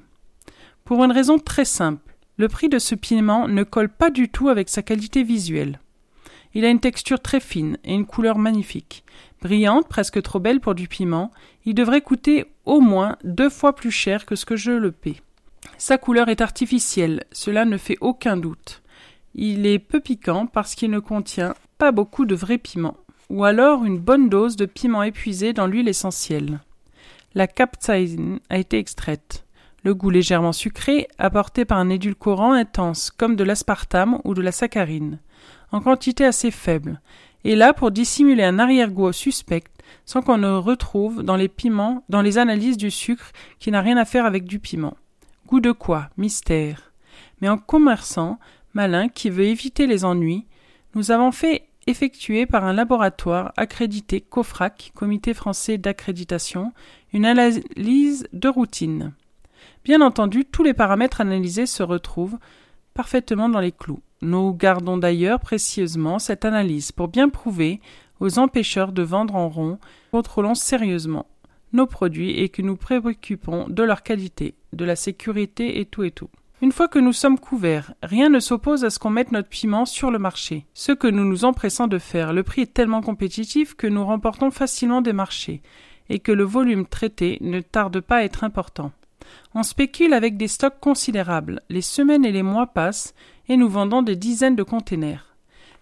Pour 0.84 1.02
une 1.02 1.12
raison 1.12 1.38
très 1.38 1.64
simple. 1.64 2.14
Le 2.36 2.48
prix 2.48 2.68
de 2.68 2.78
ce 2.78 2.94
piment 2.94 3.48
ne 3.48 3.64
colle 3.64 3.90
pas 3.90 4.10
du 4.10 4.28
tout 4.28 4.48
avec 4.48 4.68
sa 4.68 4.82
qualité 4.82 5.24
visuelle. 5.24 5.80
Il 6.54 6.64
a 6.64 6.70
une 6.70 6.80
texture 6.80 7.20
très 7.20 7.40
fine 7.40 7.76
et 7.84 7.94
une 7.94 8.06
couleur 8.06 8.38
magnifique. 8.38 9.04
Brillante, 9.42 9.88
presque 9.88 10.22
trop 10.22 10.38
belle 10.38 10.60
pour 10.60 10.74
du 10.74 10.88
piment, 10.88 11.30
il 11.64 11.74
devrait 11.74 12.00
coûter 12.00 12.46
au 12.70 12.80
moins 12.80 13.16
deux 13.24 13.50
fois 13.50 13.74
plus 13.74 13.90
cher 13.90 14.24
que 14.24 14.36
ce 14.36 14.44
que 14.44 14.54
je 14.54 14.70
le 14.70 14.92
paie. 14.92 15.16
Sa 15.76 15.98
couleur 15.98 16.28
est 16.28 16.40
artificielle, 16.40 17.24
cela 17.32 17.64
ne 17.64 17.76
fait 17.76 17.98
aucun 18.00 18.36
doute. 18.36 18.82
Il 19.34 19.66
est 19.66 19.80
peu 19.80 19.98
piquant 19.98 20.46
parce 20.46 20.76
qu'il 20.76 20.92
ne 20.92 21.00
contient 21.00 21.54
pas 21.78 21.90
beaucoup 21.90 22.26
de 22.26 22.36
vrai 22.36 22.58
piment, 22.58 22.96
ou 23.28 23.42
alors 23.42 23.84
une 23.84 23.98
bonne 23.98 24.28
dose 24.28 24.54
de 24.54 24.66
piment 24.66 25.02
épuisé 25.02 25.52
dans 25.52 25.66
l'huile 25.66 25.88
essentielle. 25.88 26.60
La 27.34 27.48
capsaïne 27.48 28.38
a 28.50 28.58
été 28.58 28.78
extraite 28.78 29.44
le 29.82 29.94
goût 29.94 30.10
légèrement 30.10 30.52
sucré, 30.52 31.08
apporté 31.18 31.64
par 31.64 31.78
un 31.78 31.88
édulcorant 31.88 32.52
intense, 32.52 33.10
comme 33.10 33.36
de 33.36 33.44
l'aspartame 33.44 34.20
ou 34.24 34.34
de 34.34 34.42
la 34.42 34.52
saccharine, 34.52 35.18
en 35.72 35.80
quantité 35.80 36.24
assez 36.24 36.50
faible, 36.50 37.00
et 37.44 37.56
là 37.56 37.72
pour 37.72 37.90
dissimuler 37.90 38.44
un 38.44 38.58
arrière-goût 38.58 39.12
suspect, 39.12 39.64
sans 40.04 40.22
qu'on 40.22 40.38
ne 40.38 40.50
retrouve 40.50 41.22
dans 41.22 41.36
les 41.36 41.48
piments, 41.48 42.04
dans 42.08 42.22
les 42.22 42.38
analyses 42.38 42.76
du 42.76 42.90
sucre 42.90 43.32
qui 43.58 43.70
n'a 43.70 43.80
rien 43.80 43.96
à 43.96 44.04
faire 44.04 44.26
avec 44.26 44.44
du 44.44 44.58
piment. 44.58 44.96
Goût 45.46 45.60
de 45.60 45.72
quoi? 45.72 46.10
Mystère. 46.16 46.92
Mais 47.40 47.48
en 47.48 47.58
commerçant, 47.58 48.38
malin, 48.74 49.08
qui 49.08 49.30
veut 49.30 49.44
éviter 49.44 49.86
les 49.86 50.04
ennuis, 50.04 50.46
nous 50.94 51.10
avons 51.10 51.32
fait 51.32 51.66
effectuer 51.86 52.46
par 52.46 52.64
un 52.64 52.72
laboratoire 52.72 53.52
accrédité 53.56 54.20
COFRAC, 54.20 54.92
Comité 54.94 55.34
français 55.34 55.78
d'accréditation, 55.78 56.72
une 57.12 57.24
analyse 57.24 58.28
de 58.32 58.48
routine. 58.48 59.12
Bien 59.84 60.00
entendu, 60.00 60.44
tous 60.44 60.62
les 60.62 60.74
paramètres 60.74 61.20
analysés 61.20 61.66
se 61.66 61.82
retrouvent 61.82 62.38
parfaitement 62.94 63.48
dans 63.48 63.60
les 63.60 63.72
clous. 63.72 64.02
Nous 64.22 64.52
gardons 64.52 64.98
d'ailleurs 64.98 65.40
précieusement 65.40 66.18
cette 66.18 66.44
analyse 66.44 66.92
pour 66.92 67.08
bien 67.08 67.28
prouver 67.30 67.80
aux 68.20 68.38
empêcheurs 68.38 68.92
de 68.92 69.02
vendre 69.02 69.34
en 69.34 69.48
rond, 69.48 69.78
contrôlons 70.12 70.54
sérieusement 70.54 71.26
nos 71.72 71.86
produits 71.86 72.38
et 72.40 72.48
que 72.48 72.62
nous 72.62 72.76
préoccupons 72.76 73.66
de 73.68 73.82
leur 73.82 74.02
qualité, 74.02 74.54
de 74.72 74.84
la 74.84 74.96
sécurité 74.96 75.80
et 75.80 75.86
tout 75.86 76.02
et 76.02 76.10
tout. 76.10 76.30
Une 76.62 76.72
fois 76.72 76.88
que 76.88 76.98
nous 76.98 77.14
sommes 77.14 77.38
couverts, 77.38 77.94
rien 78.02 78.28
ne 78.28 78.38
s'oppose 78.38 78.84
à 78.84 78.90
ce 78.90 78.98
qu'on 78.98 79.08
mette 79.08 79.32
notre 79.32 79.48
piment 79.48 79.86
sur 79.86 80.10
le 80.10 80.18
marché. 80.18 80.66
Ce 80.74 80.92
que 80.92 81.06
nous 81.06 81.24
nous 81.24 81.46
empressons 81.46 81.86
de 81.86 81.98
faire, 81.98 82.34
le 82.34 82.42
prix 82.42 82.62
est 82.62 82.74
tellement 82.74 83.00
compétitif 83.00 83.74
que 83.74 83.86
nous 83.86 84.04
remportons 84.04 84.50
facilement 84.50 85.00
des 85.00 85.14
marchés 85.14 85.62
et 86.10 86.18
que 86.18 86.32
le 86.32 86.44
volume 86.44 86.86
traité 86.86 87.38
ne 87.40 87.60
tarde 87.60 88.00
pas 88.00 88.16
à 88.16 88.24
être 88.24 88.44
important. 88.44 88.92
On 89.54 89.62
spécule 89.62 90.12
avec 90.12 90.36
des 90.36 90.48
stocks 90.48 90.80
considérables. 90.80 91.62
Les 91.70 91.82
semaines 91.82 92.26
et 92.26 92.32
les 92.32 92.42
mois 92.42 92.66
passent 92.66 93.14
et 93.48 93.56
nous 93.56 93.68
vendons 93.68 94.02
des 94.02 94.16
dizaines 94.16 94.56
de 94.56 94.62
containers. 94.62 95.29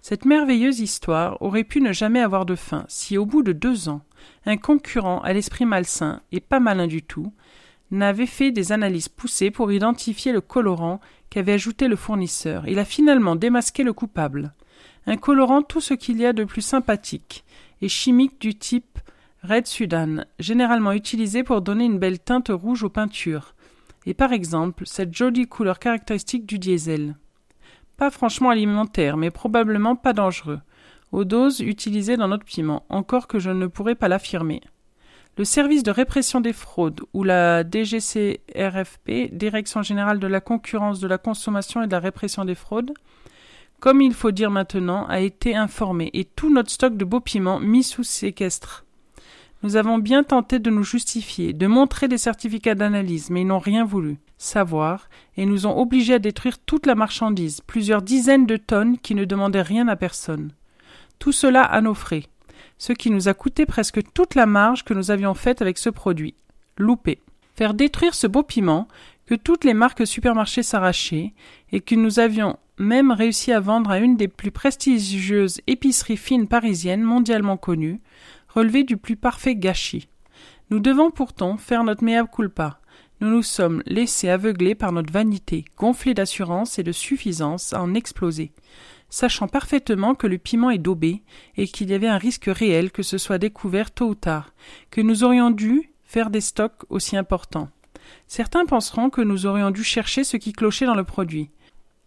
Cette 0.08 0.24
merveilleuse 0.24 0.80
histoire 0.80 1.36
aurait 1.42 1.64
pu 1.64 1.82
ne 1.82 1.92
jamais 1.92 2.20
avoir 2.20 2.46
de 2.46 2.54
fin 2.54 2.86
si 2.88 3.18
au 3.18 3.26
bout 3.26 3.42
de 3.42 3.52
deux 3.52 3.90
ans, 3.90 4.00
un 4.46 4.56
concurrent 4.56 5.20
à 5.20 5.34
l'esprit 5.34 5.66
malsain 5.66 6.22
et 6.32 6.40
pas 6.40 6.60
malin 6.60 6.86
du 6.86 7.02
tout 7.02 7.34
n'avait 7.90 8.24
fait 8.24 8.50
des 8.50 8.72
analyses 8.72 9.10
poussées 9.10 9.50
pour 9.50 9.70
identifier 9.70 10.32
le 10.32 10.40
colorant 10.40 11.02
qu'avait 11.28 11.52
ajouté 11.52 11.88
le 11.88 11.96
fournisseur. 11.96 12.66
Il 12.66 12.78
a 12.78 12.86
finalement 12.86 13.36
démasqué 13.36 13.82
le 13.82 13.92
coupable. 13.92 14.54
Un 15.04 15.18
colorant 15.18 15.60
tout 15.60 15.82
ce 15.82 15.92
qu'il 15.92 16.16
y 16.16 16.24
a 16.24 16.32
de 16.32 16.44
plus 16.44 16.62
sympathique 16.62 17.44
et 17.82 17.90
chimique 17.90 18.40
du 18.40 18.54
type 18.54 19.00
Red 19.42 19.66
Sudan, 19.66 20.24
généralement 20.38 20.92
utilisé 20.92 21.42
pour 21.42 21.60
donner 21.60 21.84
une 21.84 21.98
belle 21.98 22.18
teinte 22.18 22.48
rouge 22.48 22.82
aux 22.82 22.88
peintures, 22.88 23.54
et 24.06 24.14
par 24.14 24.32
exemple 24.32 24.86
cette 24.86 25.14
jolie 25.14 25.46
couleur 25.46 25.78
caractéristique 25.78 26.46
du 26.46 26.58
diesel. 26.58 27.14
Pas 27.98 28.10
franchement 28.12 28.50
alimentaire, 28.50 29.16
mais 29.16 29.32
probablement 29.32 29.96
pas 29.96 30.12
dangereux, 30.12 30.60
aux 31.10 31.24
doses 31.24 31.58
utilisées 31.58 32.16
dans 32.16 32.28
notre 32.28 32.44
piment, 32.44 32.84
encore 32.88 33.26
que 33.26 33.40
je 33.40 33.50
ne 33.50 33.66
pourrais 33.66 33.96
pas 33.96 34.06
l'affirmer. 34.06 34.60
Le 35.36 35.44
service 35.44 35.82
de 35.82 35.90
répression 35.90 36.40
des 36.40 36.52
fraudes 36.52 37.00
ou 37.12 37.24
la 37.24 37.64
DGCRFP, 37.68 39.32
Direction 39.32 39.82
générale 39.82 40.20
de 40.20 40.28
la 40.28 40.40
concurrence, 40.40 41.00
de 41.00 41.08
la 41.08 41.18
consommation 41.18 41.82
et 41.82 41.88
de 41.88 41.92
la 41.92 41.98
répression 41.98 42.44
des 42.44 42.54
fraudes, 42.54 42.92
comme 43.80 44.00
il 44.00 44.14
faut 44.14 44.30
dire 44.30 44.52
maintenant, 44.52 45.04
a 45.08 45.18
été 45.18 45.56
informé 45.56 46.10
et 46.12 46.24
tout 46.24 46.54
notre 46.54 46.70
stock 46.70 46.96
de 46.96 47.04
beaux 47.04 47.20
piments 47.20 47.58
mis 47.58 47.82
sous 47.82 48.04
séquestre. 48.04 48.84
Nous 49.64 49.74
avons 49.74 49.98
bien 49.98 50.22
tenté 50.22 50.60
de 50.60 50.70
nous 50.70 50.84
justifier, 50.84 51.52
de 51.52 51.66
montrer 51.66 52.06
des 52.06 52.18
certificats 52.18 52.76
d'analyse, 52.76 53.28
mais 53.30 53.40
ils 53.40 53.46
n'ont 53.48 53.58
rien 53.58 53.84
voulu 53.84 54.18
savoir, 54.38 55.08
et 55.36 55.44
nous 55.44 55.66
ont 55.66 55.78
obligés 55.78 56.14
à 56.14 56.18
détruire 56.18 56.58
toute 56.58 56.86
la 56.86 56.94
marchandise, 56.94 57.60
plusieurs 57.60 58.02
dizaines 58.02 58.46
de 58.46 58.56
tonnes 58.56 58.98
qui 58.98 59.14
ne 59.14 59.24
demandaient 59.24 59.62
rien 59.62 59.88
à 59.88 59.96
personne. 59.96 60.52
Tout 61.18 61.32
cela 61.32 61.62
à 61.62 61.80
nos 61.80 61.94
frais, 61.94 62.24
ce 62.78 62.92
qui 62.92 63.10
nous 63.10 63.28
a 63.28 63.34
coûté 63.34 63.66
presque 63.66 64.00
toute 64.14 64.34
la 64.34 64.46
marge 64.46 64.84
que 64.84 64.94
nous 64.94 65.10
avions 65.10 65.34
faite 65.34 65.60
avec 65.60 65.78
ce 65.78 65.90
produit. 65.90 66.34
Loupé. 66.78 67.20
Faire 67.54 67.74
détruire 67.74 68.14
ce 68.14 68.28
beau 68.28 68.44
piment, 68.44 68.86
que 69.26 69.34
toutes 69.34 69.64
les 69.64 69.74
marques 69.74 70.06
supermarchés 70.06 70.62
s'arrachaient, 70.62 71.34
et 71.72 71.80
que 71.80 71.96
nous 71.96 72.20
avions 72.20 72.56
même 72.78 73.10
réussi 73.10 73.52
à 73.52 73.60
vendre 73.60 73.90
à 73.90 73.98
une 73.98 74.16
des 74.16 74.28
plus 74.28 74.52
prestigieuses 74.52 75.60
épiceries 75.66 76.16
fines 76.16 76.46
parisiennes 76.46 77.02
mondialement 77.02 77.56
connues, 77.56 78.00
relevé 78.48 78.84
du 78.84 78.96
plus 78.96 79.16
parfait 79.16 79.56
gâchis. 79.56 80.08
Nous 80.70 80.78
devons 80.78 81.10
pourtant 81.10 81.56
faire 81.56 81.82
notre 81.82 82.04
mea 82.04 82.24
culpa. 82.26 82.80
Nous 83.20 83.30
nous 83.30 83.42
sommes 83.42 83.82
laissés 83.84 84.28
aveugler 84.28 84.76
par 84.76 84.92
notre 84.92 85.12
vanité, 85.12 85.64
gonflée 85.76 86.14
d'assurance 86.14 86.78
et 86.78 86.84
de 86.84 86.92
suffisance 86.92 87.72
à 87.72 87.82
en 87.82 87.94
exploser, 87.94 88.52
sachant 89.10 89.48
parfaitement 89.48 90.14
que 90.14 90.28
le 90.28 90.38
piment 90.38 90.70
est 90.70 90.78
daubé 90.78 91.24
et 91.56 91.66
qu'il 91.66 91.90
y 91.90 91.94
avait 91.94 92.06
un 92.06 92.16
risque 92.16 92.46
réel 92.46 92.92
que 92.92 93.02
ce 93.02 93.18
soit 93.18 93.38
découvert 93.38 93.90
tôt 93.90 94.10
ou 94.10 94.14
tard, 94.14 94.52
que 94.92 95.00
nous 95.00 95.24
aurions 95.24 95.50
dû 95.50 95.92
faire 96.04 96.30
des 96.30 96.40
stocks 96.40 96.84
aussi 96.90 97.16
importants. 97.16 97.70
Certains 98.28 98.66
penseront 98.66 99.10
que 99.10 99.20
nous 99.20 99.46
aurions 99.46 99.72
dû 99.72 99.82
chercher 99.82 100.22
ce 100.22 100.36
qui 100.36 100.52
clochait 100.52 100.86
dans 100.86 100.94
le 100.94 101.02
produit, 101.02 101.50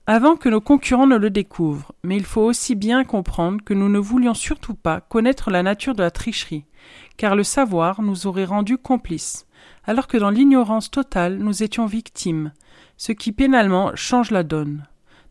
avant 0.07 0.37
que 0.37 0.47
nos 0.47 0.61
concurrents 0.61 1.07
ne 1.07 1.17
le 1.17 1.29
découvrent, 1.29 1.93
mais 2.03 2.15
il 2.15 2.25
faut 2.25 2.41
aussi 2.41 2.73
bien 2.75 3.03
comprendre 3.03 3.61
que 3.63 3.73
nous 3.73 3.89
ne 3.89 3.99
voulions 3.99 4.33
surtout 4.33 4.75
pas 4.75 5.01
connaître 5.01 5.51
la 5.51 5.61
nature 5.61 5.93
de 5.93 6.03
la 6.03 6.09
tricherie, 6.09 6.63
car 7.17 7.35
le 7.35 7.43
savoir 7.43 8.01
nous 8.01 8.27
aurait 8.27 8.45
rendus 8.45 8.77
complices, 8.77 9.45
alors 9.85 10.07
que 10.07 10.17
dans 10.17 10.29
l'ignorance 10.29 10.91
totale 10.91 11.37
nous 11.37 11.63
étions 11.63 11.85
victimes, 11.85 12.51
ce 12.97 13.11
qui 13.11 13.31
pénalement 13.31 13.95
change 13.95 14.31
la 14.31 14.43
donne. 14.43 14.85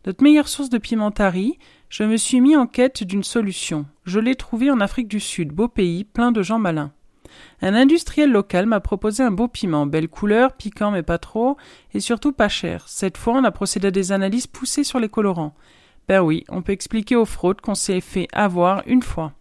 Notre 0.05 0.23
meilleure 0.23 0.47
source 0.47 0.69
de 0.69 0.77
pimentari, 0.77 1.59
je 1.89 2.03
me 2.03 2.17
suis 2.17 2.41
mis 2.41 2.55
en 2.55 2.65
quête 2.65 3.03
d'une 3.03 3.23
solution. 3.23 3.85
Je 4.03 4.19
l'ai 4.19 4.35
trouvée 4.35 4.71
en 4.71 4.81
Afrique 4.81 5.07
du 5.07 5.19
Sud, 5.19 5.49
beau 5.49 5.67
pays, 5.67 6.03
plein 6.03 6.31
de 6.31 6.41
gens 6.41 6.57
malins. 6.57 6.91
Un 7.61 7.75
industriel 7.75 8.31
local 8.31 8.65
m'a 8.65 8.79
proposé 8.79 9.23
un 9.23 9.31
beau 9.31 9.47
piment, 9.47 9.85
belle 9.85 10.07
couleur, 10.07 10.53
piquant 10.53 10.91
mais 10.91 11.03
pas 11.03 11.17
trop, 11.17 11.57
et 11.93 11.99
surtout 11.99 12.31
pas 12.31 12.49
cher. 12.49 12.87
Cette 12.87 13.17
fois, 13.17 13.33
on 13.35 13.43
a 13.43 13.51
procédé 13.51 13.87
à 13.87 13.91
des 13.91 14.11
analyses 14.11 14.47
poussées 14.47 14.83
sur 14.83 14.99
les 14.99 15.09
colorants. 15.09 15.53
Ben 16.07 16.21
oui, 16.21 16.43
on 16.49 16.61
peut 16.61 16.71
expliquer 16.71 17.15
aux 17.15 17.25
fraudes 17.25 17.61
qu'on 17.61 17.75
s'est 17.75 18.01
fait 18.01 18.27
avoir 18.33 18.83
une 18.87 19.03
fois. 19.03 19.33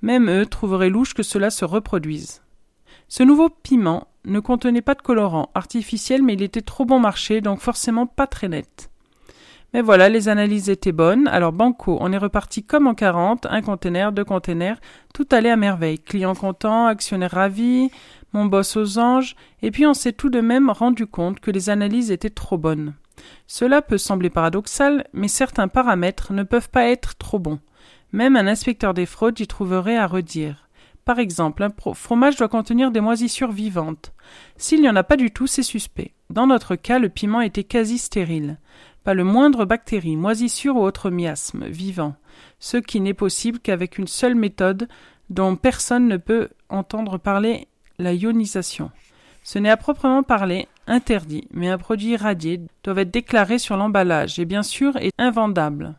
Même 0.00 0.30
eux 0.30 0.46
trouveraient 0.46 0.90
louche 0.90 1.14
que 1.14 1.22
cela 1.22 1.50
se 1.50 1.64
reproduise. 1.64 2.42
Ce 3.08 3.22
nouveau 3.22 3.48
piment 3.48 4.08
ne 4.24 4.40
contenait 4.40 4.82
pas 4.82 4.94
de 4.94 5.02
colorant 5.02 5.50
artificiel, 5.54 6.22
mais 6.22 6.34
il 6.34 6.42
était 6.42 6.62
trop 6.62 6.84
bon 6.84 7.00
marché, 7.00 7.40
donc 7.40 7.60
forcément 7.60 8.06
pas 8.06 8.26
très 8.26 8.48
net. 8.48 8.90
Mais 9.74 9.80
voilà, 9.80 10.08
les 10.08 10.28
analyses 10.28 10.68
étaient 10.68 10.92
bonnes. 10.92 11.28
Alors 11.28 11.52
banco, 11.52 11.96
on 12.00 12.12
est 12.12 12.18
reparti 12.18 12.62
comme 12.62 12.86
en 12.86 12.94
40, 12.94 13.46
un 13.46 13.62
conteneur, 13.62 14.12
deux 14.12 14.24
containers, 14.24 14.80
tout 15.14 15.26
allait 15.30 15.50
à 15.50 15.56
merveille. 15.56 15.98
Client 15.98 16.34
content, 16.34 16.86
actionnaire 16.86 17.30
ravi, 17.30 17.90
mon 18.32 18.44
boss 18.44 18.76
aux 18.76 18.98
anges, 18.98 19.34
et 19.62 19.70
puis 19.70 19.86
on 19.86 19.94
s'est 19.94 20.12
tout 20.12 20.28
de 20.28 20.40
même 20.40 20.70
rendu 20.70 21.06
compte 21.06 21.40
que 21.40 21.50
les 21.50 21.70
analyses 21.70 22.10
étaient 22.10 22.30
trop 22.30 22.58
bonnes. 22.58 22.94
Cela 23.46 23.82
peut 23.82 23.98
sembler 23.98 24.30
paradoxal, 24.30 25.06
mais 25.12 25.28
certains 25.28 25.68
paramètres 25.68 26.32
ne 26.32 26.42
peuvent 26.42 26.70
pas 26.70 26.88
être 26.88 27.16
trop 27.16 27.38
bons. 27.38 27.60
Même 28.12 28.36
un 28.36 28.46
inspecteur 28.46 28.92
des 28.92 29.06
fraudes 29.06 29.40
y 29.40 29.46
trouverait 29.46 29.96
à 29.96 30.06
redire. 30.06 30.61
Par 31.04 31.18
exemple, 31.18 31.62
un 31.62 31.72
fromage 31.94 32.36
doit 32.36 32.48
contenir 32.48 32.90
des 32.90 33.00
moisissures 33.00 33.50
vivantes. 33.50 34.12
S'il 34.56 34.80
n'y 34.80 34.88
en 34.88 34.96
a 34.96 35.02
pas 35.02 35.16
du 35.16 35.30
tout, 35.30 35.46
c'est 35.46 35.62
suspect. 35.62 36.12
Dans 36.30 36.46
notre 36.46 36.76
cas, 36.76 36.98
le 36.98 37.08
piment 37.08 37.40
était 37.40 37.64
quasi 37.64 37.98
stérile 37.98 38.58
pas 39.02 39.14
le 39.14 39.24
moindre 39.24 39.64
bactérie, 39.64 40.16
moisissure 40.16 40.76
ou 40.76 40.82
autre 40.82 41.10
miasme 41.10 41.66
vivant, 41.66 42.14
ce 42.58 42.76
qui 42.76 43.00
n'est 43.00 43.14
possible 43.14 43.58
qu'avec 43.58 43.98
une 43.98 44.06
seule 44.06 44.34
méthode 44.34 44.88
dont 45.30 45.56
personne 45.56 46.08
ne 46.08 46.16
peut 46.16 46.48
entendre 46.68 47.18
parler, 47.18 47.68
la 47.98 48.12
ionisation. 48.12 48.90
Ce 49.42 49.58
n'est 49.58 49.70
à 49.70 49.76
proprement 49.76 50.22
parler 50.22 50.68
interdit, 50.86 51.48
mais 51.52 51.68
un 51.68 51.78
produit 51.78 52.10
irradié 52.10 52.60
doit 52.84 53.00
être 53.00 53.10
déclaré 53.10 53.58
sur 53.58 53.76
l'emballage 53.76 54.38
et 54.38 54.44
bien 54.44 54.62
sûr 54.62 54.96
est 54.96 55.12
invendable, 55.18 55.94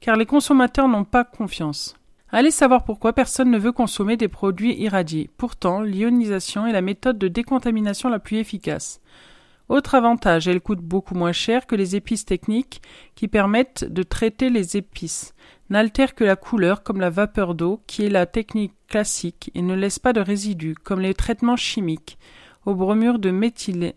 car 0.00 0.16
les 0.16 0.26
consommateurs 0.26 0.88
n'ont 0.88 1.04
pas 1.04 1.24
confiance. 1.24 1.96
Allez 2.34 2.50
savoir 2.50 2.82
pourquoi 2.82 3.12
personne 3.12 3.52
ne 3.52 3.58
veut 3.58 3.70
consommer 3.70 4.16
des 4.16 4.26
produits 4.26 4.74
irradiés. 4.74 5.30
Pourtant, 5.36 5.82
l'ionisation 5.82 6.66
est 6.66 6.72
la 6.72 6.80
méthode 6.80 7.16
de 7.16 7.28
décontamination 7.28 8.08
la 8.08 8.18
plus 8.18 8.38
efficace. 8.38 9.00
Autre 9.68 9.94
avantage, 9.94 10.48
elle 10.48 10.60
coûte 10.60 10.80
beaucoup 10.80 11.14
moins 11.14 11.30
cher 11.30 11.64
que 11.64 11.76
les 11.76 11.94
épices 11.94 12.24
techniques 12.24 12.82
qui 13.14 13.28
permettent 13.28 13.84
de 13.84 14.02
traiter 14.02 14.50
les 14.50 14.76
épices, 14.76 15.32
n'altère 15.70 16.16
que 16.16 16.24
la 16.24 16.34
couleur 16.34 16.82
comme 16.82 16.98
la 16.98 17.08
vapeur 17.08 17.54
d'eau 17.54 17.80
qui 17.86 18.04
est 18.04 18.10
la 18.10 18.26
technique 18.26 18.74
classique 18.88 19.52
et 19.54 19.62
ne 19.62 19.76
laisse 19.76 20.00
pas 20.00 20.12
de 20.12 20.20
résidus 20.20 20.74
comme 20.74 21.00
les 21.00 21.14
traitements 21.14 21.54
chimiques 21.54 22.18
au 22.66 22.74
bromure 22.74 23.20
de 23.20 23.30
méthylé 23.30 23.94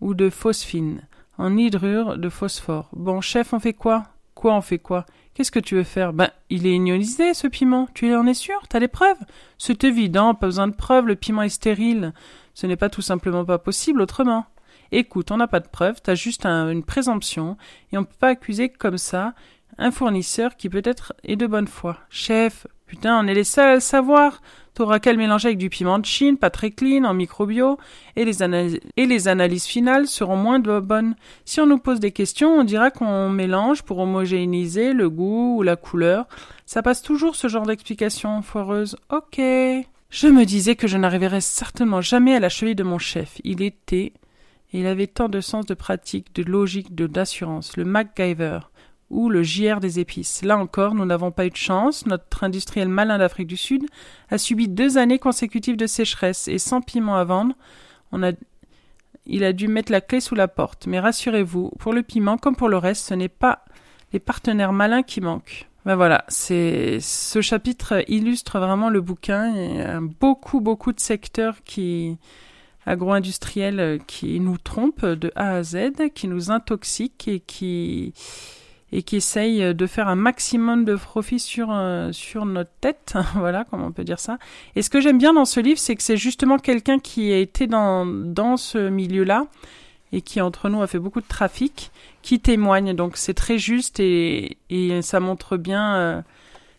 ou 0.00 0.14
de 0.14 0.28
phosphine 0.28 1.06
en 1.38 1.56
hydrure 1.56 2.18
de 2.18 2.30
phosphore. 2.30 2.88
Bon 2.94 3.20
chef, 3.20 3.52
on 3.52 3.60
fait 3.60 3.74
quoi? 3.74 4.08
Quoi 4.34 4.56
on 4.56 4.60
fait 4.60 4.80
quoi? 4.80 5.06
Qu'est-ce 5.36 5.50
que 5.50 5.60
tu 5.60 5.74
veux 5.74 5.82
faire? 5.82 6.14
Ben, 6.14 6.30
il 6.48 6.66
est 6.66 6.76
ionisé 6.76 7.34
ce 7.34 7.46
piment. 7.46 7.88
Tu 7.92 8.14
en 8.16 8.26
es 8.26 8.32
sûr? 8.32 8.58
T'as 8.70 8.80
des 8.80 8.88
preuves? 8.88 9.18
C'est 9.58 9.84
évident, 9.84 10.34
pas 10.34 10.46
besoin 10.46 10.66
de 10.66 10.74
preuves, 10.74 11.06
le 11.06 11.14
piment 11.14 11.42
est 11.42 11.50
stérile. 11.50 12.14
Ce 12.54 12.66
n'est 12.66 12.76
pas 12.76 12.88
tout 12.88 13.02
simplement 13.02 13.44
pas 13.44 13.58
possible 13.58 14.00
autrement. 14.00 14.46
Écoute, 14.92 15.30
on 15.30 15.36
n'a 15.36 15.46
pas 15.46 15.60
de 15.60 15.68
preuves, 15.68 16.00
t'as 16.02 16.14
juste 16.14 16.46
une 16.46 16.82
présomption, 16.82 17.58
et 17.92 17.98
on 17.98 18.04
peut 18.04 18.16
pas 18.18 18.28
accuser 18.28 18.70
comme 18.70 18.96
ça 18.96 19.34
un 19.76 19.90
fournisseur 19.90 20.56
qui 20.56 20.70
peut-être 20.70 21.12
est 21.22 21.36
de 21.36 21.46
bonne 21.46 21.68
foi. 21.68 21.98
Chef, 22.08 22.66
putain, 22.86 23.22
on 23.22 23.26
est 23.26 23.34
les 23.34 23.44
seuls 23.44 23.68
à 23.68 23.74
le 23.74 23.80
savoir. 23.80 24.40
T'auras 24.76 24.98
qu'à 24.98 25.12
le 25.12 25.16
mélanger 25.16 25.48
avec 25.48 25.58
du 25.58 25.70
piment 25.70 25.98
de 25.98 26.04
Chine, 26.04 26.36
pas 26.36 26.50
très 26.50 26.70
clean, 26.70 27.04
en 27.04 27.14
microbio, 27.14 27.78
et 28.14 28.26
les, 28.26 28.42
et 28.98 29.06
les 29.06 29.26
analyses 29.26 29.64
finales 29.64 30.06
seront 30.06 30.36
moins 30.36 30.58
bonnes. 30.58 31.14
Si 31.46 31.62
on 31.62 31.66
nous 31.66 31.78
pose 31.78 31.98
des 31.98 32.12
questions, 32.12 32.50
on 32.50 32.62
dira 32.62 32.90
qu'on 32.90 33.30
mélange 33.30 33.84
pour 33.84 33.98
homogénéiser 34.00 34.92
le 34.92 35.08
goût 35.08 35.56
ou 35.56 35.62
la 35.62 35.76
couleur. 35.76 36.26
Ça 36.66 36.82
passe 36.82 37.00
toujours 37.00 37.36
ce 37.36 37.48
genre 37.48 37.64
d'explication 37.64 38.42
foireuse. 38.42 38.98
Ok. 39.08 39.38
Je 39.38 40.28
me 40.28 40.44
disais 40.44 40.76
que 40.76 40.86
je 40.86 40.98
n'arriverais 40.98 41.40
certainement 41.40 42.02
jamais 42.02 42.34
à 42.34 42.40
la 42.40 42.50
cheville 42.50 42.74
de 42.74 42.84
mon 42.84 42.98
chef. 42.98 43.40
Il 43.44 43.62
était 43.62 44.12
il 44.74 44.86
avait 44.86 45.06
tant 45.06 45.30
de 45.30 45.40
sens 45.40 45.64
de 45.64 45.72
pratique, 45.72 46.34
de 46.34 46.42
logique, 46.42 46.94
de 46.94 47.06
d'assurance, 47.06 47.78
le 47.78 47.86
MacGyver 47.86 48.58
ou 49.10 49.28
le 49.28 49.42
JR 49.42 49.80
des 49.80 50.00
épices. 50.00 50.42
Là 50.42 50.58
encore, 50.58 50.94
nous 50.94 51.04
n'avons 51.04 51.30
pas 51.30 51.46
eu 51.46 51.50
de 51.50 51.56
chance. 51.56 52.06
Notre 52.06 52.44
industriel 52.44 52.88
malin 52.88 53.18
d'Afrique 53.18 53.46
du 53.46 53.56
Sud 53.56 53.86
a 54.30 54.38
subi 54.38 54.68
deux 54.68 54.98
années 54.98 55.18
consécutives 55.18 55.76
de 55.76 55.86
sécheresse 55.86 56.48
et 56.48 56.58
sans 56.58 56.80
piment 56.80 57.16
à 57.16 57.24
vendre. 57.24 57.54
Il 59.26 59.44
a 59.44 59.52
dû 59.52 59.68
mettre 59.68 59.92
la 59.92 60.00
clé 60.00 60.20
sous 60.20 60.34
la 60.34 60.48
porte. 60.48 60.86
Mais 60.86 61.00
rassurez-vous, 61.00 61.72
pour 61.78 61.92
le 61.92 62.02
piment 62.02 62.36
comme 62.36 62.56
pour 62.56 62.68
le 62.68 62.78
reste, 62.78 63.06
ce 63.08 63.14
n'est 63.14 63.28
pas 63.28 63.64
les 64.12 64.20
partenaires 64.20 64.72
malins 64.72 65.02
qui 65.02 65.20
manquent. 65.20 65.68
Ben 65.84 65.94
voilà, 65.94 66.24
c'est 66.26 66.98
ce 67.00 67.40
chapitre 67.40 68.02
illustre 68.08 68.58
vraiment 68.58 68.90
le 68.90 69.00
bouquin. 69.00 69.54
Il 69.54 69.76
y 69.76 69.80
a 69.80 70.00
beaucoup 70.00 70.60
beaucoup 70.60 70.92
de 70.92 70.98
secteurs 70.98 71.62
qui 71.64 72.18
agro-industriels 72.86 74.00
qui 74.06 74.40
nous 74.40 74.58
trompent 74.58 75.04
de 75.04 75.32
A 75.36 75.56
à 75.56 75.62
Z, 75.62 76.10
qui 76.14 76.28
nous 76.28 76.50
intoxiquent 76.50 77.28
et 77.28 77.40
qui 77.40 78.14
et 78.92 79.02
qui 79.02 79.16
essayent 79.16 79.74
de 79.74 79.86
faire 79.86 80.08
un 80.08 80.14
maximum 80.14 80.84
de 80.84 80.94
profit 80.94 81.40
sur 81.40 81.68
euh, 81.70 82.12
sur 82.12 82.46
notre 82.46 82.70
tête, 82.80 83.14
voilà, 83.34 83.64
comment 83.70 83.86
on 83.86 83.92
peut 83.92 84.04
dire 84.04 84.20
ça. 84.20 84.38
Et 84.74 84.82
ce 84.82 84.90
que 84.90 85.00
j'aime 85.00 85.18
bien 85.18 85.32
dans 85.32 85.44
ce 85.44 85.60
livre, 85.60 85.78
c'est 85.78 85.96
que 85.96 86.02
c'est 86.02 86.16
justement 86.16 86.58
quelqu'un 86.58 86.98
qui 86.98 87.32
a 87.32 87.38
été 87.38 87.66
dans 87.66 88.06
dans 88.06 88.56
ce 88.56 88.88
milieu-là 88.88 89.46
et 90.12 90.20
qui 90.20 90.40
entre 90.40 90.68
nous 90.68 90.82
a 90.82 90.86
fait 90.86 91.00
beaucoup 91.00 91.20
de 91.20 91.26
trafic, 91.26 91.90
qui 92.22 92.40
témoigne. 92.40 92.94
Donc 92.94 93.16
c'est 93.16 93.34
très 93.34 93.58
juste 93.58 93.98
et 94.00 94.58
et 94.70 95.02
ça 95.02 95.20
montre 95.20 95.56
bien 95.56 95.96
euh, 95.96 96.22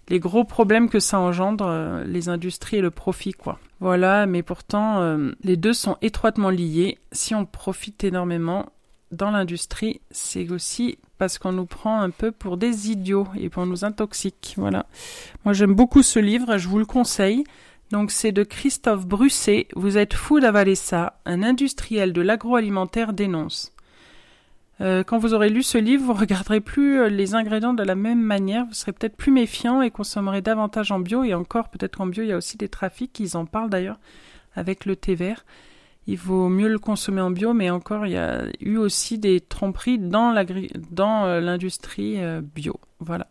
les 0.10 0.20
gros 0.20 0.46
problèmes 0.46 0.90
que 0.90 1.02
ça 1.02 1.20
engendre, 1.20 2.02
les 2.06 2.30
industries 2.30 2.78
et 2.78 2.82
le 2.82 2.92
profit, 2.92 3.34
quoi. 3.34 3.60
Voilà, 3.80 4.26
mais 4.26 4.42
pourtant, 4.42 5.02
euh, 5.02 5.32
les 5.44 5.58
deux 5.58 5.74
sont 5.74 5.98
étroitement 6.02 6.50
liés. 6.50 6.98
Si 7.12 7.36
on 7.36 7.46
profite 7.46 8.04
énormément 8.04 8.68
dans 9.12 9.32
l'industrie, 9.32 10.02
c'est 10.12 10.50
aussi 10.52 10.98
parce 11.18 11.38
qu'on 11.38 11.52
nous 11.52 11.66
prend 11.66 12.02
un 12.02 12.10
peu 12.10 12.32
pour 12.32 12.58
des 12.58 12.92
idiots 12.92 13.28
et 13.38 13.50
pour 13.50 13.66
nous 13.66 13.86
intoxique. 13.86 14.54
Voilà. 14.58 14.86
Moi, 15.46 15.54
j'aime 15.54 15.74
beaucoup 15.74 16.04
ce 16.04 16.20
livre, 16.20 16.58
je 16.58 16.68
vous 16.68 16.80
le 16.80 16.86
conseille. 16.86 17.44
Donc, 17.92 18.12
c'est 18.12 18.34
de 18.34 18.44
Christophe 18.44 19.08
Brusset. 19.08 19.68
Vous 19.76 19.98
êtes 19.98 20.14
fou 20.14 20.40
d'avaler 20.40 20.76
ça. 20.76 21.20
Un 21.26 21.42
industriel 21.42 22.12
de 22.12 22.22
l'agroalimentaire 22.22 23.14
dénonce. 23.14 23.72
Euh, 24.80 25.04
quand 25.04 25.18
vous 25.18 25.34
aurez 25.34 25.50
lu 25.50 25.64
ce 25.64 25.78
livre, 25.78 26.06
vous 26.06 26.14
regarderez 26.14 26.60
plus 26.60 27.00
euh, 27.00 27.10
les 27.10 27.34
ingrédients 27.34 27.74
de 27.74 27.82
la 27.82 27.96
même 27.96 28.22
manière, 28.22 28.66
vous 28.66 28.76
serez 28.76 28.92
peut-être 28.92 29.16
plus 29.16 29.32
méfiant 29.32 29.82
et 29.82 29.90
consommerez 29.90 30.42
davantage 30.42 30.92
en 30.92 31.00
bio. 31.00 31.24
Et 31.24 31.34
encore, 31.34 31.70
peut-être 31.70 31.98
qu'en 31.98 32.06
bio, 32.06 32.24
il 32.24 32.30
y 32.30 32.34
a 32.34 32.38
aussi 32.38 32.58
des 32.58 32.70
trafics, 32.70 33.20
ils 33.20 33.38
en 33.38 33.46
parlent 33.46 33.70
d'ailleurs 33.70 34.00
avec 34.56 34.86
le 34.86 34.96
thé 34.96 35.16
vert. 35.16 35.46
Il 36.08 36.18
vaut 36.18 36.50
mieux 36.50 36.70
le 36.70 36.80
consommer 36.80 37.22
en 37.22 37.32
bio, 37.32 37.54
mais 37.54 37.70
encore, 37.70 38.06
il 38.06 38.14
y 38.14 38.18
a 38.18 38.46
eu 38.60 38.78
aussi 38.78 39.18
des 39.18 39.42
tromperies 39.42 40.00
dans 40.00 40.34
euh, 40.36 41.42
l'industrie 41.42 42.18
bio. 42.56 42.80
Voilà. 43.00 43.28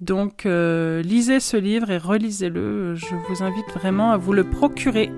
Donc, 0.00 0.44
lisez 0.44 1.40
ce 1.40 1.56
livre 1.56 1.90
et 1.90 1.98
relisez-le. 1.98 2.94
Je 2.94 3.14
vous 3.28 3.42
invite 3.42 3.70
vraiment 3.74 4.12
à 4.12 4.16
vous 4.16 4.32
le 4.32 4.44
procurer. 4.44 5.10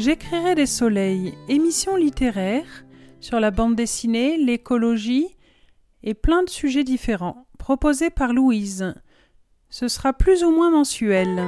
J'écrirai 0.00 0.54
des 0.54 0.64
soleils, 0.64 1.34
émissions 1.48 1.94
littéraires 1.94 2.86
sur 3.20 3.38
la 3.38 3.50
bande 3.50 3.76
dessinée, 3.76 4.38
l'écologie 4.38 5.36
et 6.02 6.14
plein 6.14 6.42
de 6.42 6.48
sujets 6.48 6.84
différents, 6.84 7.46
proposés 7.58 8.08
par 8.08 8.32
Louise. 8.32 8.94
Ce 9.68 9.88
sera 9.88 10.14
plus 10.14 10.42
ou 10.42 10.52
moins 10.52 10.70
mensuel. 10.70 11.44